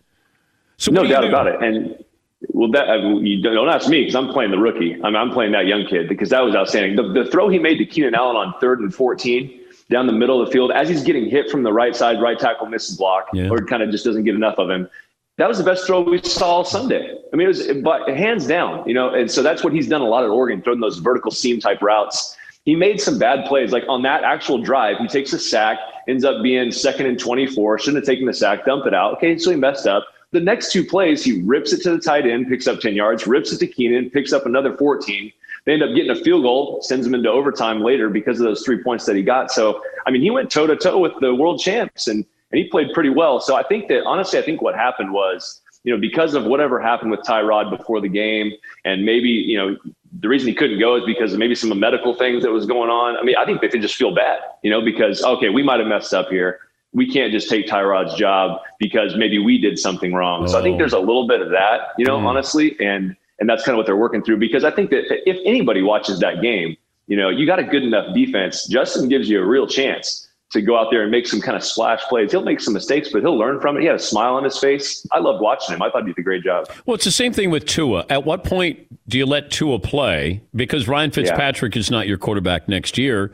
So 0.77 0.91
no 0.91 1.01
what 1.01 1.09
doubt 1.09 1.21
do? 1.21 1.27
about 1.29 1.47
it. 1.47 1.63
And 1.63 2.03
well, 2.49 2.71
that 2.71 2.89
I 2.89 3.01
mean, 3.01 3.25
you 3.25 3.41
don't 3.41 3.53
don't 3.53 3.69
ask 3.69 3.89
me 3.89 4.01
because 4.01 4.15
I'm 4.15 4.29
playing 4.29 4.51
the 4.51 4.57
rookie. 4.57 4.93
I 4.95 5.07
mean, 5.07 5.15
I'm 5.15 5.31
playing 5.31 5.51
that 5.51 5.67
young 5.67 5.85
kid 5.85 6.07
because 6.09 6.29
that 6.29 6.41
was 6.41 6.55
outstanding. 6.55 6.95
The, 6.95 7.23
the 7.23 7.29
throw 7.29 7.49
he 7.49 7.59
made 7.59 7.77
to 7.77 7.85
Keenan 7.85 8.15
Allen 8.15 8.35
on 8.35 8.53
third 8.59 8.79
and 8.79 8.93
14 8.93 9.61
down 9.89 10.07
the 10.07 10.13
middle 10.13 10.41
of 10.41 10.47
the 10.47 10.51
field 10.51 10.71
as 10.71 10.89
he's 10.89 11.03
getting 11.03 11.29
hit 11.29 11.49
from 11.49 11.63
the 11.63 11.71
right 11.71 11.95
side, 11.95 12.21
right 12.21 12.37
tackle 12.37 12.67
misses 12.67 12.97
block 12.97 13.27
or 13.51 13.65
kind 13.65 13.81
of 13.83 13.89
just 13.91 14.05
doesn't 14.05 14.23
get 14.23 14.35
enough 14.35 14.57
of 14.57 14.69
him. 14.69 14.89
That 15.37 15.47
was 15.47 15.59
the 15.59 15.63
best 15.63 15.85
throw 15.85 16.01
we 16.01 16.21
saw 16.23 16.63
Sunday. 16.63 17.15
I 17.31 17.35
mean, 17.35 17.45
it 17.45 17.49
was 17.49 17.67
but 17.83 18.09
hands 18.09 18.47
down, 18.47 18.87
you 18.87 18.95
know. 18.95 19.13
And 19.13 19.29
so 19.29 19.43
that's 19.43 19.63
what 19.63 19.71
he's 19.71 19.87
done 19.87 20.01
a 20.01 20.07
lot 20.07 20.23
at 20.23 20.29
Oregon, 20.29 20.61
throwing 20.61 20.79
those 20.79 20.97
vertical 20.97 21.31
seam 21.31 21.59
type 21.59 21.81
routes. 21.81 22.35
he 22.65 22.75
made 22.75 22.99
some 22.99 23.19
bad 23.19 23.45
plays. 23.45 23.71
Like 23.71 23.83
on 23.87 24.01
that 24.01 24.23
actual 24.23 24.57
drive, 24.57 24.97
he 24.97 25.07
takes 25.07 25.31
a 25.33 25.39
sack, 25.39 25.77
ends 26.07 26.25
up 26.25 26.41
being 26.41 26.71
second 26.71 27.05
and 27.05 27.19
24. 27.19 27.79
Shouldn't 27.79 27.97
have 27.97 28.05
taken 28.05 28.25
the 28.25 28.33
sack, 28.33 28.65
dump 28.65 28.87
it 28.87 28.95
out. 28.95 29.17
Okay, 29.17 29.37
so 29.37 29.51
he 29.51 29.57
messed 29.57 29.85
up. 29.85 30.05
The 30.31 30.39
next 30.41 30.71
two 30.71 30.83
plays, 30.83 31.23
he 31.23 31.41
rips 31.41 31.71
it 31.71 31.81
to 31.83 31.91
the 31.91 31.99
tight 31.99 32.25
end, 32.25 32.47
picks 32.47 32.67
up 32.67 32.79
10 32.79 32.95
yards, 32.95 33.27
rips 33.27 33.53
it 33.53 33.59
to 33.59 33.67
Keenan, 33.67 34.09
picks 34.09 34.33
up 34.33 34.45
another 34.45 34.75
14. 34.75 35.31
They 35.65 35.73
end 35.73 35.83
up 35.83 35.93
getting 35.95 36.11
a 36.11 36.15
field 36.15 36.43
goal, 36.43 36.81
sends 36.81 37.05
him 37.05 37.13
into 37.13 37.29
overtime 37.29 37.81
later 37.81 38.09
because 38.09 38.39
of 38.39 38.45
those 38.45 38.63
three 38.63 38.83
points 38.83 39.05
that 39.05 39.15
he 39.15 39.23
got. 39.23 39.51
So, 39.51 39.81
I 40.05 40.11
mean, 40.11 40.21
he 40.21 40.29
went 40.29 40.49
toe 40.49 40.67
to 40.67 40.75
toe 40.75 40.97
with 40.97 41.13
the 41.19 41.33
world 41.33 41.59
champs 41.59 42.07
and, 42.07 42.25
and 42.51 42.59
he 42.59 42.69
played 42.69 42.93
pretty 42.93 43.09
well. 43.09 43.39
So 43.39 43.55
I 43.55 43.63
think 43.63 43.87
that 43.89 44.03
honestly, 44.05 44.39
I 44.39 44.41
think 44.41 44.61
what 44.61 44.75
happened 44.75 45.11
was, 45.11 45.61
you 45.83 45.93
know, 45.93 45.99
because 45.99 46.33
of 46.33 46.45
whatever 46.45 46.81
happened 46.81 47.11
with 47.11 47.21
Tyrod 47.21 47.75
before 47.75 48.01
the 48.01 48.09
game, 48.09 48.51
and 48.83 49.05
maybe, 49.05 49.29
you 49.29 49.57
know, 49.57 49.77
the 50.19 50.27
reason 50.27 50.47
he 50.47 50.53
couldn't 50.53 50.79
go 50.79 50.95
is 50.95 51.03
because 51.05 51.33
of 51.33 51.39
maybe 51.39 51.55
some 51.55 51.77
medical 51.79 52.13
things 52.13 52.43
that 52.43 52.51
was 52.51 52.65
going 52.65 52.89
on. 52.89 53.17
I 53.17 53.23
mean, 53.23 53.35
I 53.37 53.45
think 53.45 53.61
they 53.61 53.69
could 53.69 53.81
just 53.81 53.95
feel 53.95 54.13
bad, 54.13 54.39
you 54.63 54.69
know, 54.69 54.81
because 54.81 55.23
okay, 55.23 55.49
we 55.49 55.63
might 55.63 55.79
have 55.79 55.87
messed 55.87 56.13
up 56.13 56.29
here. 56.29 56.59
We 56.97 57.09
can't 57.09 57.31
just 57.31 57.49
take 57.49 57.67
Tyrod's 57.67 58.15
job 58.15 58.59
because 58.79 59.15
maybe 59.15 59.39
we 59.39 59.57
did 59.57 59.79
something 59.79 60.13
wrong. 60.13 60.43
Oh. 60.43 60.47
So 60.47 60.59
I 60.59 60.63
think 60.63 60.77
there's 60.77 60.93
a 60.93 60.99
little 60.99 61.27
bit 61.27 61.41
of 61.41 61.49
that, 61.51 61.93
you 61.97 62.05
know, 62.05 62.19
mm. 62.19 62.25
honestly, 62.25 62.75
and 62.81 63.15
and 63.39 63.47
that's 63.47 63.63
kind 63.63 63.75
of 63.75 63.77
what 63.77 63.85
they're 63.85 63.95
working 63.95 64.23
through. 64.23 64.37
Because 64.37 64.63
I 64.63 64.71
think 64.71 64.89
that 64.89 65.03
if 65.29 65.37
anybody 65.45 65.81
watches 65.81 66.19
that 66.19 66.41
game, 66.41 66.75
you 67.07 67.15
know, 67.15 67.29
you 67.29 67.45
got 67.45 67.59
a 67.59 67.63
good 67.63 67.83
enough 67.83 68.13
defense. 68.13 68.67
Justin 68.67 69.07
gives 69.07 69.29
you 69.29 69.41
a 69.41 69.45
real 69.45 69.67
chance 69.67 70.27
to 70.51 70.61
go 70.61 70.77
out 70.77 70.87
there 70.91 71.01
and 71.01 71.11
make 71.11 71.27
some 71.27 71.41
kind 71.41 71.57
of 71.57 71.63
splash 71.63 72.01
plays. 72.03 72.31
He'll 72.31 72.41
make 72.41 72.61
some 72.61 72.73
mistakes, 72.73 73.09
but 73.11 73.21
he'll 73.21 73.37
learn 73.37 73.59
from 73.59 73.77
it. 73.77 73.81
He 73.81 73.85
had 73.85 73.95
a 73.95 73.99
smile 73.99 74.35
on 74.35 74.43
his 74.43 74.57
face. 74.57 75.05
I 75.11 75.19
loved 75.19 75.41
watching 75.41 75.75
him. 75.75 75.81
I 75.81 75.89
thought 75.89 76.03
he 76.03 76.13
did 76.13 76.19
a 76.19 76.23
great 76.23 76.43
job. 76.43 76.69
Well, 76.85 76.95
it's 76.95 77.05
the 77.05 77.11
same 77.11 77.33
thing 77.33 77.49
with 77.49 77.65
Tua. 77.65 78.05
At 78.09 78.23
what 78.23 78.43
point 78.43 78.79
do 79.09 79.17
you 79.17 79.25
let 79.25 79.51
Tua 79.51 79.79
play? 79.79 80.41
Because 80.55 80.87
Ryan 80.87 81.11
Fitzpatrick 81.11 81.75
yeah. 81.75 81.79
is 81.79 81.91
not 81.91 82.07
your 82.07 82.17
quarterback 82.17 82.69
next 82.69 82.97
year. 82.97 83.31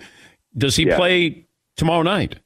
Does 0.57 0.75
he 0.75 0.87
yeah. 0.87 0.97
play 0.97 1.45
tomorrow 1.77 2.01
night? 2.01 2.39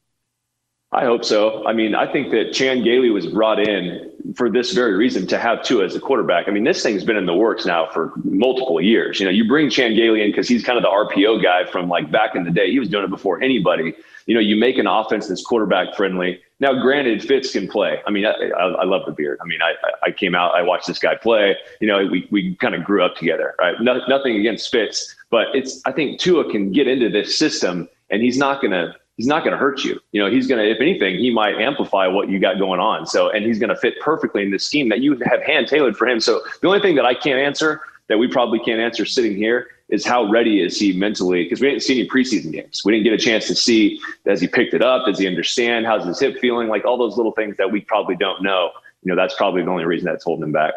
I 0.91 1.03
hope 1.03 1.25
so. 1.25 1.67
I 1.67 1.73
mean, 1.73 1.95
I 1.95 2.09
think 2.09 2.31
that 2.31 2.53
Chan 2.53 2.83
Gailey 2.83 3.09
was 3.09 3.27
brought 3.27 3.59
in 3.59 4.09
for 4.35 4.49
this 4.49 4.71
very 4.71 4.95
reason 4.95 5.27
to 5.27 5.37
have 5.37 5.61
Tua 5.63 5.83
as 5.83 5.95
a 5.95 5.99
quarterback. 5.99 6.47
I 6.47 6.51
mean, 6.51 6.63
this 6.63 6.81
thing's 6.81 7.03
been 7.03 7.17
in 7.17 7.25
the 7.25 7.35
works 7.35 7.65
now 7.65 7.89
for 7.91 8.13
multiple 8.23 8.79
years. 8.79 9.19
You 9.19 9.25
know, 9.25 9.31
you 9.31 9.47
bring 9.47 9.69
Chan 9.69 9.95
Gailey 9.95 10.21
in 10.21 10.31
because 10.31 10.47
he's 10.47 10.63
kind 10.63 10.77
of 10.77 10.83
the 10.83 10.89
RPO 10.89 11.43
guy 11.43 11.69
from 11.69 11.89
like 11.89 12.09
back 12.09 12.35
in 12.35 12.45
the 12.45 12.51
day. 12.51 12.71
He 12.71 12.79
was 12.79 12.87
doing 12.87 13.03
it 13.03 13.09
before 13.09 13.41
anybody 13.41 13.93
you 14.27 14.33
know, 14.33 14.41
you 14.41 14.55
make 14.57 14.77
an 14.77 14.87
offense 14.87 15.27
that's 15.27 15.41
quarterback 15.41 15.95
friendly. 15.95 16.41
Now, 16.59 16.73
granted, 16.81 17.23
Fitz 17.23 17.53
can 17.53 17.67
play. 17.67 18.01
I 18.05 18.11
mean, 18.11 18.25
I, 18.25 18.33
I, 18.33 18.65
I 18.65 18.83
love 18.83 19.03
the 19.05 19.13
beard. 19.13 19.39
I 19.41 19.45
mean, 19.45 19.59
I, 19.61 19.73
I 20.03 20.11
came 20.11 20.35
out, 20.35 20.53
I 20.53 20.61
watched 20.61 20.85
this 20.85 20.99
guy 20.99 21.15
play. 21.15 21.55
You 21.79 21.87
know, 21.87 22.05
we, 22.05 22.27
we 22.29 22.55
kind 22.55 22.75
of 22.75 22.83
grew 22.83 23.03
up 23.03 23.15
together, 23.15 23.55
right? 23.57 23.75
No, 23.79 24.01
nothing 24.07 24.35
against 24.35 24.69
Fitz, 24.69 25.15
but 25.29 25.47
it's, 25.53 25.81
I 25.85 25.93
think 25.93 26.19
Tua 26.19 26.51
can 26.51 26.71
get 26.71 26.87
into 26.87 27.09
this 27.09 27.39
system 27.39 27.87
and 28.09 28.21
he's 28.21 28.37
not 28.37 28.61
going 28.61 28.71
to, 28.71 28.93
he's 29.17 29.27
not 29.27 29.43
going 29.43 29.51
to 29.51 29.57
hurt 29.57 29.83
you. 29.83 29.99
You 30.11 30.23
know, 30.23 30.29
he's 30.29 30.47
going 30.47 30.63
to, 30.63 30.71
if 30.71 30.79
anything, 30.79 31.17
he 31.17 31.31
might 31.31 31.55
amplify 31.59 32.07
what 32.07 32.29
you 32.29 32.39
got 32.39 32.57
going 32.57 32.79
on. 32.79 33.05
So, 33.05 33.29
and 33.29 33.45
he's 33.45 33.59
going 33.59 33.69
to 33.69 33.75
fit 33.75 33.99
perfectly 33.99 34.43
in 34.43 34.51
this 34.51 34.65
scheme 34.65 34.89
that 34.89 35.01
you 35.01 35.17
have 35.25 35.43
hand 35.43 35.67
tailored 35.67 35.97
for 35.97 36.07
him. 36.07 36.19
So 36.19 36.41
the 36.61 36.67
only 36.67 36.79
thing 36.79 36.95
that 36.95 37.05
I 37.05 37.13
can't 37.13 37.39
answer 37.39 37.81
that 38.07 38.17
we 38.17 38.27
probably 38.27 38.59
can't 38.59 38.79
answer 38.79 39.05
sitting 39.05 39.35
here 39.35 39.67
is 39.89 40.05
how 40.05 40.29
ready 40.29 40.61
is 40.61 40.79
he 40.79 40.93
mentally? 40.93 41.43
Because 41.43 41.59
we 41.59 41.69
didn't 41.69 41.83
see 41.83 41.99
any 41.99 42.09
preseason 42.09 42.51
games. 42.51 42.83
We 42.85 42.91
didn't 42.93 43.05
get 43.05 43.13
a 43.13 43.17
chance 43.17 43.47
to 43.47 43.55
see 43.55 43.99
as 44.25 44.39
he 44.39 44.47
picked 44.47 44.73
it 44.73 44.81
up, 44.81 45.05
does 45.05 45.19
he 45.19 45.27
understand? 45.27 45.85
How's 45.85 46.05
his 46.05 46.19
hip 46.19 46.39
feeling? 46.39 46.67
Like 46.67 46.85
all 46.85 46.97
those 46.97 47.17
little 47.17 47.31
things 47.31 47.57
that 47.57 47.71
we 47.71 47.81
probably 47.81 48.15
don't 48.15 48.41
know. 48.41 48.71
You 49.03 49.13
know, 49.13 49.15
that's 49.15 49.35
probably 49.35 49.63
the 49.63 49.69
only 49.69 49.85
reason 49.85 50.05
that's 50.05 50.23
holding 50.23 50.43
him 50.43 50.51
back. 50.51 50.73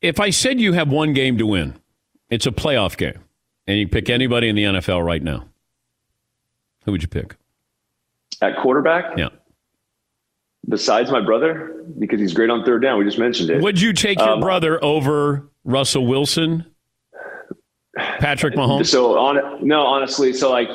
If 0.00 0.20
I 0.20 0.30
said 0.30 0.60
you 0.60 0.72
have 0.74 0.90
one 0.90 1.12
game 1.12 1.38
to 1.38 1.46
win, 1.46 1.74
it's 2.30 2.46
a 2.46 2.52
playoff 2.52 2.96
game, 2.96 3.18
and 3.66 3.78
you 3.78 3.88
pick 3.88 4.08
anybody 4.08 4.48
in 4.48 4.56
the 4.56 4.64
NFL 4.64 5.04
right 5.04 5.22
now, 5.22 5.48
who 6.88 6.92
would 6.92 7.02
you 7.02 7.08
pick? 7.08 7.36
At 8.40 8.56
quarterback? 8.56 9.18
Yeah. 9.18 9.28
Besides 10.66 11.10
my 11.10 11.20
brother, 11.20 11.84
because 11.98 12.18
he's 12.18 12.32
great 12.32 12.48
on 12.48 12.64
third 12.64 12.80
down. 12.80 12.98
We 12.98 13.04
just 13.04 13.18
mentioned 13.18 13.50
it. 13.50 13.60
Would 13.60 13.78
you 13.78 13.92
take 13.92 14.18
your 14.18 14.30
um, 14.30 14.40
brother 14.40 14.82
over 14.82 15.50
Russell 15.64 16.06
Wilson 16.06 16.64
Patrick 17.96 18.54
Mahomes? 18.54 18.86
So 18.86 19.18
on 19.18 19.66
no, 19.66 19.80
honestly, 19.80 20.32
so 20.32 20.50
like 20.50 20.68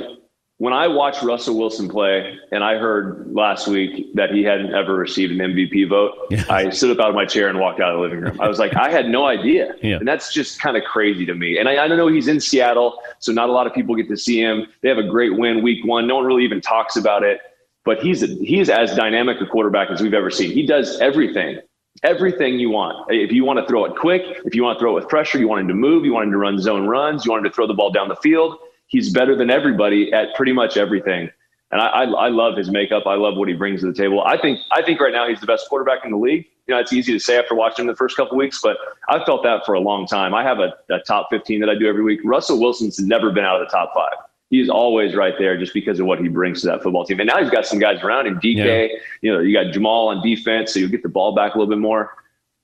when 0.64 0.72
I 0.72 0.88
watched 0.88 1.22
Russell 1.24 1.58
Wilson 1.58 1.90
play, 1.90 2.40
and 2.54 2.64
I 2.64 2.78
heard 2.78 3.28
last 3.34 3.68
week 3.68 4.16
that 4.16 4.32
he 4.32 4.44
hadn't 4.44 4.74
ever 4.74 4.96
received 4.96 5.34
an 5.34 5.40
MVP 5.40 5.90
vote, 5.90 6.14
yeah. 6.30 6.46
I 6.50 6.70
stood 6.70 6.98
up 6.98 7.04
out 7.04 7.10
of 7.10 7.16
my 7.16 7.26
chair 7.26 7.50
and 7.50 7.60
walked 7.60 7.82
out 7.82 7.90
of 7.90 7.98
the 7.98 8.02
living 8.02 8.22
room. 8.22 8.40
I 8.40 8.48
was 8.48 8.60
like, 8.60 8.74
I 8.74 8.90
had 8.90 9.10
no 9.10 9.26
idea, 9.26 9.76
yeah. 9.82 9.98
and 9.98 10.08
that's 10.08 10.34
just 10.34 10.62
kind 10.62 10.78
of 10.78 10.84
crazy 10.86 11.26
to 11.26 11.36
me. 11.36 11.58
And 11.58 11.68
I, 11.68 11.84
I 11.84 11.88
know 11.90 12.08
he's 12.08 12.30
in 12.30 12.40
Seattle, 12.40 12.98
so 13.20 13.34
not 13.34 13.50
a 13.50 13.52
lot 13.52 13.68
of 13.68 13.74
people 13.74 13.94
get 13.94 14.08
to 14.08 14.16
see 14.16 14.40
him. 14.40 14.68
They 14.80 14.88
have 14.88 14.98
a 14.98 15.04
great 15.04 15.38
win 15.38 15.62
week 15.62 15.84
one. 15.84 16.08
No 16.08 16.16
one 16.16 16.24
really 16.24 16.46
even 16.46 16.62
talks 16.62 16.96
about 16.96 17.24
it, 17.24 17.42
but 17.84 18.00
he's 18.00 18.24
a, 18.24 18.28
he's 18.28 18.70
as 18.70 18.96
dynamic 18.96 19.42
a 19.42 19.46
quarterback 19.46 19.90
as 19.90 20.02
we've 20.02 20.14
ever 20.14 20.32
seen. 20.32 20.50
He 20.50 20.66
does 20.66 20.98
everything 21.02 21.60
everything 22.02 22.58
you 22.58 22.70
want. 22.70 23.06
If 23.10 23.32
you 23.32 23.46
want 23.46 23.60
to 23.60 23.68
throw 23.68 23.86
it 23.86 23.96
quick, 23.96 24.24
if 24.46 24.56
you 24.56 24.64
want 24.64 24.78
to 24.78 24.82
throw 24.82 24.92
it 24.92 24.96
with 24.96 25.10
pressure, 25.10 25.38
you 25.38 25.48
want 25.48 25.62
him 25.62 25.68
to 25.68 25.74
move, 25.74 26.06
you 26.06 26.14
want 26.14 26.26
him 26.26 26.32
to 26.32 26.38
run 26.38 26.58
zone 26.60 26.88
runs, 26.88 27.24
you 27.24 27.32
want 27.32 27.46
him 27.46 27.52
to 27.52 27.56
throw 27.56 27.68
the 27.68 27.74
ball 27.74 27.92
down 27.92 28.08
the 28.08 28.16
field. 28.16 28.58
He's 28.94 29.12
better 29.12 29.36
than 29.36 29.50
everybody 29.50 30.14
at 30.14 30.34
pretty 30.36 30.54
much 30.54 30.78
everything. 30.78 31.30
And 31.72 31.82
I, 31.82 31.88
I, 31.88 32.04
I 32.04 32.28
love 32.30 32.56
his 32.56 32.70
makeup. 32.70 33.04
I 33.06 33.16
love 33.16 33.36
what 33.36 33.50
he 33.50 33.56
brings 33.56 33.82
to 33.82 33.88
the 33.88 33.94
table. 33.94 34.24
I 34.24 34.40
think 34.40 34.60
I 34.72 34.82
think 34.82 35.02
right 35.02 35.12
now 35.12 35.28
he's 35.28 35.42
the 35.42 35.48
best 35.48 35.68
quarterback 35.68 36.06
in 36.06 36.12
the 36.12 36.18
league. 36.18 36.46
You 36.68 36.76
know, 36.76 36.80
it's 36.80 36.94
easy 36.94 37.12
to 37.12 37.20
say 37.20 37.38
after 37.38 37.56
watching 37.56 37.84
him 37.84 37.88
the 37.88 37.98
first 37.98 38.16
couple 38.16 38.38
weeks, 38.38 38.62
but 38.62 38.78
I've 39.10 39.26
felt 39.26 39.44
that 39.44 39.66
for 39.66 39.74
a 39.74 39.82
long 39.82 40.08
time. 40.08 40.34
I 40.34 40.44
have 40.44 40.60
a, 40.60 40.74
a 40.90 41.00
top 41.00 41.28
15 41.30 41.60
that 41.60 41.70
I 41.70 41.76
do 41.76 41.88
every 41.88 42.04
week. 42.04 42.22
Russell 42.24 42.60
Wilson's 42.60 43.00
never 43.00 43.32
been 43.32 43.44
out 43.44 43.62
of 43.62 43.68
the 43.68 43.72
top 43.72 43.92
five 43.94 44.14
he's 44.54 44.70
always 44.70 45.16
right 45.16 45.34
there 45.40 45.58
just 45.58 45.74
because 45.74 46.00
of 46.00 46.06
what 46.06 46.20
he 46.20 46.28
brings 46.28 46.62
to 46.62 46.68
that 46.68 46.84
football 46.84 47.04
team. 47.04 47.20
And 47.20 47.28
now 47.28 47.42
he's 47.42 47.50
got 47.50 47.66
some 47.66 47.80
guys 47.80 48.04
around 48.04 48.28
him. 48.28 48.40
DK, 48.40 48.56
yeah. 48.58 48.88
you 49.22 49.34
know, 49.34 49.40
you 49.40 49.52
got 49.52 49.74
Jamal 49.74 50.10
on 50.10 50.22
defense, 50.22 50.72
so 50.72 50.80
you 50.80 50.88
get 50.88 51.02
the 51.02 51.10
ball 51.10 51.34
back 51.34 51.56
a 51.56 51.58
little 51.58 51.74
bit 51.74 51.80
more. 51.80 52.16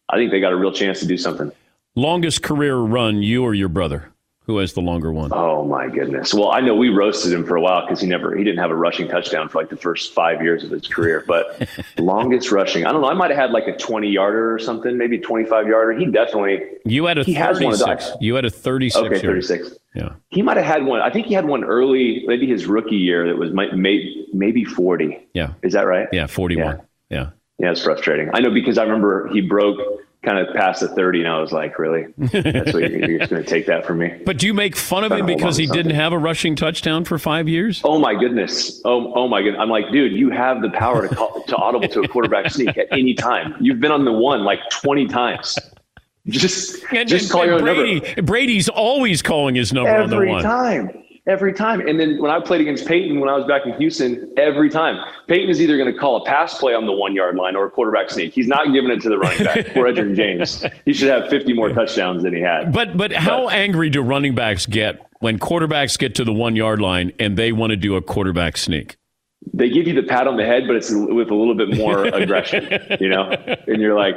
I 0.07 0.17
think 0.17 0.29
they 0.29 0.39
got 0.39 0.53
a 0.53 0.55
real 0.55 0.71
chance 0.71 0.99
to 0.99 1.07
do 1.07 1.17
something. 1.17 1.51
Longest 1.95 2.43
career 2.43 2.77
run, 2.77 3.23
you 3.23 3.43
or 3.43 3.55
your 3.55 3.69
brother? 3.69 4.11
Who 4.49 4.57
has 4.57 4.73
the 4.73 4.81
longer 4.81 5.11
one? 5.11 5.29
Oh 5.31 5.63
my 5.63 5.87
goodness! 5.89 6.33
Well, 6.33 6.49
I 6.49 6.59
know 6.59 6.73
we 6.73 6.89
roasted 6.89 7.31
him 7.31 7.45
for 7.45 7.55
a 7.55 7.61
while 7.61 7.85
because 7.85 8.01
he 8.01 8.07
never 8.07 8.35
he 8.35 8.43
didn't 8.43 8.57
have 8.57 8.71
a 8.71 8.75
rushing 8.75 9.07
touchdown 9.07 9.47
for 9.47 9.61
like 9.61 9.69
the 9.69 9.77
first 9.77 10.11
five 10.11 10.41
years 10.41 10.63
of 10.63 10.71
his 10.71 10.87
career. 10.87 11.23
But 11.27 11.69
longest 11.99 12.51
rushing, 12.51 12.83
I 12.83 12.91
don't 12.91 13.01
know. 13.01 13.09
I 13.09 13.13
might 13.13 13.29
have 13.29 13.37
had 13.39 13.51
like 13.51 13.67
a 13.67 13.77
twenty 13.77 14.09
yarder 14.09 14.51
or 14.51 14.57
something, 14.57 14.97
maybe 14.97 15.19
twenty 15.19 15.47
five 15.47 15.67
yarder. 15.67 15.99
He 15.99 16.07
definitely 16.07 16.63
you 16.83 17.05
had 17.05 17.19
a 17.19 17.23
thirty 17.23 17.71
six. 17.73 18.09
You 18.19 18.33
had 18.33 18.43
a 18.43 18.49
thirty 18.49 18.89
six. 18.89 19.05
Okay, 19.05 19.19
thirty 19.19 19.43
six. 19.43 19.69
Yeah, 19.93 20.13
he 20.29 20.41
might 20.41 20.57
have 20.57 20.65
had 20.65 20.83
one. 20.83 20.99
I 21.01 21.11
think 21.11 21.27
he 21.27 21.35
had 21.35 21.45
one 21.45 21.63
early, 21.63 22.23
maybe 22.25 22.47
his 22.47 22.65
rookie 22.65 22.95
year 22.95 23.27
that 23.27 23.37
was 23.37 23.51
maybe 23.51 24.25
maybe 24.33 24.65
forty. 24.65 25.27
Yeah, 25.35 25.53
is 25.61 25.73
that 25.73 25.85
right? 25.85 26.07
Yeah, 26.11 26.25
forty 26.25 26.55
one. 26.55 26.81
Yeah. 27.11 27.17
yeah, 27.19 27.29
yeah, 27.59 27.71
it's 27.71 27.83
frustrating. 27.83 28.31
I 28.33 28.39
know 28.39 28.49
because 28.49 28.79
I 28.79 28.83
remember 28.85 29.27
he 29.31 29.41
broke 29.41 29.77
kind 30.23 30.37
of 30.37 30.53
past 30.53 30.81
the 30.81 30.87
30 30.89 31.21
and 31.21 31.29
I 31.29 31.39
was 31.39 31.51
like, 31.51 31.79
really? 31.79 32.07
That's 32.17 32.73
what 32.73 32.89
you're, 32.91 33.09
you're 33.09 33.19
just 33.19 33.31
going 33.31 33.43
to 33.43 33.49
take 33.49 33.65
that 33.67 33.85
from 33.85 33.99
me? 33.99 34.21
But 34.25 34.37
do 34.37 34.47
you 34.47 34.53
make 34.53 34.75
fun 34.75 35.03
of 35.03 35.11
him 35.11 35.25
because 35.25 35.55
he 35.55 35.65
didn't 35.65 35.95
have 35.95 36.11
a 36.11 36.17
rushing 36.17 36.55
touchdown 36.55 37.05
for 37.05 37.17
five 37.17 37.47
years? 37.47 37.81
Oh 37.83 37.99
my 37.99 38.15
goodness. 38.15 38.81
Oh, 38.83 39.13
oh 39.13 39.27
my 39.27 39.41
goodness. 39.41 39.61
I'm 39.61 39.69
like, 39.69 39.91
dude, 39.91 40.11
you 40.11 40.29
have 40.29 40.61
the 40.61 40.69
power 40.71 41.07
to 41.07 41.15
call, 41.15 41.43
to 41.43 41.55
audible 41.55 41.87
to 41.87 42.01
a 42.01 42.07
quarterback 42.07 42.51
sneak 42.51 42.77
at 42.77 42.87
any 42.91 43.13
time. 43.13 43.55
You've 43.59 43.79
been 43.79 43.91
on 43.91 44.03
the 44.03 44.11
one 44.11 44.43
like 44.43 44.59
20 44.71 45.07
times. 45.07 45.57
Just, 46.27 46.83
and, 46.91 47.07
just 47.07 47.25
and, 47.25 47.31
call 47.31 47.41
and 47.43 47.51
your 47.51 47.59
Brady, 47.61 48.01
number. 48.01 48.21
Brady's 48.21 48.69
always 48.69 49.21
calling 49.21 49.55
his 49.55 49.71
number 49.71 49.89
Every 49.89 50.03
on 50.03 50.25
the 50.25 50.31
one. 50.31 50.43
time 50.43 51.03
every 51.29 51.53
time. 51.53 51.87
And 51.87 51.99
then 51.99 52.21
when 52.21 52.31
I 52.31 52.39
played 52.39 52.59
against 52.59 52.87
Peyton 52.87 53.19
when 53.19 53.29
I 53.29 53.35
was 53.35 53.45
back 53.45 53.65
in 53.65 53.73
Houston, 53.73 54.33
every 54.37 54.69
time 54.69 55.03
Peyton 55.27 55.49
is 55.49 55.61
either 55.61 55.77
going 55.77 55.91
to 55.91 55.97
call 55.97 56.17
a 56.17 56.25
pass 56.25 56.57
play 56.57 56.73
on 56.73 56.85
the 56.85 56.91
one 56.91 57.15
yard 57.15 57.35
line 57.35 57.55
or 57.55 57.67
a 57.67 57.69
quarterback 57.69 58.09
sneak. 58.09 58.33
He's 58.33 58.47
not 58.47 58.73
giving 58.73 58.91
it 58.91 59.01
to 59.01 59.09
the 59.09 59.17
running 59.17 59.43
back 59.43 59.57
or 59.77 59.85
Edgerrin 59.85 60.15
James. 60.15 60.65
He 60.85 60.93
should 60.93 61.09
have 61.09 61.29
50 61.29 61.53
more 61.53 61.69
touchdowns 61.69 62.23
than 62.23 62.33
he 62.33 62.41
had. 62.41 62.73
But 62.73 62.97
but 62.97 63.13
how 63.13 63.45
but, 63.45 63.53
angry 63.53 63.89
do 63.89 64.01
running 64.01 64.33
backs 64.33 64.65
get 64.65 64.99
when 65.19 65.37
quarterbacks 65.37 65.97
get 65.97 66.15
to 66.15 66.23
the 66.23 66.33
one 66.33 66.55
yard 66.55 66.81
line 66.81 67.11
and 67.19 67.37
they 67.37 67.51
want 67.51 67.71
to 67.71 67.77
do 67.77 67.95
a 67.95 68.01
quarterback 68.01 68.57
sneak? 68.57 68.97
They 69.53 69.69
give 69.69 69.87
you 69.87 69.93
the 69.93 70.03
pat 70.03 70.27
on 70.27 70.37
the 70.37 70.45
head, 70.45 70.67
but 70.67 70.75
it's 70.75 70.91
with 70.91 71.31
a 71.31 71.35
little 71.35 71.55
bit 71.55 71.75
more 71.75 72.05
aggression, 72.13 72.67
you 72.99 73.09
know? 73.09 73.29
And 73.67 73.81
you're 73.81 73.95
like, 73.95 74.15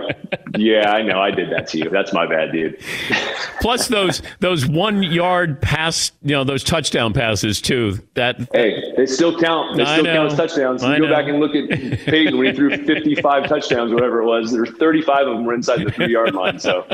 yeah, 0.56 0.90
I 0.90 1.02
know 1.02 1.20
I 1.20 1.30
did 1.30 1.50
that 1.52 1.68
to 1.68 1.78
you. 1.78 1.90
That's 1.90 2.12
my 2.12 2.26
bad, 2.26 2.52
dude. 2.52 2.78
Plus 3.60 3.88
those 3.88 4.22
those 4.40 4.66
one 4.66 5.02
yard 5.02 5.62
pass, 5.62 6.10
you 6.22 6.32
know, 6.32 6.44
those 6.44 6.64
touchdown 6.64 7.12
passes 7.12 7.60
too. 7.60 7.98
That 8.14 8.48
hey, 8.52 8.92
they 8.96 9.06
still 9.06 9.38
count. 9.38 9.76
They 9.76 9.84
still 9.84 10.04
count 10.04 10.32
as 10.32 10.36
touchdowns. 10.36 10.82
You 10.82 10.98
go 10.98 11.08
back 11.08 11.28
and 11.28 11.38
look 11.38 11.54
at 11.54 11.68
Peyton 12.06 12.36
when 12.36 12.48
he 12.48 12.52
threw 12.52 12.76
55 12.76 13.48
touchdowns, 13.48 13.92
whatever 13.92 14.22
it 14.22 14.26
was. 14.26 14.50
There's 14.50 14.70
35 14.70 15.28
of 15.28 15.36
them 15.36 15.44
were 15.44 15.54
inside 15.54 15.84
the 15.84 15.92
three 15.92 16.12
yard 16.12 16.34
line. 16.34 16.58
So 16.58 16.84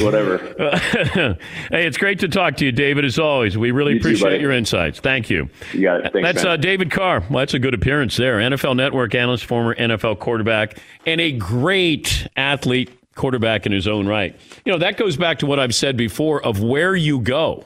whatever. 0.00 0.38
hey, 1.70 1.86
it's 1.86 1.96
great 1.96 2.20
to 2.20 2.28
talk 2.28 2.56
to 2.58 2.64
you, 2.64 2.72
David. 2.72 3.04
As 3.04 3.18
always, 3.18 3.56
we 3.56 3.70
really 3.70 3.94
you 3.94 3.98
appreciate 3.98 4.36
too, 4.36 4.42
your 4.42 4.52
insights. 4.52 5.00
Thank 5.00 5.30
you. 5.30 5.48
You 5.72 5.82
got 5.82 6.06
it. 6.06 6.12
Thanks, 6.12 6.26
That's 6.26 6.44
uh, 6.44 6.56
David 6.56 6.90
Carr. 6.90 7.20
Well, 7.20 7.40
that's 7.40 7.54
a 7.54 7.58
good 7.58 7.74
appearance 7.74 8.16
there. 8.16 8.38
NFL 8.38 8.76
Network 8.76 9.14
analyst, 9.14 9.44
former 9.44 9.74
NFL 9.74 10.18
quarterback, 10.18 10.78
and 11.06 11.20
a 11.20 11.32
great 11.32 12.26
athlete 12.36 12.90
quarterback 13.14 13.66
in 13.66 13.72
his 13.72 13.88
own 13.88 14.06
right. 14.06 14.38
You 14.64 14.72
know, 14.72 14.78
that 14.78 14.96
goes 14.96 15.16
back 15.16 15.40
to 15.40 15.46
what 15.46 15.58
I've 15.58 15.74
said 15.74 15.96
before 15.96 16.42
of 16.42 16.62
where 16.62 16.94
you 16.94 17.20
go. 17.20 17.64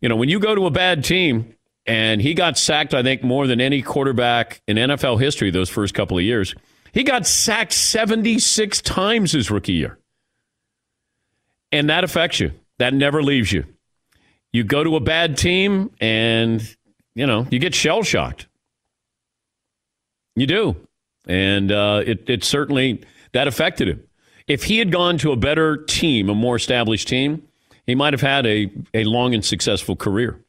You 0.00 0.08
know, 0.08 0.16
when 0.16 0.28
you 0.28 0.38
go 0.38 0.54
to 0.54 0.66
a 0.66 0.70
bad 0.70 1.04
team, 1.04 1.54
and 1.86 2.20
he 2.20 2.34
got 2.34 2.58
sacked, 2.58 2.94
I 2.94 3.02
think, 3.02 3.22
more 3.22 3.46
than 3.46 3.60
any 3.60 3.80
quarterback 3.80 4.60
in 4.66 4.76
NFL 4.76 5.20
history 5.20 5.50
those 5.50 5.70
first 5.70 5.94
couple 5.94 6.18
of 6.18 6.24
years. 6.24 6.54
He 6.92 7.04
got 7.04 7.26
sacked 7.26 7.72
76 7.72 8.80
times 8.82 9.32
his 9.32 9.50
rookie 9.50 9.74
year. 9.74 9.98
And 11.76 11.90
that 11.90 12.04
affects 12.04 12.40
you. 12.40 12.52
That 12.78 12.94
never 12.94 13.22
leaves 13.22 13.52
you. 13.52 13.64
You 14.50 14.64
go 14.64 14.82
to 14.82 14.96
a 14.96 15.00
bad 15.00 15.36
team 15.36 15.90
and, 16.00 16.62
you 17.14 17.26
know, 17.26 17.46
you 17.50 17.58
get 17.58 17.74
shell 17.74 18.02
shocked. 18.02 18.46
You 20.34 20.46
do. 20.46 20.76
And 21.28 21.70
uh, 21.70 22.02
it, 22.06 22.30
it 22.30 22.44
certainly, 22.44 23.02
that 23.32 23.46
affected 23.46 23.88
him. 23.88 24.02
If 24.46 24.64
he 24.64 24.78
had 24.78 24.90
gone 24.90 25.18
to 25.18 25.32
a 25.32 25.36
better 25.36 25.76
team, 25.76 26.30
a 26.30 26.34
more 26.34 26.56
established 26.56 27.08
team, 27.08 27.46
he 27.86 27.94
might 27.94 28.14
have 28.14 28.22
had 28.22 28.46
a, 28.46 28.70
a 28.94 29.04
long 29.04 29.34
and 29.34 29.44
successful 29.44 29.96
career. 29.96 30.40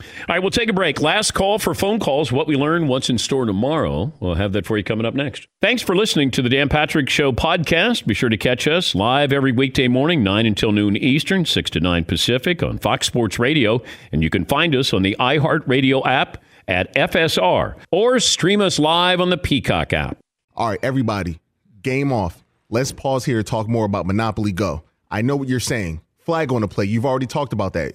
All 0.00 0.34
right, 0.34 0.40
we'll 0.40 0.50
take 0.50 0.68
a 0.68 0.72
break. 0.72 1.00
Last 1.00 1.32
call 1.32 1.58
for 1.58 1.74
phone 1.74 1.98
calls. 1.98 2.32
What 2.32 2.46
we 2.46 2.56
learn, 2.56 2.88
what's 2.88 3.10
in 3.10 3.18
store 3.18 3.44
tomorrow. 3.44 4.12
We'll 4.20 4.34
have 4.34 4.52
that 4.52 4.66
for 4.66 4.76
you 4.76 4.84
coming 4.84 5.06
up 5.06 5.14
next. 5.14 5.46
Thanks 5.60 5.82
for 5.82 5.94
listening 5.94 6.30
to 6.32 6.42
the 6.42 6.48
Dan 6.48 6.68
Patrick 6.68 7.08
Show 7.08 7.32
podcast. 7.32 8.06
Be 8.06 8.14
sure 8.14 8.28
to 8.28 8.36
catch 8.36 8.66
us 8.66 8.94
live 8.94 9.32
every 9.32 9.52
weekday 9.52 9.88
morning, 9.88 10.22
9 10.22 10.46
until 10.46 10.72
noon 10.72 10.96
Eastern, 10.96 11.44
6 11.44 11.70
to 11.70 11.80
9 11.80 12.04
Pacific 12.04 12.62
on 12.62 12.78
Fox 12.78 13.06
Sports 13.06 13.38
Radio. 13.38 13.82
And 14.12 14.22
you 14.22 14.30
can 14.30 14.44
find 14.44 14.74
us 14.74 14.92
on 14.92 15.02
the 15.02 15.16
iHeartRadio 15.18 16.06
app 16.06 16.42
at 16.66 16.94
FSR 16.94 17.76
or 17.90 18.20
stream 18.20 18.60
us 18.60 18.78
live 18.78 19.20
on 19.20 19.30
the 19.30 19.38
Peacock 19.38 19.92
app. 19.92 20.18
All 20.54 20.68
right, 20.68 20.78
everybody, 20.82 21.40
game 21.82 22.12
off. 22.12 22.44
Let's 22.68 22.92
pause 22.92 23.24
here 23.24 23.38
to 23.38 23.44
talk 23.44 23.68
more 23.68 23.84
about 23.84 24.06
Monopoly 24.06 24.52
Go. 24.52 24.84
I 25.10 25.22
know 25.22 25.36
what 25.36 25.48
you're 25.48 25.60
saying. 25.60 26.00
Flag 26.18 26.52
on 26.52 26.60
the 26.60 26.68
play. 26.68 26.84
You've 26.84 27.06
already 27.06 27.26
talked 27.26 27.52
about 27.52 27.72
that 27.72 27.94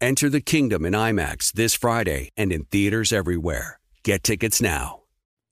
Enter 0.00 0.28
the 0.28 0.42
kingdom 0.42 0.84
in 0.84 0.92
IMAX 0.92 1.52
this 1.52 1.72
Friday 1.72 2.28
and 2.36 2.52
in 2.52 2.64
theaters 2.64 3.14
everywhere. 3.14 3.80
Get 4.04 4.22
tickets 4.22 4.60
now. 4.60 5.00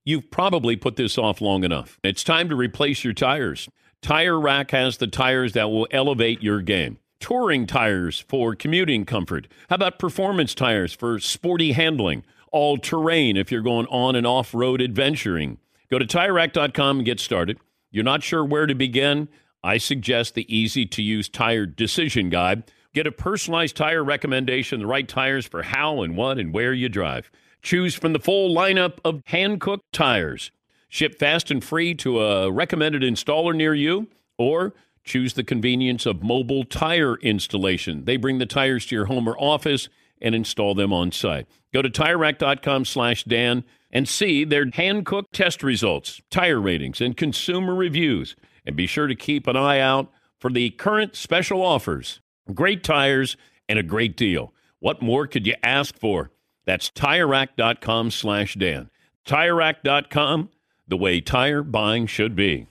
You've 0.05 0.31
probably 0.31 0.77
put 0.77 0.97
this 0.97 1.17
off 1.17 1.41
long 1.41 1.65
enough. 1.65 1.99
It's 2.03 2.23
time 2.23 2.51
to 2.51 2.55
replace 2.55 3.05
your 3.05 3.15
tires. 3.15 3.71
Tire 4.03 4.39
Rack 4.39 4.73
has 4.73 4.99
the 4.99 5.07
tires 5.07 5.55
that 5.55 5.71
will 5.71 5.89
elevate 5.91 6.43
your 6.43 6.61
game. 6.61 6.99
Touring 7.21 7.67
tires 7.67 8.21
for 8.29 8.55
commuting 8.55 9.07
comfort. 9.07 9.49
How 9.71 9.77
about 9.77 9.99
performance 9.99 10.55
tires 10.55 10.93
for 10.93 11.19
sporty 11.19 11.73
handling? 11.73 12.23
All 12.53 12.77
terrain 12.77 13.39
if 13.39 13.51
you're 13.51 13.63
going 13.63 13.87
on 13.87 14.15
and 14.15 14.27
off 14.27 14.53
road 14.53 14.83
adventuring. 14.83 15.57
Go 15.91 15.99
to 15.99 16.05
tirerack.com 16.05 16.99
and 16.99 17.07
get 17.07 17.19
started. 17.19 17.59
You're 17.91 18.05
not 18.05 18.23
sure 18.23 18.45
where 18.45 18.67
to 18.67 18.75
begin? 18.75 19.29
I 19.63 19.79
suggest 19.79 20.35
the 20.35 20.55
easy 20.55 20.85
to 20.85 21.01
use 21.01 21.31
tire 21.31 21.65
decision 21.65 22.29
guide. 22.29 22.65
Get 22.95 23.09
a 23.09 23.13
personalized 23.13 23.77
tire 23.77 24.05
recommendation, 24.05 24.79
the 24.79 24.87
right 24.87 25.09
tires 25.09 25.47
for 25.47 25.65
how 25.65 26.03
and 26.03 26.17
what 26.17 26.39
and 26.39 26.55
where 26.55 26.73
you 26.73 26.89
drive. 26.89 27.29
Choose 27.61 27.97
from 27.97 28.13
the 28.13 28.21
full 28.21 28.55
lineup 28.55 28.99
of 29.05 29.21
hand 29.27 29.61
cooked 29.61 29.93
tires. 29.93 30.53
Ship 30.89 31.19
fast 31.19 31.51
and 31.51 31.63
free 31.63 31.95
to 31.97 32.21
a 32.21 32.53
recommended 32.53 33.03
installer 33.03 33.53
near 33.53 33.75
you, 33.75 34.07
or 34.39 34.75
choose 35.03 35.35
the 35.35 35.43
convenience 35.43 36.07
of 36.07 36.23
mobile 36.23 36.63
tire 36.63 37.17
installation. 37.17 38.05
They 38.05 38.17
bring 38.17 38.39
the 38.39 38.47
tires 38.47 38.87
to 38.87 38.95
your 38.95 39.07
home 39.07 39.29
or 39.29 39.37
office 39.41 39.89
and 40.23 40.33
install 40.33 40.77
them 40.77 40.93
on 40.93 41.11
site. 41.11 41.49
Go 41.73 41.83
to 41.83 41.91
TireRack.com 41.91 42.85
slash 42.85 43.25
Dan 43.25 43.65
and 43.91 44.09
see 44.09 44.45
their 44.45 44.71
hand-cooked 44.73 45.33
test 45.33 45.65
results, 45.65 46.21
tire 46.31 46.61
ratings, 46.61 47.01
and 47.01 47.17
consumer 47.17 47.75
reviews. 47.75 48.37
And 48.65 48.77
be 48.77 48.87
sure 48.87 49.09
to 49.09 49.17
keep 49.17 49.49
an 49.49 49.57
eye 49.57 49.81
out 49.81 50.13
for 50.39 50.49
the 50.49 50.71
current 50.71 51.17
special 51.17 51.61
offers. 51.61 52.21
Great 52.53 52.85
tires 52.85 53.37
and 53.69 53.79
a 53.79 53.83
great 53.83 54.17
deal. 54.17 54.53
What 54.81 55.01
more 55.01 55.27
could 55.27 55.47
you 55.47 55.55
ask 55.63 55.99
for? 55.99 56.31
That's 56.67 56.91
TireRack.com 56.91 58.11
slash 58.11 58.55
Dan. 58.55 58.91
TireRack.com, 59.27 60.51
the 60.87 60.97
way 60.97 61.21
tire 61.21 61.63
buying 61.63 62.07
should 62.07 62.37
be. 62.37 62.67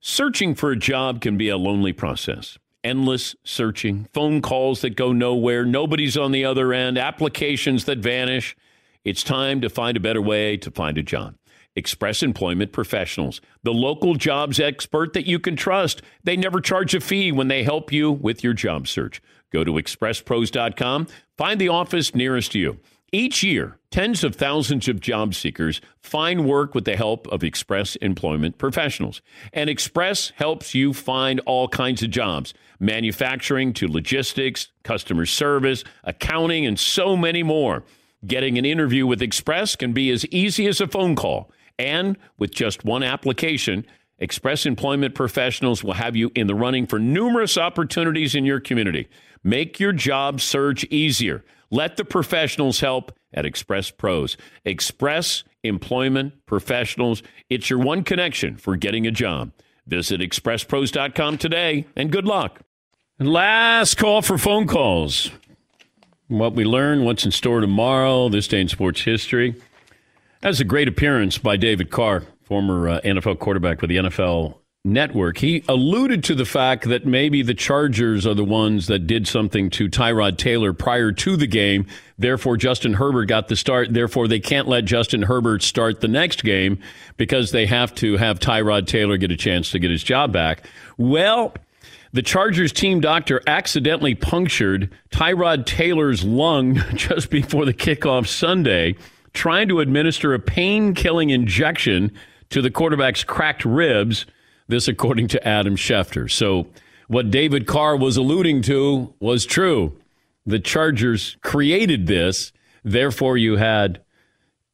Searching 0.00 0.54
for 0.54 0.70
a 0.70 0.76
job 0.76 1.20
can 1.20 1.36
be 1.36 1.48
a 1.48 1.56
lonely 1.56 1.92
process. 1.92 2.58
Endless 2.84 3.36
searching, 3.44 4.08
phone 4.12 4.42
calls 4.42 4.80
that 4.80 4.96
go 4.96 5.12
nowhere, 5.12 5.64
nobody's 5.64 6.16
on 6.16 6.32
the 6.32 6.44
other 6.44 6.72
end, 6.72 6.98
applications 6.98 7.84
that 7.84 7.98
vanish. 7.98 8.56
It's 9.04 9.22
time 9.22 9.60
to 9.60 9.70
find 9.70 9.96
a 9.96 10.00
better 10.00 10.20
way 10.20 10.56
to 10.56 10.70
find 10.70 10.98
a 10.98 11.02
job. 11.02 11.36
Express 11.74 12.22
Employment 12.22 12.72
Professionals, 12.72 13.40
the 13.62 13.72
local 13.72 14.14
jobs 14.14 14.60
expert 14.60 15.12
that 15.14 15.26
you 15.26 15.38
can 15.38 15.56
trust. 15.56 16.02
They 16.24 16.36
never 16.36 16.60
charge 16.60 16.94
a 16.94 17.00
fee 17.00 17.32
when 17.32 17.48
they 17.48 17.64
help 17.64 17.92
you 17.92 18.10
with 18.10 18.44
your 18.44 18.52
job 18.52 18.88
search. 18.88 19.22
Go 19.52 19.64
to 19.64 19.72
expresspros.com, 19.72 21.08
find 21.36 21.60
the 21.60 21.68
office 21.68 22.14
nearest 22.14 22.54
you. 22.54 22.78
Each 23.14 23.42
year, 23.42 23.76
tens 23.90 24.24
of 24.24 24.34
thousands 24.34 24.88
of 24.88 24.98
job 24.98 25.34
seekers 25.34 25.82
find 26.00 26.46
work 26.46 26.74
with 26.74 26.86
the 26.86 26.96
help 26.96 27.26
of 27.28 27.44
Express 27.44 27.94
Employment 27.96 28.56
Professionals. 28.56 29.20
And 29.52 29.68
Express 29.68 30.32
helps 30.36 30.74
you 30.74 30.94
find 30.94 31.38
all 31.40 31.68
kinds 31.68 32.02
of 32.02 32.10
jobs 32.10 32.54
manufacturing 32.80 33.74
to 33.74 33.86
logistics, 33.86 34.68
customer 34.82 35.26
service, 35.26 35.84
accounting, 36.04 36.64
and 36.64 36.78
so 36.78 37.14
many 37.14 37.42
more. 37.42 37.84
Getting 38.26 38.56
an 38.56 38.64
interview 38.64 39.06
with 39.06 39.20
Express 39.20 39.76
can 39.76 39.92
be 39.92 40.10
as 40.10 40.24
easy 40.26 40.66
as 40.66 40.80
a 40.80 40.86
phone 40.86 41.14
call. 41.14 41.50
And 41.78 42.16
with 42.38 42.52
just 42.52 42.84
one 42.84 43.02
application, 43.02 43.86
Express 44.18 44.66
Employment 44.66 45.14
Professionals 45.14 45.82
will 45.82 45.94
have 45.94 46.14
you 46.14 46.30
in 46.34 46.46
the 46.46 46.54
running 46.54 46.86
for 46.86 46.98
numerous 46.98 47.58
opportunities 47.58 48.34
in 48.34 48.44
your 48.44 48.60
community. 48.60 49.08
Make 49.42 49.80
your 49.80 49.92
job 49.92 50.40
search 50.40 50.84
easier. 50.84 51.44
Let 51.70 51.96
the 51.96 52.04
professionals 52.04 52.80
help 52.80 53.12
at 53.34 53.46
Express 53.46 53.90
Pros. 53.90 54.36
Express 54.64 55.42
Employment 55.64 56.34
Professionals. 56.46 57.22
It's 57.50 57.70
your 57.70 57.78
one 57.78 58.04
connection 58.04 58.56
for 58.56 58.76
getting 58.76 59.06
a 59.06 59.10
job. 59.10 59.52
Visit 59.86 60.20
expresspros.com 60.20 61.38
today 61.38 61.86
and 61.96 62.12
good 62.12 62.26
luck. 62.26 62.60
And 63.18 63.32
last 63.32 63.96
call 63.96 64.22
for 64.22 64.38
phone 64.38 64.66
calls. 64.66 65.30
What 66.28 66.54
we 66.54 66.64
learn, 66.64 67.04
what's 67.04 67.24
in 67.24 67.30
store 67.30 67.60
tomorrow, 67.60 68.28
this 68.28 68.48
day 68.48 68.60
in 68.60 68.68
sports 68.68 69.02
history. 69.02 69.60
That's 70.42 70.58
a 70.58 70.64
great 70.64 70.88
appearance 70.88 71.38
by 71.38 71.56
David 71.56 71.90
Carr, 71.90 72.24
former 72.42 72.88
uh, 72.88 73.00
NFL 73.02 73.38
quarterback 73.38 73.80
with 73.80 73.90
the 73.90 73.96
NFL 73.98 74.56
Network. 74.84 75.38
He 75.38 75.62
alluded 75.68 76.24
to 76.24 76.34
the 76.34 76.44
fact 76.44 76.88
that 76.88 77.06
maybe 77.06 77.42
the 77.42 77.54
Chargers 77.54 78.26
are 78.26 78.34
the 78.34 78.42
ones 78.42 78.88
that 78.88 79.06
did 79.06 79.28
something 79.28 79.70
to 79.70 79.88
Tyrod 79.88 80.38
Taylor 80.38 80.72
prior 80.72 81.12
to 81.12 81.36
the 81.36 81.46
game. 81.46 81.86
Therefore, 82.18 82.56
Justin 82.56 82.94
Herbert 82.94 83.26
got 83.26 83.46
the 83.46 83.54
start. 83.54 83.94
Therefore, 83.94 84.26
they 84.26 84.40
can't 84.40 84.66
let 84.66 84.84
Justin 84.84 85.22
Herbert 85.22 85.62
start 85.62 86.00
the 86.00 86.08
next 86.08 86.42
game 86.42 86.80
because 87.16 87.52
they 87.52 87.66
have 87.66 87.94
to 87.96 88.16
have 88.16 88.40
Tyrod 88.40 88.88
Taylor 88.88 89.18
get 89.18 89.30
a 89.30 89.36
chance 89.36 89.70
to 89.70 89.78
get 89.78 89.92
his 89.92 90.02
job 90.02 90.32
back. 90.32 90.66
Well, 90.96 91.54
the 92.12 92.22
Chargers 92.22 92.72
team 92.72 93.00
doctor 93.00 93.40
accidentally 93.46 94.16
punctured 94.16 94.90
Tyrod 95.10 95.66
Taylor's 95.66 96.24
lung 96.24 96.74
just 96.94 97.30
before 97.30 97.64
the 97.64 97.72
kickoff 97.72 98.26
Sunday, 98.26 98.96
trying 99.32 99.68
to 99.68 99.80
administer 99.80 100.34
a 100.34 100.38
pain 100.38 100.94
killing 100.94 101.30
injection 101.30 102.12
to 102.50 102.62
the 102.62 102.70
quarterback's 102.70 103.24
cracked 103.24 103.64
ribs. 103.64 104.26
This, 104.68 104.88
according 104.88 105.28
to 105.28 105.46
Adam 105.46 105.76
Schefter. 105.76 106.30
So, 106.30 106.68
what 107.08 107.30
David 107.30 107.66
Carr 107.66 107.96
was 107.96 108.16
alluding 108.16 108.62
to 108.62 109.12
was 109.20 109.44
true. 109.44 109.98
The 110.46 110.58
Chargers 110.58 111.36
created 111.42 112.06
this. 112.06 112.52
Therefore, 112.84 113.36
you 113.36 113.56
had 113.56 114.00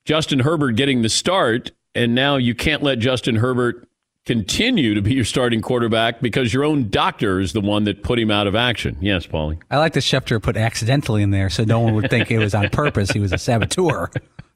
Justin 0.04 0.40
Herbert 0.40 0.72
getting 0.72 1.02
the 1.02 1.08
start, 1.08 1.72
and 1.94 2.14
now 2.14 2.36
you 2.36 2.54
can't 2.54 2.82
let 2.82 2.98
Justin 2.98 3.36
Herbert 3.36 3.88
continue 4.24 4.94
to 4.94 5.02
be 5.02 5.14
your 5.14 5.24
starting 5.24 5.62
quarterback 5.62 6.20
because 6.20 6.52
your 6.52 6.62
own 6.62 6.90
doctor 6.90 7.40
is 7.40 7.54
the 7.54 7.60
one 7.60 7.84
that 7.84 8.02
put 8.02 8.18
him 8.18 8.30
out 8.30 8.46
of 8.46 8.54
action. 8.54 8.96
Yes, 9.00 9.26
Paulie. 9.26 9.58
I 9.70 9.78
like 9.78 9.94
that 9.94 10.00
Schefter 10.00 10.40
put 10.40 10.56
accidentally 10.56 11.22
in 11.22 11.30
there 11.30 11.48
so 11.50 11.64
no 11.64 11.80
one 11.80 11.94
would 11.94 12.10
think 12.10 12.30
it 12.30 12.38
was 12.38 12.54
on 12.54 12.68
purpose. 12.68 13.10
He 13.10 13.20
was 13.20 13.32
a 13.32 13.38
saboteur 13.38 14.10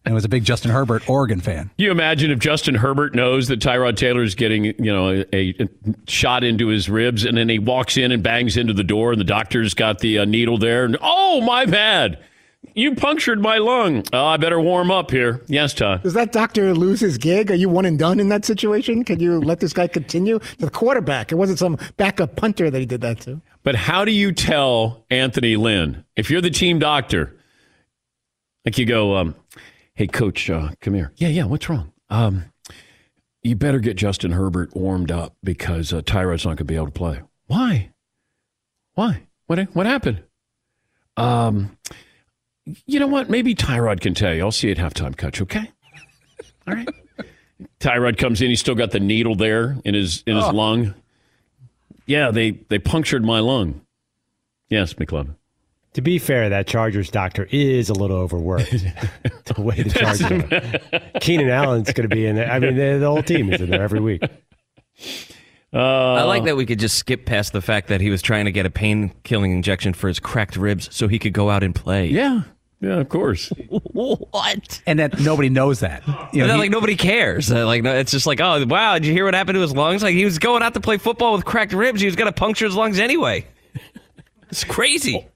and 0.05 0.15
was 0.15 0.25
a 0.25 0.29
big 0.29 0.45
Justin 0.45 0.71
Herbert 0.71 1.09
Oregon 1.09 1.41
fan. 1.41 1.71
You 1.77 1.91
imagine 1.91 2.31
if 2.31 2.39
Justin 2.39 2.75
Herbert 2.75 3.15
knows 3.15 3.49
that 3.49 3.61
Tyrod 3.61 3.97
Taylor 3.97 4.23
is 4.23 4.35
getting, 4.35 4.65
you 4.65 4.93
know, 4.93 5.25
a, 5.33 5.63
a, 5.63 5.69
shot 6.09 6.45
into 6.45 6.69
his 6.69 6.89
ribs, 6.89 7.25
and 7.25 7.37
then 7.37 7.49
he 7.49 7.59
walks 7.59 7.97
in 7.97 8.13
and 8.13 8.23
bangs 8.23 8.57
into 8.57 8.73
the 8.73 8.85
door, 8.85 9.13
and 9.13 9.21
the 9.21 9.25
doctor's 9.25 9.75
got 9.75 10.01
the 10.01 10.19
uh, 10.19 10.25
needle 10.25 10.59
there, 10.59 10.85
and 10.85 10.97
oh 11.01 11.41
my 11.41 11.67
bad, 11.67 12.19
you 12.75 12.95
punctured 12.95 13.41
my 13.41 13.59
lung. 13.59 14.05
Oh, 14.13 14.25
I 14.25 14.37
better 14.37 14.61
warm 14.61 14.91
up 14.91 15.11
here. 15.11 15.43
Yes, 15.47 15.75
Todd. 15.75 16.03
Does 16.03 16.15
that 16.15 16.33
doctor 16.33 16.75
lose 16.75 17.01
his 17.01 17.19
gig? 17.19 17.51
Are 17.51 17.55
you 17.55 17.69
one 17.69 17.85
and 17.85 17.99
done 17.99 18.21
in 18.21 18.29
that 18.29 18.45
situation? 18.45 19.05
Can 19.05 19.21
you 19.21 19.41
let 19.41 19.61
this 19.61 19.73
guy 19.73 19.89
continue? 19.89 20.39
The 20.59 20.71
quarterback. 20.71 21.33
It 21.33 21.35
wasn't 21.35 21.59
some 21.59 21.77
backup 21.97 22.37
punter 22.37 22.71
that 22.71 22.79
he 22.79 22.87
did 22.87 23.01
that 23.03 23.21
to. 23.23 23.41
But 23.63 23.75
how 23.75 24.05
do 24.05 24.13
you 24.13 24.33
tell 24.33 25.05
Anthony 25.11 25.57
Lynn 25.57 26.05
if 26.17 26.31
you're 26.31 26.41
the 26.41 26.51
team 26.51 26.79
doctor? 26.79 27.37
Like 28.65 28.79
you 28.79 28.87
go, 28.87 29.17
um, 29.17 29.35
hey, 29.95 30.07
coach, 30.07 30.49
uh, 30.51 30.71
come 30.81 30.95
here. 30.95 31.13
Yeah, 31.17 31.29
yeah, 31.29 31.45
what's 31.45 31.69
wrong? 31.69 31.93
Um, 32.11 32.45
you 33.43 33.57
better 33.57 33.81
get 33.81 33.97
Justin 33.97 34.33
Herbert 34.33 34.75
warmed 34.75 35.11
up 35.11 35.37
because 35.43 35.93
uh, 35.93 36.03
Tyrod's 36.03 36.45
not 36.45 36.51
going 36.51 36.59
to 36.59 36.65
be 36.65 36.77
able 36.77 36.87
to 36.87 36.93
play. 36.93 37.23
Why? 37.47 37.91
Why? 38.95 39.23
What, 39.47 39.59
what 39.75 39.87
happened? 39.87 40.23
Um, 41.17 41.77
you 42.87 43.01
know 43.01 43.09
what? 43.09 43.29
Maybe 43.29 43.55
Tyrod 43.55 44.01
can 44.01 44.15
tell 44.15 44.35
you. 44.35 44.43
I'll 44.43 44.53
see 44.53 44.69
you 44.69 44.75
at 44.75 44.79
halftime, 44.79 45.17
coach, 45.17 45.41
okay? 45.43 45.71
All 46.69 46.75
right. 46.75 46.89
Tyrod 47.81 48.17
comes 48.17 48.41
in. 48.41 48.49
He's 48.49 48.61
still 48.61 48.75
got 48.75 48.93
the 48.93 49.01
needle 49.01 49.35
there 49.35 49.77
in 49.85 49.95
his 49.95 50.23
in 50.27 50.37
his 50.37 50.45
oh. 50.45 50.51
lung. 50.51 50.95
Yeah, 52.07 52.31
they, 52.31 52.51
they 52.51 52.79
punctured 52.79 53.25
my 53.25 53.41
lung. 53.41 53.81
Yes, 54.69 54.95
McLovin. 54.95 55.37
To 55.95 56.01
be 56.01 56.19
fair, 56.19 56.49
that 56.49 56.67
Chargers 56.67 57.11
doctor 57.11 57.47
is 57.51 57.91
a 57.91 57.93
little 57.93 58.17
overworked. 58.17 58.71
the 58.73 59.55
way 59.59 59.83
the 59.83 59.91
Chargers 59.91 61.03
are. 61.03 61.11
Keenan 61.21 61.51
Allen's 61.51 61.93
going 61.93 62.09
to 62.09 62.15
be 62.15 62.27
in 62.27 62.37
there. 62.37 62.51
I 62.51 62.59
mean, 62.59 62.77
the, 62.77 62.99
the 62.99 63.07
whole 63.07 63.23
team 63.23 63.53
is 63.53 63.61
in 63.61 63.71
there 63.71 63.83
every 63.83 64.01
week. 64.01 64.23
Uh, 65.75 65.79
I 65.79 66.23
like 66.25 66.45
that 66.45 66.57
we 66.57 66.67
could 66.67 66.79
just 66.79 66.97
skip 66.97 67.25
past 67.25 67.53
the 67.53 67.63
fact 67.63 67.89
that 67.89 68.01
he 68.01 68.11
was 68.11 68.21
trying 68.21 68.45
to 68.45 68.53
get 68.53 68.67
a 68.67 68.71
pain 68.71 69.13
killing 69.23 69.53
injection 69.53 69.95
for 69.95 70.09
his 70.09 70.19
cracked 70.19 70.57
ribs 70.57 70.95
so 70.95 71.09
he 71.09 71.19
could 71.19 71.33
go 71.33 71.51
out 71.51 71.63
and 71.63 71.75
play. 71.75 72.09
Yeah. 72.09 72.43
Yeah, 72.81 72.99
of 72.99 73.09
course. 73.09 73.53
what? 73.69 74.83
And 74.87 74.99
that 74.99 75.21
nobody 75.21 75.49
knows 75.49 75.81
that. 75.81 76.03
You 76.33 76.45
know, 76.45 76.55
he, 76.55 76.59
like 76.59 76.71
nobody 76.73 76.97
cares. 76.97 77.51
Uh, 77.51 77.65
like 77.65 77.85
it's 77.85 78.11
just 78.11 78.27
like, 78.27 78.41
oh 78.41 78.67
wow, 78.67 78.95
did 78.95 79.07
you 79.07 79.13
hear 79.13 79.25
what 79.25 79.35
happened 79.35 79.55
to 79.55 79.61
his 79.61 79.73
lungs? 79.73 80.03
Like 80.03 80.15
he 80.15 80.25
was 80.25 80.41
going 80.41 80.65
out 80.65 80.75
to 80.75 80.81
play 80.81 80.99
football 80.99 81.35
with 81.35 81.45
cracked 81.45 81.73
ribs. 81.73 82.01
He 82.01 82.07
was 82.07 82.17
going 82.17 82.27
to 82.27 82.33
puncture 82.33 82.65
his 82.65 82.75
lungs 82.75 82.99
anyway. 82.99 83.47
It's 84.51 84.65
crazy. 84.65 85.29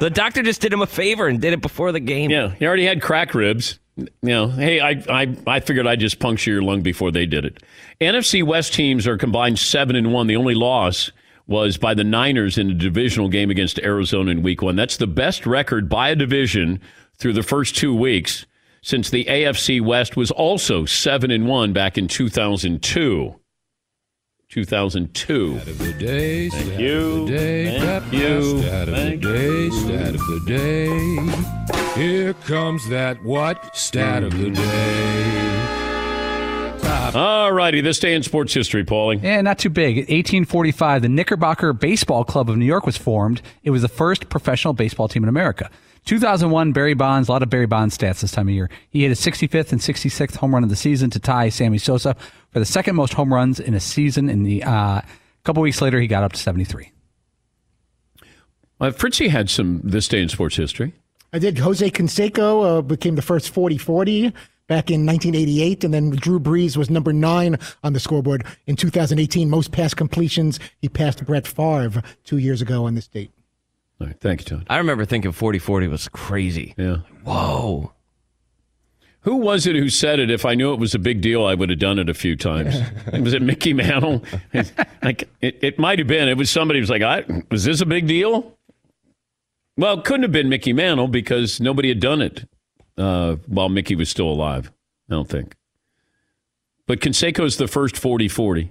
The 0.00 0.10
doctor 0.10 0.42
just 0.42 0.60
did 0.60 0.72
him 0.72 0.82
a 0.82 0.86
favor 0.86 1.26
and 1.26 1.40
did 1.40 1.52
it 1.52 1.62
before 1.62 1.92
the 1.92 2.00
game. 2.00 2.30
Yeah, 2.30 2.50
he 2.50 2.66
already 2.66 2.86
had 2.86 3.02
crack 3.02 3.34
ribs. 3.34 3.78
You 3.96 4.08
know, 4.22 4.48
hey, 4.48 4.80
I, 4.80 5.02
I, 5.08 5.36
I 5.46 5.60
figured 5.60 5.86
I'd 5.86 6.00
just 6.00 6.18
puncture 6.18 6.50
your 6.50 6.62
lung 6.62 6.82
before 6.82 7.12
they 7.12 7.26
did 7.26 7.44
it. 7.44 7.62
NFC 8.00 8.42
West 8.42 8.74
teams 8.74 9.06
are 9.06 9.16
combined 9.16 9.58
seven 9.58 9.94
and 9.94 10.12
one. 10.12 10.26
The 10.26 10.36
only 10.36 10.54
loss 10.54 11.12
was 11.46 11.76
by 11.76 11.94
the 11.94 12.02
Niners 12.02 12.58
in 12.58 12.70
a 12.70 12.74
divisional 12.74 13.28
game 13.28 13.50
against 13.50 13.78
Arizona 13.80 14.32
in 14.32 14.42
Week 14.42 14.62
One. 14.62 14.76
That's 14.76 14.96
the 14.96 15.06
best 15.06 15.46
record 15.46 15.88
by 15.88 16.08
a 16.08 16.16
division 16.16 16.80
through 17.18 17.34
the 17.34 17.42
first 17.42 17.76
two 17.76 17.94
weeks 17.94 18.46
since 18.82 19.10
the 19.10 19.24
AFC 19.26 19.80
West 19.80 20.16
was 20.16 20.30
also 20.30 20.84
seven 20.84 21.30
and 21.30 21.46
one 21.46 21.72
back 21.72 21.96
in 21.96 22.08
2002. 22.08 23.34
2002. 24.48 25.58
Stat 25.58 25.68
of 25.68 25.78
the 25.78 25.92
day, 25.94 26.48
Thank 26.48 26.80
you. 26.80 27.26
Day, 27.26 27.78
Thank 27.78 28.12
you. 28.12 28.58
Stat 28.62 28.88
of 28.88 28.94
Thank 28.94 29.22
the 29.22 29.32
day, 29.32 29.70
stat 29.70 30.14
of 30.14 30.20
the 30.20 30.42
day. 30.46 32.00
Here 32.00 32.34
comes 32.34 32.88
that 32.88 33.22
what? 33.24 33.76
Stat 33.76 34.22
of 34.22 34.36
the 34.38 34.50
day. 34.50 35.60
All 37.14 37.52
righty, 37.52 37.80
this 37.80 38.00
day 38.00 38.14
in 38.14 38.24
sports 38.24 38.52
history, 38.52 38.84
Paulie. 38.84 39.22
Yeah, 39.22 39.40
not 39.40 39.58
too 39.58 39.70
big. 39.70 39.96
1845, 39.98 41.02
the 41.02 41.08
Knickerbocker 41.08 41.72
Baseball 41.72 42.24
Club 42.24 42.50
of 42.50 42.56
New 42.56 42.64
York 42.64 42.86
was 42.86 42.96
formed. 42.96 43.40
It 43.62 43.70
was 43.70 43.82
the 43.82 43.88
first 43.88 44.28
professional 44.28 44.74
baseball 44.74 45.06
team 45.06 45.22
in 45.22 45.28
America. 45.28 45.70
2001, 46.04 46.72
Barry 46.72 46.94
Bonds, 46.94 47.28
a 47.28 47.32
lot 47.32 47.42
of 47.42 47.50
Barry 47.50 47.66
Bonds 47.66 47.96
stats 47.96 48.20
this 48.20 48.32
time 48.32 48.48
of 48.48 48.54
year. 48.54 48.68
He 48.90 49.02
hit 49.02 49.08
his 49.08 49.20
65th 49.20 49.72
and 49.72 49.80
66th 49.80 50.36
home 50.36 50.54
run 50.54 50.62
of 50.62 50.70
the 50.70 50.76
season 50.76 51.10
to 51.10 51.18
tie 51.18 51.48
Sammy 51.48 51.78
Sosa 51.78 52.14
for 52.50 52.58
the 52.58 52.64
second 52.64 52.96
most 52.96 53.14
home 53.14 53.32
runs 53.32 53.58
in 53.58 53.74
a 53.74 53.80
season. 53.80 54.28
In 54.28 54.42
the 54.42 54.62
uh, 54.62 55.00
couple 55.44 55.62
weeks 55.62 55.80
later, 55.80 56.00
he 56.00 56.06
got 56.06 56.22
up 56.22 56.32
to 56.32 56.38
73. 56.38 56.90
Uh, 58.80 58.90
Fritzy 58.90 59.28
had 59.28 59.48
some 59.48 59.80
this 59.84 60.08
day 60.08 60.20
in 60.20 60.28
sports 60.28 60.56
history. 60.56 60.92
I 61.32 61.38
did. 61.38 61.58
Jose 61.58 61.90
Canseco 61.90 62.78
uh, 62.78 62.82
became 62.82 63.14
the 63.14 63.22
first 63.22 63.50
40 63.50 63.78
40 63.78 64.32
back 64.66 64.90
in 64.90 65.04
1988, 65.04 65.84
and 65.84 65.92
then 65.92 66.10
Drew 66.10 66.38
Brees 66.40 66.76
was 66.76 66.88
number 66.88 67.12
nine 67.12 67.58
on 67.82 67.92
the 67.92 68.00
scoreboard 68.00 68.44
in 68.66 68.76
2018. 68.76 69.50
Most 69.50 69.72
pass 69.72 69.94
completions. 69.94 70.58
He 70.78 70.88
passed 70.88 71.24
Brett 71.24 71.46
Favre 71.46 72.02
two 72.24 72.38
years 72.38 72.62
ago 72.62 72.86
on 72.86 72.94
this 72.94 73.08
date. 73.08 73.30
All 74.00 74.06
right, 74.08 74.20
thank 74.20 74.40
you, 74.40 74.56
Todd. 74.56 74.66
I 74.68 74.78
remember 74.78 75.04
thinking 75.04 75.32
40 75.32 75.58
40 75.58 75.88
was 75.88 76.08
crazy. 76.08 76.74
Yeah. 76.76 76.98
Whoa. 77.24 77.92
Who 79.20 79.36
was 79.36 79.66
it 79.66 79.74
who 79.74 79.88
said 79.88 80.18
it? 80.18 80.30
If 80.30 80.44
I 80.44 80.54
knew 80.54 80.74
it 80.74 80.78
was 80.78 80.94
a 80.94 80.98
big 80.98 81.22
deal, 81.22 81.46
I 81.46 81.54
would 81.54 81.70
have 81.70 81.78
done 81.78 81.98
it 81.98 82.10
a 82.10 82.14
few 82.14 82.36
times. 82.36 82.76
was 83.18 83.32
it 83.32 83.40
Mickey 83.40 83.72
Mantle? 83.72 84.22
like 85.02 85.28
it, 85.40 85.58
it 85.62 85.78
might 85.78 85.98
have 85.98 86.08
been. 86.08 86.28
It 86.28 86.36
was 86.36 86.50
somebody 86.50 86.78
who 86.78 86.82
was 86.82 86.90
like, 86.90 87.02
I, 87.02 87.24
"Was 87.50 87.64
this 87.64 87.80
a 87.80 87.86
big 87.86 88.06
deal?" 88.06 88.54
Well, 89.78 89.98
it 89.98 90.04
couldn't 90.04 90.22
have 90.22 90.32
been 90.32 90.50
Mickey 90.50 90.72
Mantle 90.74 91.08
because 91.08 91.58
nobody 91.58 91.88
had 91.88 92.00
done 92.00 92.20
it 92.20 92.46
uh, 92.98 93.36
while 93.46 93.68
Mickey 93.68 93.96
was 93.96 94.08
still 94.10 94.28
alive. 94.28 94.70
I 95.08 95.14
don't 95.14 95.28
think. 95.28 95.56
But 96.86 97.00
Canseco 97.00 97.44
is 97.44 97.56
the 97.56 97.66
first 97.66 97.94
40-40. 97.94 98.68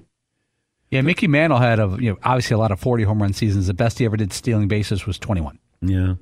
Yeah, 0.93 1.01
Mickey 1.01 1.27
Mantle 1.27 1.57
had 1.57 1.79
a 1.79 1.97
you 1.99 2.11
know 2.11 2.19
obviously 2.23 2.53
a 2.53 2.59
lot 2.59 2.71
of 2.71 2.79
forty 2.79 3.03
home 3.03 3.19
run 3.19 3.33
seasons. 3.33 3.65
The 3.65 3.73
best 3.73 3.97
he 3.97 4.05
ever 4.05 4.15
did 4.15 4.31
stealing 4.31 4.67
bases 4.67 5.07
was 5.07 5.17
twenty 5.17 5.41
one. 5.41 5.57
Yeah. 5.81 6.15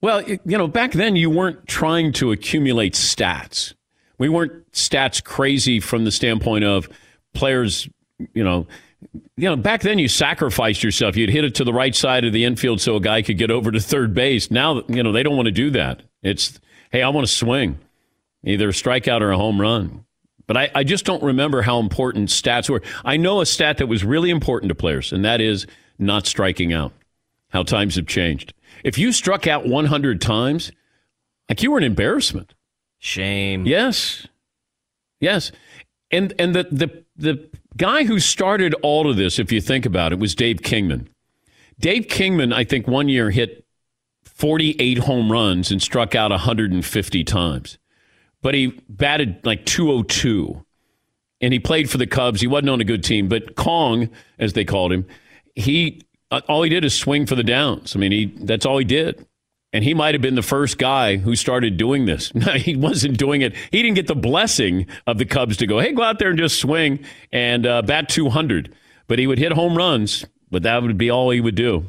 Well, 0.00 0.22
you 0.22 0.40
know, 0.44 0.66
back 0.66 0.90
then 0.90 1.14
you 1.14 1.30
weren't 1.30 1.68
trying 1.68 2.12
to 2.14 2.32
accumulate 2.32 2.94
stats. 2.94 3.72
We 4.18 4.28
weren't 4.28 4.72
stats 4.72 5.22
crazy 5.22 5.78
from 5.78 6.04
the 6.04 6.10
standpoint 6.10 6.64
of 6.64 6.88
players. 7.32 7.88
You 8.34 8.42
know, 8.42 8.66
you 9.36 9.48
know, 9.48 9.54
back 9.54 9.82
then 9.82 10.00
you 10.00 10.08
sacrificed 10.08 10.82
yourself. 10.82 11.16
You'd 11.16 11.30
hit 11.30 11.44
it 11.44 11.54
to 11.54 11.64
the 11.64 11.72
right 11.72 11.94
side 11.94 12.24
of 12.24 12.32
the 12.32 12.44
infield 12.44 12.80
so 12.80 12.96
a 12.96 13.00
guy 13.00 13.22
could 13.22 13.38
get 13.38 13.52
over 13.52 13.70
to 13.70 13.78
third 13.78 14.12
base. 14.12 14.50
Now, 14.50 14.82
you 14.88 15.04
know, 15.04 15.12
they 15.12 15.22
don't 15.22 15.36
want 15.36 15.46
to 15.46 15.52
do 15.52 15.70
that. 15.70 16.02
It's 16.20 16.58
hey, 16.90 17.02
I 17.02 17.08
want 17.10 17.28
to 17.28 17.32
swing, 17.32 17.78
either 18.42 18.70
a 18.70 18.72
strikeout 18.72 19.20
or 19.20 19.30
a 19.30 19.36
home 19.36 19.60
run. 19.60 20.04
But 20.50 20.56
I, 20.56 20.70
I 20.74 20.82
just 20.82 21.04
don't 21.04 21.22
remember 21.22 21.62
how 21.62 21.78
important 21.78 22.28
stats 22.28 22.68
were. 22.68 22.82
I 23.04 23.16
know 23.16 23.40
a 23.40 23.46
stat 23.46 23.78
that 23.78 23.86
was 23.86 24.02
really 24.04 24.30
important 24.30 24.68
to 24.70 24.74
players, 24.74 25.12
and 25.12 25.24
that 25.24 25.40
is 25.40 25.64
not 25.96 26.26
striking 26.26 26.72
out. 26.72 26.92
How 27.50 27.62
times 27.62 27.94
have 27.94 28.08
changed. 28.08 28.52
If 28.82 28.98
you 28.98 29.12
struck 29.12 29.46
out 29.46 29.68
100 29.68 30.20
times, 30.20 30.72
like 31.48 31.62
you 31.62 31.70
were 31.70 31.78
an 31.78 31.84
embarrassment. 31.84 32.52
Shame. 32.98 33.64
Yes. 33.64 34.26
Yes. 35.20 35.52
And 36.10 36.34
and 36.36 36.52
the 36.52 36.64
the 36.64 37.04
the 37.14 37.48
guy 37.76 38.02
who 38.02 38.18
started 38.18 38.74
all 38.82 39.08
of 39.08 39.16
this, 39.16 39.38
if 39.38 39.52
you 39.52 39.60
think 39.60 39.86
about 39.86 40.12
it, 40.12 40.18
was 40.18 40.34
Dave 40.34 40.62
Kingman. 40.64 41.08
Dave 41.78 42.08
Kingman, 42.08 42.52
I 42.52 42.64
think 42.64 42.88
one 42.88 43.08
year 43.08 43.30
hit 43.30 43.64
48 44.24 44.98
home 44.98 45.30
runs 45.30 45.70
and 45.70 45.80
struck 45.80 46.16
out 46.16 46.32
150 46.32 47.22
times. 47.22 47.78
But 48.42 48.54
he 48.54 48.68
batted 48.88 49.44
like 49.44 49.64
202. 49.66 50.64
And 51.42 51.52
he 51.54 51.58
played 51.58 51.88
for 51.88 51.96
the 51.96 52.06
Cubs. 52.06 52.40
He 52.40 52.46
wasn't 52.46 52.70
on 52.70 52.80
a 52.80 52.84
good 52.84 53.02
team, 53.02 53.28
but 53.28 53.56
Kong, 53.56 54.10
as 54.38 54.52
they 54.52 54.64
called 54.64 54.92
him, 54.92 55.06
he 55.54 56.02
uh, 56.30 56.40
all 56.48 56.62
he 56.62 56.70
did 56.70 56.84
is 56.84 56.94
swing 56.94 57.26
for 57.26 57.34
the 57.34 57.42
downs. 57.42 57.96
I 57.96 57.98
mean, 57.98 58.12
he 58.12 58.26
that's 58.26 58.66
all 58.66 58.78
he 58.78 58.84
did. 58.84 59.26
And 59.72 59.84
he 59.84 59.94
might 59.94 60.14
have 60.14 60.20
been 60.20 60.34
the 60.34 60.42
first 60.42 60.78
guy 60.78 61.16
who 61.16 61.36
started 61.36 61.76
doing 61.76 62.04
this. 62.04 62.32
No, 62.40 62.52
he 62.52 62.74
wasn't 62.74 63.18
doing 63.18 63.42
it. 63.42 63.54
He 63.70 63.82
didn't 63.82 63.94
get 63.94 64.08
the 64.08 64.16
blessing 64.16 64.86
of 65.06 65.18
the 65.18 65.24
Cubs 65.24 65.56
to 65.58 65.66
go, 65.66 65.78
hey, 65.78 65.92
go 65.92 66.02
out 66.02 66.18
there 66.18 66.30
and 66.30 66.38
just 66.38 66.60
swing 66.60 67.04
and 67.32 67.66
uh, 67.66 67.82
bat 67.82 68.08
200. 68.08 68.74
But 69.06 69.18
he 69.18 69.26
would 69.26 69.38
hit 69.38 69.52
home 69.52 69.76
runs, 69.76 70.24
but 70.50 70.64
that 70.64 70.82
would 70.82 70.98
be 70.98 71.10
all 71.10 71.30
he 71.30 71.40
would 71.40 71.54
do. 71.54 71.86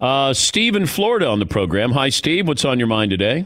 Uh, 0.00 0.32
Steve 0.32 0.76
in 0.76 0.86
Florida 0.86 1.26
on 1.26 1.38
the 1.38 1.46
program. 1.46 1.92
Hi, 1.92 2.08
Steve. 2.08 2.46
What's 2.46 2.64
on 2.64 2.78
your 2.78 2.88
mind 2.88 3.10
today? 3.10 3.44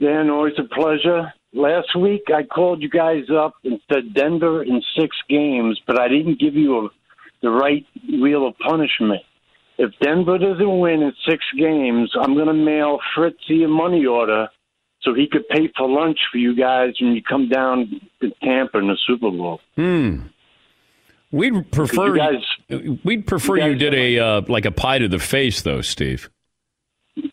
Dan, 0.00 0.30
always 0.30 0.54
a 0.58 0.62
pleasure. 0.74 1.32
Last 1.52 1.94
week 1.96 2.22
I 2.34 2.44
called 2.44 2.80
you 2.80 2.88
guys 2.88 3.24
up 3.36 3.54
and 3.64 3.80
said 3.92 4.14
Denver 4.14 4.62
in 4.62 4.80
six 4.98 5.16
games, 5.28 5.80
but 5.86 6.00
I 6.00 6.08
didn't 6.08 6.38
give 6.40 6.54
you 6.54 6.78
a, 6.86 6.88
the 7.42 7.50
right 7.50 7.84
wheel 8.08 8.46
of 8.46 8.56
punishment. 8.58 9.22
If 9.78 9.92
Denver 10.02 10.38
doesn't 10.38 10.78
win 10.78 11.02
in 11.02 11.12
six 11.28 11.42
games, 11.58 12.10
I'm 12.20 12.34
going 12.34 12.46
to 12.46 12.52
mail 12.54 12.98
Fritzy 13.16 13.64
a 13.64 13.68
money 13.68 14.06
order 14.06 14.48
so 15.02 15.14
he 15.14 15.26
could 15.26 15.48
pay 15.48 15.70
for 15.76 15.88
lunch 15.88 16.18
for 16.30 16.38
you 16.38 16.54
guys 16.54 16.92
when 17.00 17.12
you 17.14 17.22
come 17.22 17.48
down 17.48 18.00
to 18.20 18.30
Tampa 18.42 18.78
in 18.78 18.88
the 18.88 18.98
Super 19.06 19.30
Bowl. 19.30 19.60
Hmm. 19.76 20.26
We'd 21.32 21.70
prefer 21.72 22.16
You 22.16 22.16
guys- 22.16 22.98
we'd 23.04 23.26
prefer 23.26 23.56
you 23.56 23.70
you, 23.70 23.74
did 23.76 23.94
a 23.94 24.18
uh, 24.18 24.42
like 24.48 24.64
a 24.66 24.72
pie 24.72 24.98
to 24.98 25.08
the 25.08 25.18
face 25.20 25.62
though, 25.62 25.80
Steve. 25.80 26.28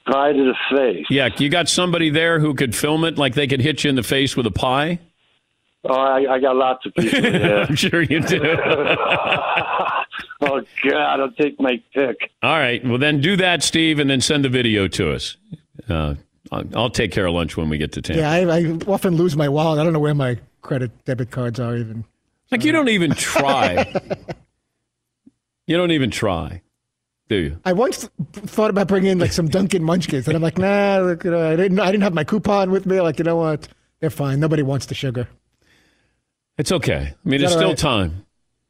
Pie 0.05 0.33
to 0.33 0.53
the 0.53 0.55
face. 0.75 1.05
Yeah, 1.09 1.29
you 1.37 1.49
got 1.49 1.69
somebody 1.69 2.09
there 2.09 2.39
who 2.39 2.53
could 2.53 2.75
film 2.75 3.03
it, 3.03 3.17
like 3.17 3.35
they 3.35 3.47
could 3.47 3.61
hit 3.61 3.83
you 3.83 3.89
in 3.89 3.95
the 3.95 4.03
face 4.03 4.35
with 4.35 4.45
a 4.45 4.51
pie. 4.51 4.99
Oh, 5.83 5.93
I, 5.93 6.35
I 6.35 6.39
got 6.39 6.55
lots 6.55 6.85
of 6.85 6.93
people 6.95 7.21
there. 7.31 7.61
I'm 7.61 7.75
sure 7.75 8.01
you 8.01 8.19
do. 8.19 8.41
oh 10.41 10.61
God, 10.83 11.19
I'll 11.19 11.31
take 11.31 11.59
my 11.59 11.81
pick. 11.93 12.31
All 12.43 12.57
right, 12.57 12.85
well 12.85 12.97
then 12.97 13.21
do 13.21 13.35
that, 13.37 13.63
Steve, 13.63 13.99
and 13.99 14.09
then 14.09 14.21
send 14.21 14.43
the 14.43 14.49
video 14.49 14.87
to 14.89 15.11
us. 15.13 15.37
Uh, 15.87 16.15
I'll, 16.51 16.63
I'll 16.75 16.89
take 16.89 17.11
care 17.11 17.25
of 17.25 17.33
lunch 17.33 17.57
when 17.57 17.69
we 17.69 17.77
get 17.77 17.91
to 17.93 18.01
Tampa. 18.01 18.21
Yeah, 18.21 18.31
I, 18.31 18.59
I 18.59 18.77
often 18.87 19.15
lose 19.15 19.35
my 19.35 19.49
wallet. 19.49 19.79
I 19.79 19.83
don't 19.83 19.93
know 19.93 19.99
where 19.99 20.15
my 20.15 20.37
credit 20.61 20.91
debit 21.05 21.31
cards 21.31 21.59
are 21.59 21.75
even. 21.77 22.05
Like 22.51 22.63
you 22.63 22.71
don't 22.71 22.89
even 22.89 23.11
try. 23.11 23.93
you 25.67 25.77
don't 25.77 25.91
even 25.91 26.11
try, 26.11 26.61
do 27.29 27.35
you? 27.35 27.59
I 27.65 27.73
once 27.73 28.09
thought 28.33 28.69
about 28.69 28.87
bringing 28.87 29.11
in 29.11 29.19
like 29.19 29.31
some 29.33 29.47
Dunkin' 29.47 29.83
Munchkins, 29.83 30.27
and 30.27 30.35
I'm 30.35 30.41
like, 30.41 30.57
nah, 30.57 30.99
look, 30.99 31.23
you 31.23 31.31
know, 31.31 31.51
I 31.51 31.55
didn't. 31.55 31.79
I 31.79 31.91
didn't 31.91 32.03
have 32.03 32.13
my 32.13 32.23
coupon 32.23 32.71
with 32.71 32.85
me. 32.85 33.01
Like, 33.01 33.19
you 33.19 33.25
know 33.25 33.35
what? 33.35 33.67
They're 33.99 34.09
fine. 34.09 34.39
Nobody 34.39 34.63
wants 34.63 34.85
the 34.85 34.95
sugar. 34.95 35.27
It's 36.57 36.71
okay. 36.71 37.13
I 37.13 37.29
mean, 37.29 37.43
it's 37.43 37.51
still 37.51 37.69
right? 37.69 37.77
time. 37.77 38.25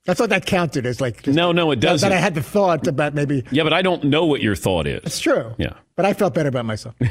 I 0.09 0.13
thought 0.13 0.29
that 0.29 0.45
counted 0.45 0.85
as 0.85 1.01
like 1.01 1.23
just, 1.23 1.35
No, 1.35 1.51
no, 1.51 1.69
it 1.71 1.81
doesn't. 1.81 2.09
That 2.09 2.15
I 2.15 2.19
had 2.19 2.33
the 2.33 2.41
thought 2.41 2.87
about 2.87 3.13
maybe. 3.13 3.43
Yeah, 3.51 3.63
but 3.63 3.73
I 3.73 3.81
don't 3.81 4.05
know 4.05 4.25
what 4.25 4.41
your 4.41 4.55
thought 4.55 4.87
is. 4.87 5.01
It's 5.03 5.19
true. 5.19 5.53
Yeah. 5.57 5.73
But 5.95 6.05
I 6.05 6.13
felt 6.13 6.33
better 6.33 6.47
about 6.49 6.65
myself. 6.65 6.95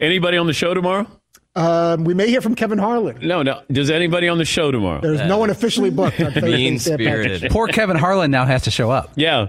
Anybody 0.00 0.36
on 0.36 0.48
the 0.48 0.52
show 0.52 0.74
tomorrow? 0.74 1.06
Um, 1.54 2.04
we 2.04 2.14
may 2.14 2.28
hear 2.28 2.40
from 2.40 2.54
Kevin 2.54 2.78
Harlan. 2.78 3.18
No, 3.20 3.42
no. 3.42 3.62
Does 3.70 3.90
anybody 3.90 4.28
on 4.28 4.38
the 4.38 4.44
show 4.44 4.70
tomorrow? 4.70 5.00
There's 5.00 5.20
no 5.28 5.36
one 5.38 5.50
officially 5.50 5.90
booked. 5.90 6.18
on 6.20 6.32
Thursday, 6.32 6.78
St. 6.78 6.98
Patrick's 6.98 7.40
Day. 7.42 7.48
Poor 7.50 7.68
Kevin 7.68 7.96
Harlan 7.96 8.30
now 8.30 8.46
has 8.46 8.62
to 8.62 8.70
show 8.70 8.90
up. 8.90 9.10
Yeah. 9.16 9.48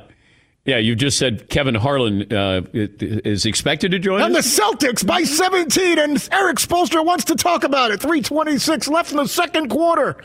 Yeah, 0.66 0.78
you 0.78 0.96
just 0.96 1.18
said 1.18 1.50
Kevin 1.50 1.76
Harlan 1.76 2.32
uh, 2.34 2.62
is 2.74 3.46
expected 3.46 3.92
to 3.92 4.00
join 4.00 4.22
And 4.22 4.34
the. 4.34 4.40
Celtics 4.40 5.06
by 5.06 5.24
17, 5.24 6.00
and 6.00 6.30
Erik 6.32 6.58
Spoelstra 6.58 7.06
wants 7.06 7.26
to 7.26 7.36
talk 7.36 7.66
about 7.66 7.92
it. 7.92 8.00
326 8.00 8.88
left 8.88 9.12
in 9.12 9.18
the 9.18 9.28
second 9.28 9.70
quarter. 9.70 10.16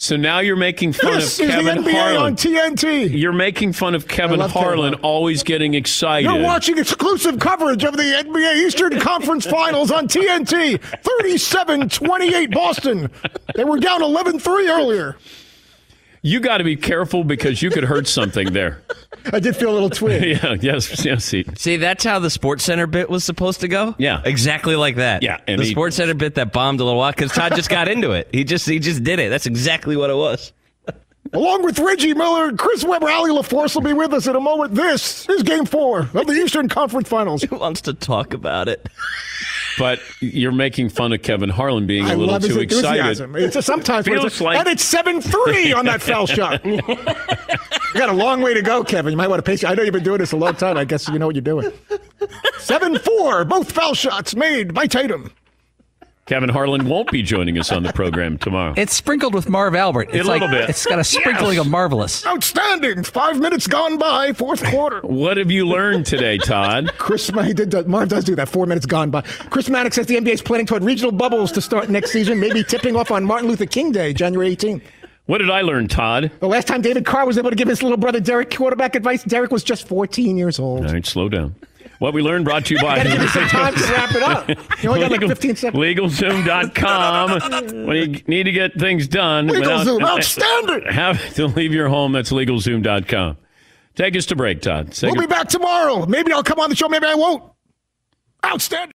So 0.00 0.16
now 0.16 0.38
you're 0.38 0.54
making 0.54 0.92
fun 0.92 1.14
This 1.14 1.40
of 1.40 1.46
is 1.46 1.56
the 1.56 1.60
Kevin 1.60 1.82
NBA 1.82 1.90
Harlan. 1.92 2.22
on 2.22 2.36
TNT. 2.36 3.10
You're 3.18 3.32
making 3.32 3.72
fun 3.72 3.96
of 3.96 4.06
Kevin 4.06 4.38
love 4.38 4.52
Kevin 4.52 4.62
Harlan 4.68 4.94
always 5.02 5.42
getting 5.42 5.74
excited. 5.74 6.30
You're 6.30 6.40
watching 6.40 6.78
exclusive 6.78 7.40
coverage 7.40 7.82
of 7.82 7.96
the 7.96 8.04
NBA 8.04 8.64
Eastern 8.64 9.00
Conference 9.00 9.44
Finals 9.44 9.90
on 9.90 10.06
TNT. 10.06 10.78
37-28 10.78 12.54
Boston. 12.54 13.10
They 13.56 13.64
were 13.64 13.80
down 13.80 14.00
11-3 14.00 14.68
earlier. 14.68 15.16
You 16.22 16.38
got 16.38 16.58
to 16.58 16.64
be 16.64 16.76
careful 16.76 17.24
because 17.24 17.60
you 17.60 17.70
could 17.70 17.84
hurt 17.84 18.06
something 18.06 18.52
there. 18.52 18.84
I 19.32 19.40
did 19.40 19.56
feel 19.56 19.70
a 19.70 19.74
little 19.74 19.90
twitch. 19.90 20.22
yeah, 20.42 20.56
yes, 20.60 21.04
yes. 21.04 21.24
See, 21.24 21.44
See, 21.56 21.76
that's 21.76 22.04
how 22.04 22.18
the 22.18 22.28
SportsCenter 22.28 22.90
bit 22.90 23.10
was 23.10 23.24
supposed 23.24 23.60
to 23.60 23.68
go. 23.68 23.94
Yeah. 23.98 24.22
exactly 24.24 24.76
like 24.76 24.96
that. 24.96 25.22
Yeah, 25.22 25.40
and 25.46 25.60
the 25.60 25.64
he- 25.64 25.74
SportsCenter 25.74 26.16
bit 26.16 26.34
that 26.36 26.52
bombed 26.52 26.80
a 26.80 26.84
little 26.84 26.98
while 26.98 27.12
because 27.12 27.32
Todd 27.32 27.54
just 27.54 27.70
got 27.70 27.88
into 27.92 28.12
it. 28.12 28.28
He 28.32 28.44
just 28.44 28.66
he 28.68 28.78
just 28.78 29.04
did 29.04 29.18
it. 29.18 29.28
That's 29.30 29.46
exactly 29.46 29.96
what 29.96 30.10
it 30.10 30.16
was. 30.16 30.52
Along 31.34 31.62
with 31.62 31.78
Reggie 31.78 32.14
Miller 32.14 32.48
and 32.48 32.58
Chris 32.58 32.82
Webber, 32.84 33.10
Ali 33.10 33.30
LaForce 33.30 33.74
will 33.74 33.82
be 33.82 33.92
with 33.92 34.14
us 34.14 34.26
in 34.26 34.34
a 34.34 34.40
moment. 34.40 34.74
This 34.74 35.28
is 35.28 35.42
Game 35.42 35.66
4 35.66 35.98
of 36.14 36.26
the 36.26 36.32
Eastern 36.32 36.70
Conference 36.70 37.06
Finals. 37.06 37.42
Who 37.42 37.56
wants 37.56 37.82
to 37.82 37.92
talk 37.92 38.32
about 38.32 38.66
it? 38.66 38.88
But 39.78 40.00
you're 40.20 40.52
making 40.52 40.88
fun 40.88 41.12
of 41.12 41.20
Kevin 41.20 41.50
Harlan 41.50 41.86
being 41.86 42.06
a 42.06 42.08
I 42.08 42.14
little 42.14 42.32
love 42.32 42.42
his 42.42 42.54
too 42.54 42.60
excited. 42.60 42.86
enthusiasm. 43.00 43.36
It's 43.36 43.56
a, 43.56 43.62
sometimes 43.62 44.08
when 44.08 44.20
Feels 44.20 44.32
it's 44.32 44.40
a- 44.40 44.44
like- 44.44 44.58
and 44.58 44.68
it's 44.68 44.82
seven 44.82 45.20
three 45.20 45.70
on 45.74 45.84
that 45.84 46.00
foul 46.02 46.26
shot. 46.26 46.64
You 47.94 48.00
got 48.00 48.08
a 48.10 48.12
long 48.12 48.42
way 48.42 48.54
to 48.54 48.62
go, 48.62 48.84
Kevin. 48.84 49.10
You 49.12 49.16
might 49.16 49.28
want 49.28 49.38
to 49.38 49.42
pace. 49.48 49.64
I 49.64 49.74
know 49.74 49.82
you've 49.82 49.92
been 49.94 50.04
doing 50.04 50.18
this 50.18 50.32
a 50.32 50.36
long 50.36 50.54
time. 50.54 50.76
I 50.76 50.84
guess 50.84 51.08
you 51.08 51.18
know 51.18 51.26
what 51.26 51.34
you're 51.34 51.42
doing. 51.42 51.72
Seven 52.58 52.98
four, 52.98 53.44
both 53.44 53.72
foul 53.72 53.94
shots 53.94 54.34
made 54.34 54.74
by 54.74 54.86
Tatum. 54.86 55.32
Kevin 56.26 56.50
Harlan 56.50 56.86
won't 56.86 57.10
be 57.10 57.22
joining 57.22 57.58
us 57.58 57.72
on 57.72 57.82
the 57.84 57.90
program 57.94 58.36
tomorrow. 58.36 58.74
It's 58.76 58.92
sprinkled 58.94 59.32
with 59.32 59.48
Marv 59.48 59.74
Albert. 59.74 60.10
It's 60.12 60.26
A 60.26 60.28
like, 60.28 60.42
little 60.42 60.54
bit. 60.58 60.68
It's 60.68 60.84
got 60.84 60.98
a 60.98 61.04
sprinkling 61.04 61.56
Yes. 61.56 61.64
of 61.64 61.70
marvelous. 61.70 62.26
Outstanding. 62.26 63.02
Five 63.02 63.40
minutes 63.40 63.66
gone 63.66 63.96
by, 63.96 64.34
fourth 64.34 64.62
quarter. 64.66 65.00
What 65.00 65.38
have 65.38 65.50
you 65.50 65.66
learned 65.66 66.04
today, 66.04 66.36
Todd? 66.36 66.92
Chris, 66.98 67.28
he 67.28 67.54
did. 67.54 67.88
Marv 67.88 68.10
does 68.10 68.24
do 68.24 68.34
that. 68.36 68.50
Four 68.50 68.66
minutes 68.66 68.84
gone 68.84 69.08
by. 69.10 69.22
Chris 69.22 69.70
Mannix 69.70 69.96
says 69.96 70.04
the 70.04 70.16
NBA 70.16 70.34
is 70.34 70.42
planning 70.42 70.66
toward 70.66 70.84
regional 70.84 71.12
bubbles 71.12 71.50
to 71.52 71.62
start 71.62 71.88
next 71.88 72.10
season, 72.10 72.38
maybe 72.38 72.62
tipping 72.62 72.94
off 72.94 73.10
on 73.10 73.24
Martin 73.24 73.48
Luther 73.48 73.64
King 73.64 73.90
Day, 73.90 74.12
January 74.12 74.54
18th. 74.54 74.82
What 75.28 75.38
did 75.38 75.50
I 75.50 75.60
learn, 75.60 75.88
Todd? 75.88 76.30
The 76.40 76.48
last 76.48 76.66
time 76.66 76.80
David 76.80 77.04
Carr 77.04 77.26
was 77.26 77.36
able 77.36 77.50
to 77.50 77.56
give 77.56 77.68
his 77.68 77.82
little 77.82 77.98
brother 77.98 78.18
Derek 78.18 78.50
quarterback 78.50 78.94
advice, 78.94 79.22
Derek 79.24 79.50
was 79.50 79.62
just 79.62 79.86
14 79.86 80.38
years 80.38 80.58
old. 80.58 80.86
All 80.86 80.92
right, 80.92 81.04
slow 81.04 81.28
down. 81.28 81.54
What 81.98 82.14
we 82.14 82.22
learned 82.22 82.46
brought 82.46 82.64
to 82.66 82.74
you 82.74 82.80
by 82.80 82.96
Gotta 82.96 83.10
give 83.10 83.20
me 83.20 83.26
some 83.26 83.46
time 83.48 83.74
to 83.74 83.80
wrap 83.92 84.14
it 84.14 84.22
up. 84.22 84.48
You 84.82 84.88
only 84.88 85.00
got 85.02 85.10
like 85.10 85.20
15 85.20 85.56
seconds. 85.56 85.82
LegalZoom.com. 85.84 87.86
when 87.86 87.96
you 87.96 88.22
need 88.26 88.44
to 88.44 88.52
get 88.52 88.72
things 88.80 89.06
done. 89.06 89.48
LegalZoom, 89.48 90.02
outstanding. 90.08 90.90
Have 90.90 91.34
to 91.34 91.46
leave 91.48 91.74
your 91.74 91.88
home. 91.88 92.12
That's 92.12 92.32
LegalZoom.com. 92.32 93.36
Take 93.96 94.16
us 94.16 94.24
to 94.26 94.36
break, 94.36 94.62
Todd. 94.62 94.94
Say 94.94 95.10
We'll 95.10 95.20
be 95.20 95.26
back 95.26 95.48
tomorrow. 95.48 96.06
Maybe 96.06 96.32
I'll 96.32 96.42
come 96.42 96.58
on 96.58 96.70
the 96.70 96.76
show. 96.76 96.88
Maybe 96.88 97.04
I 97.06 97.16
won't. 97.16 97.42
Outstanding. 98.46 98.94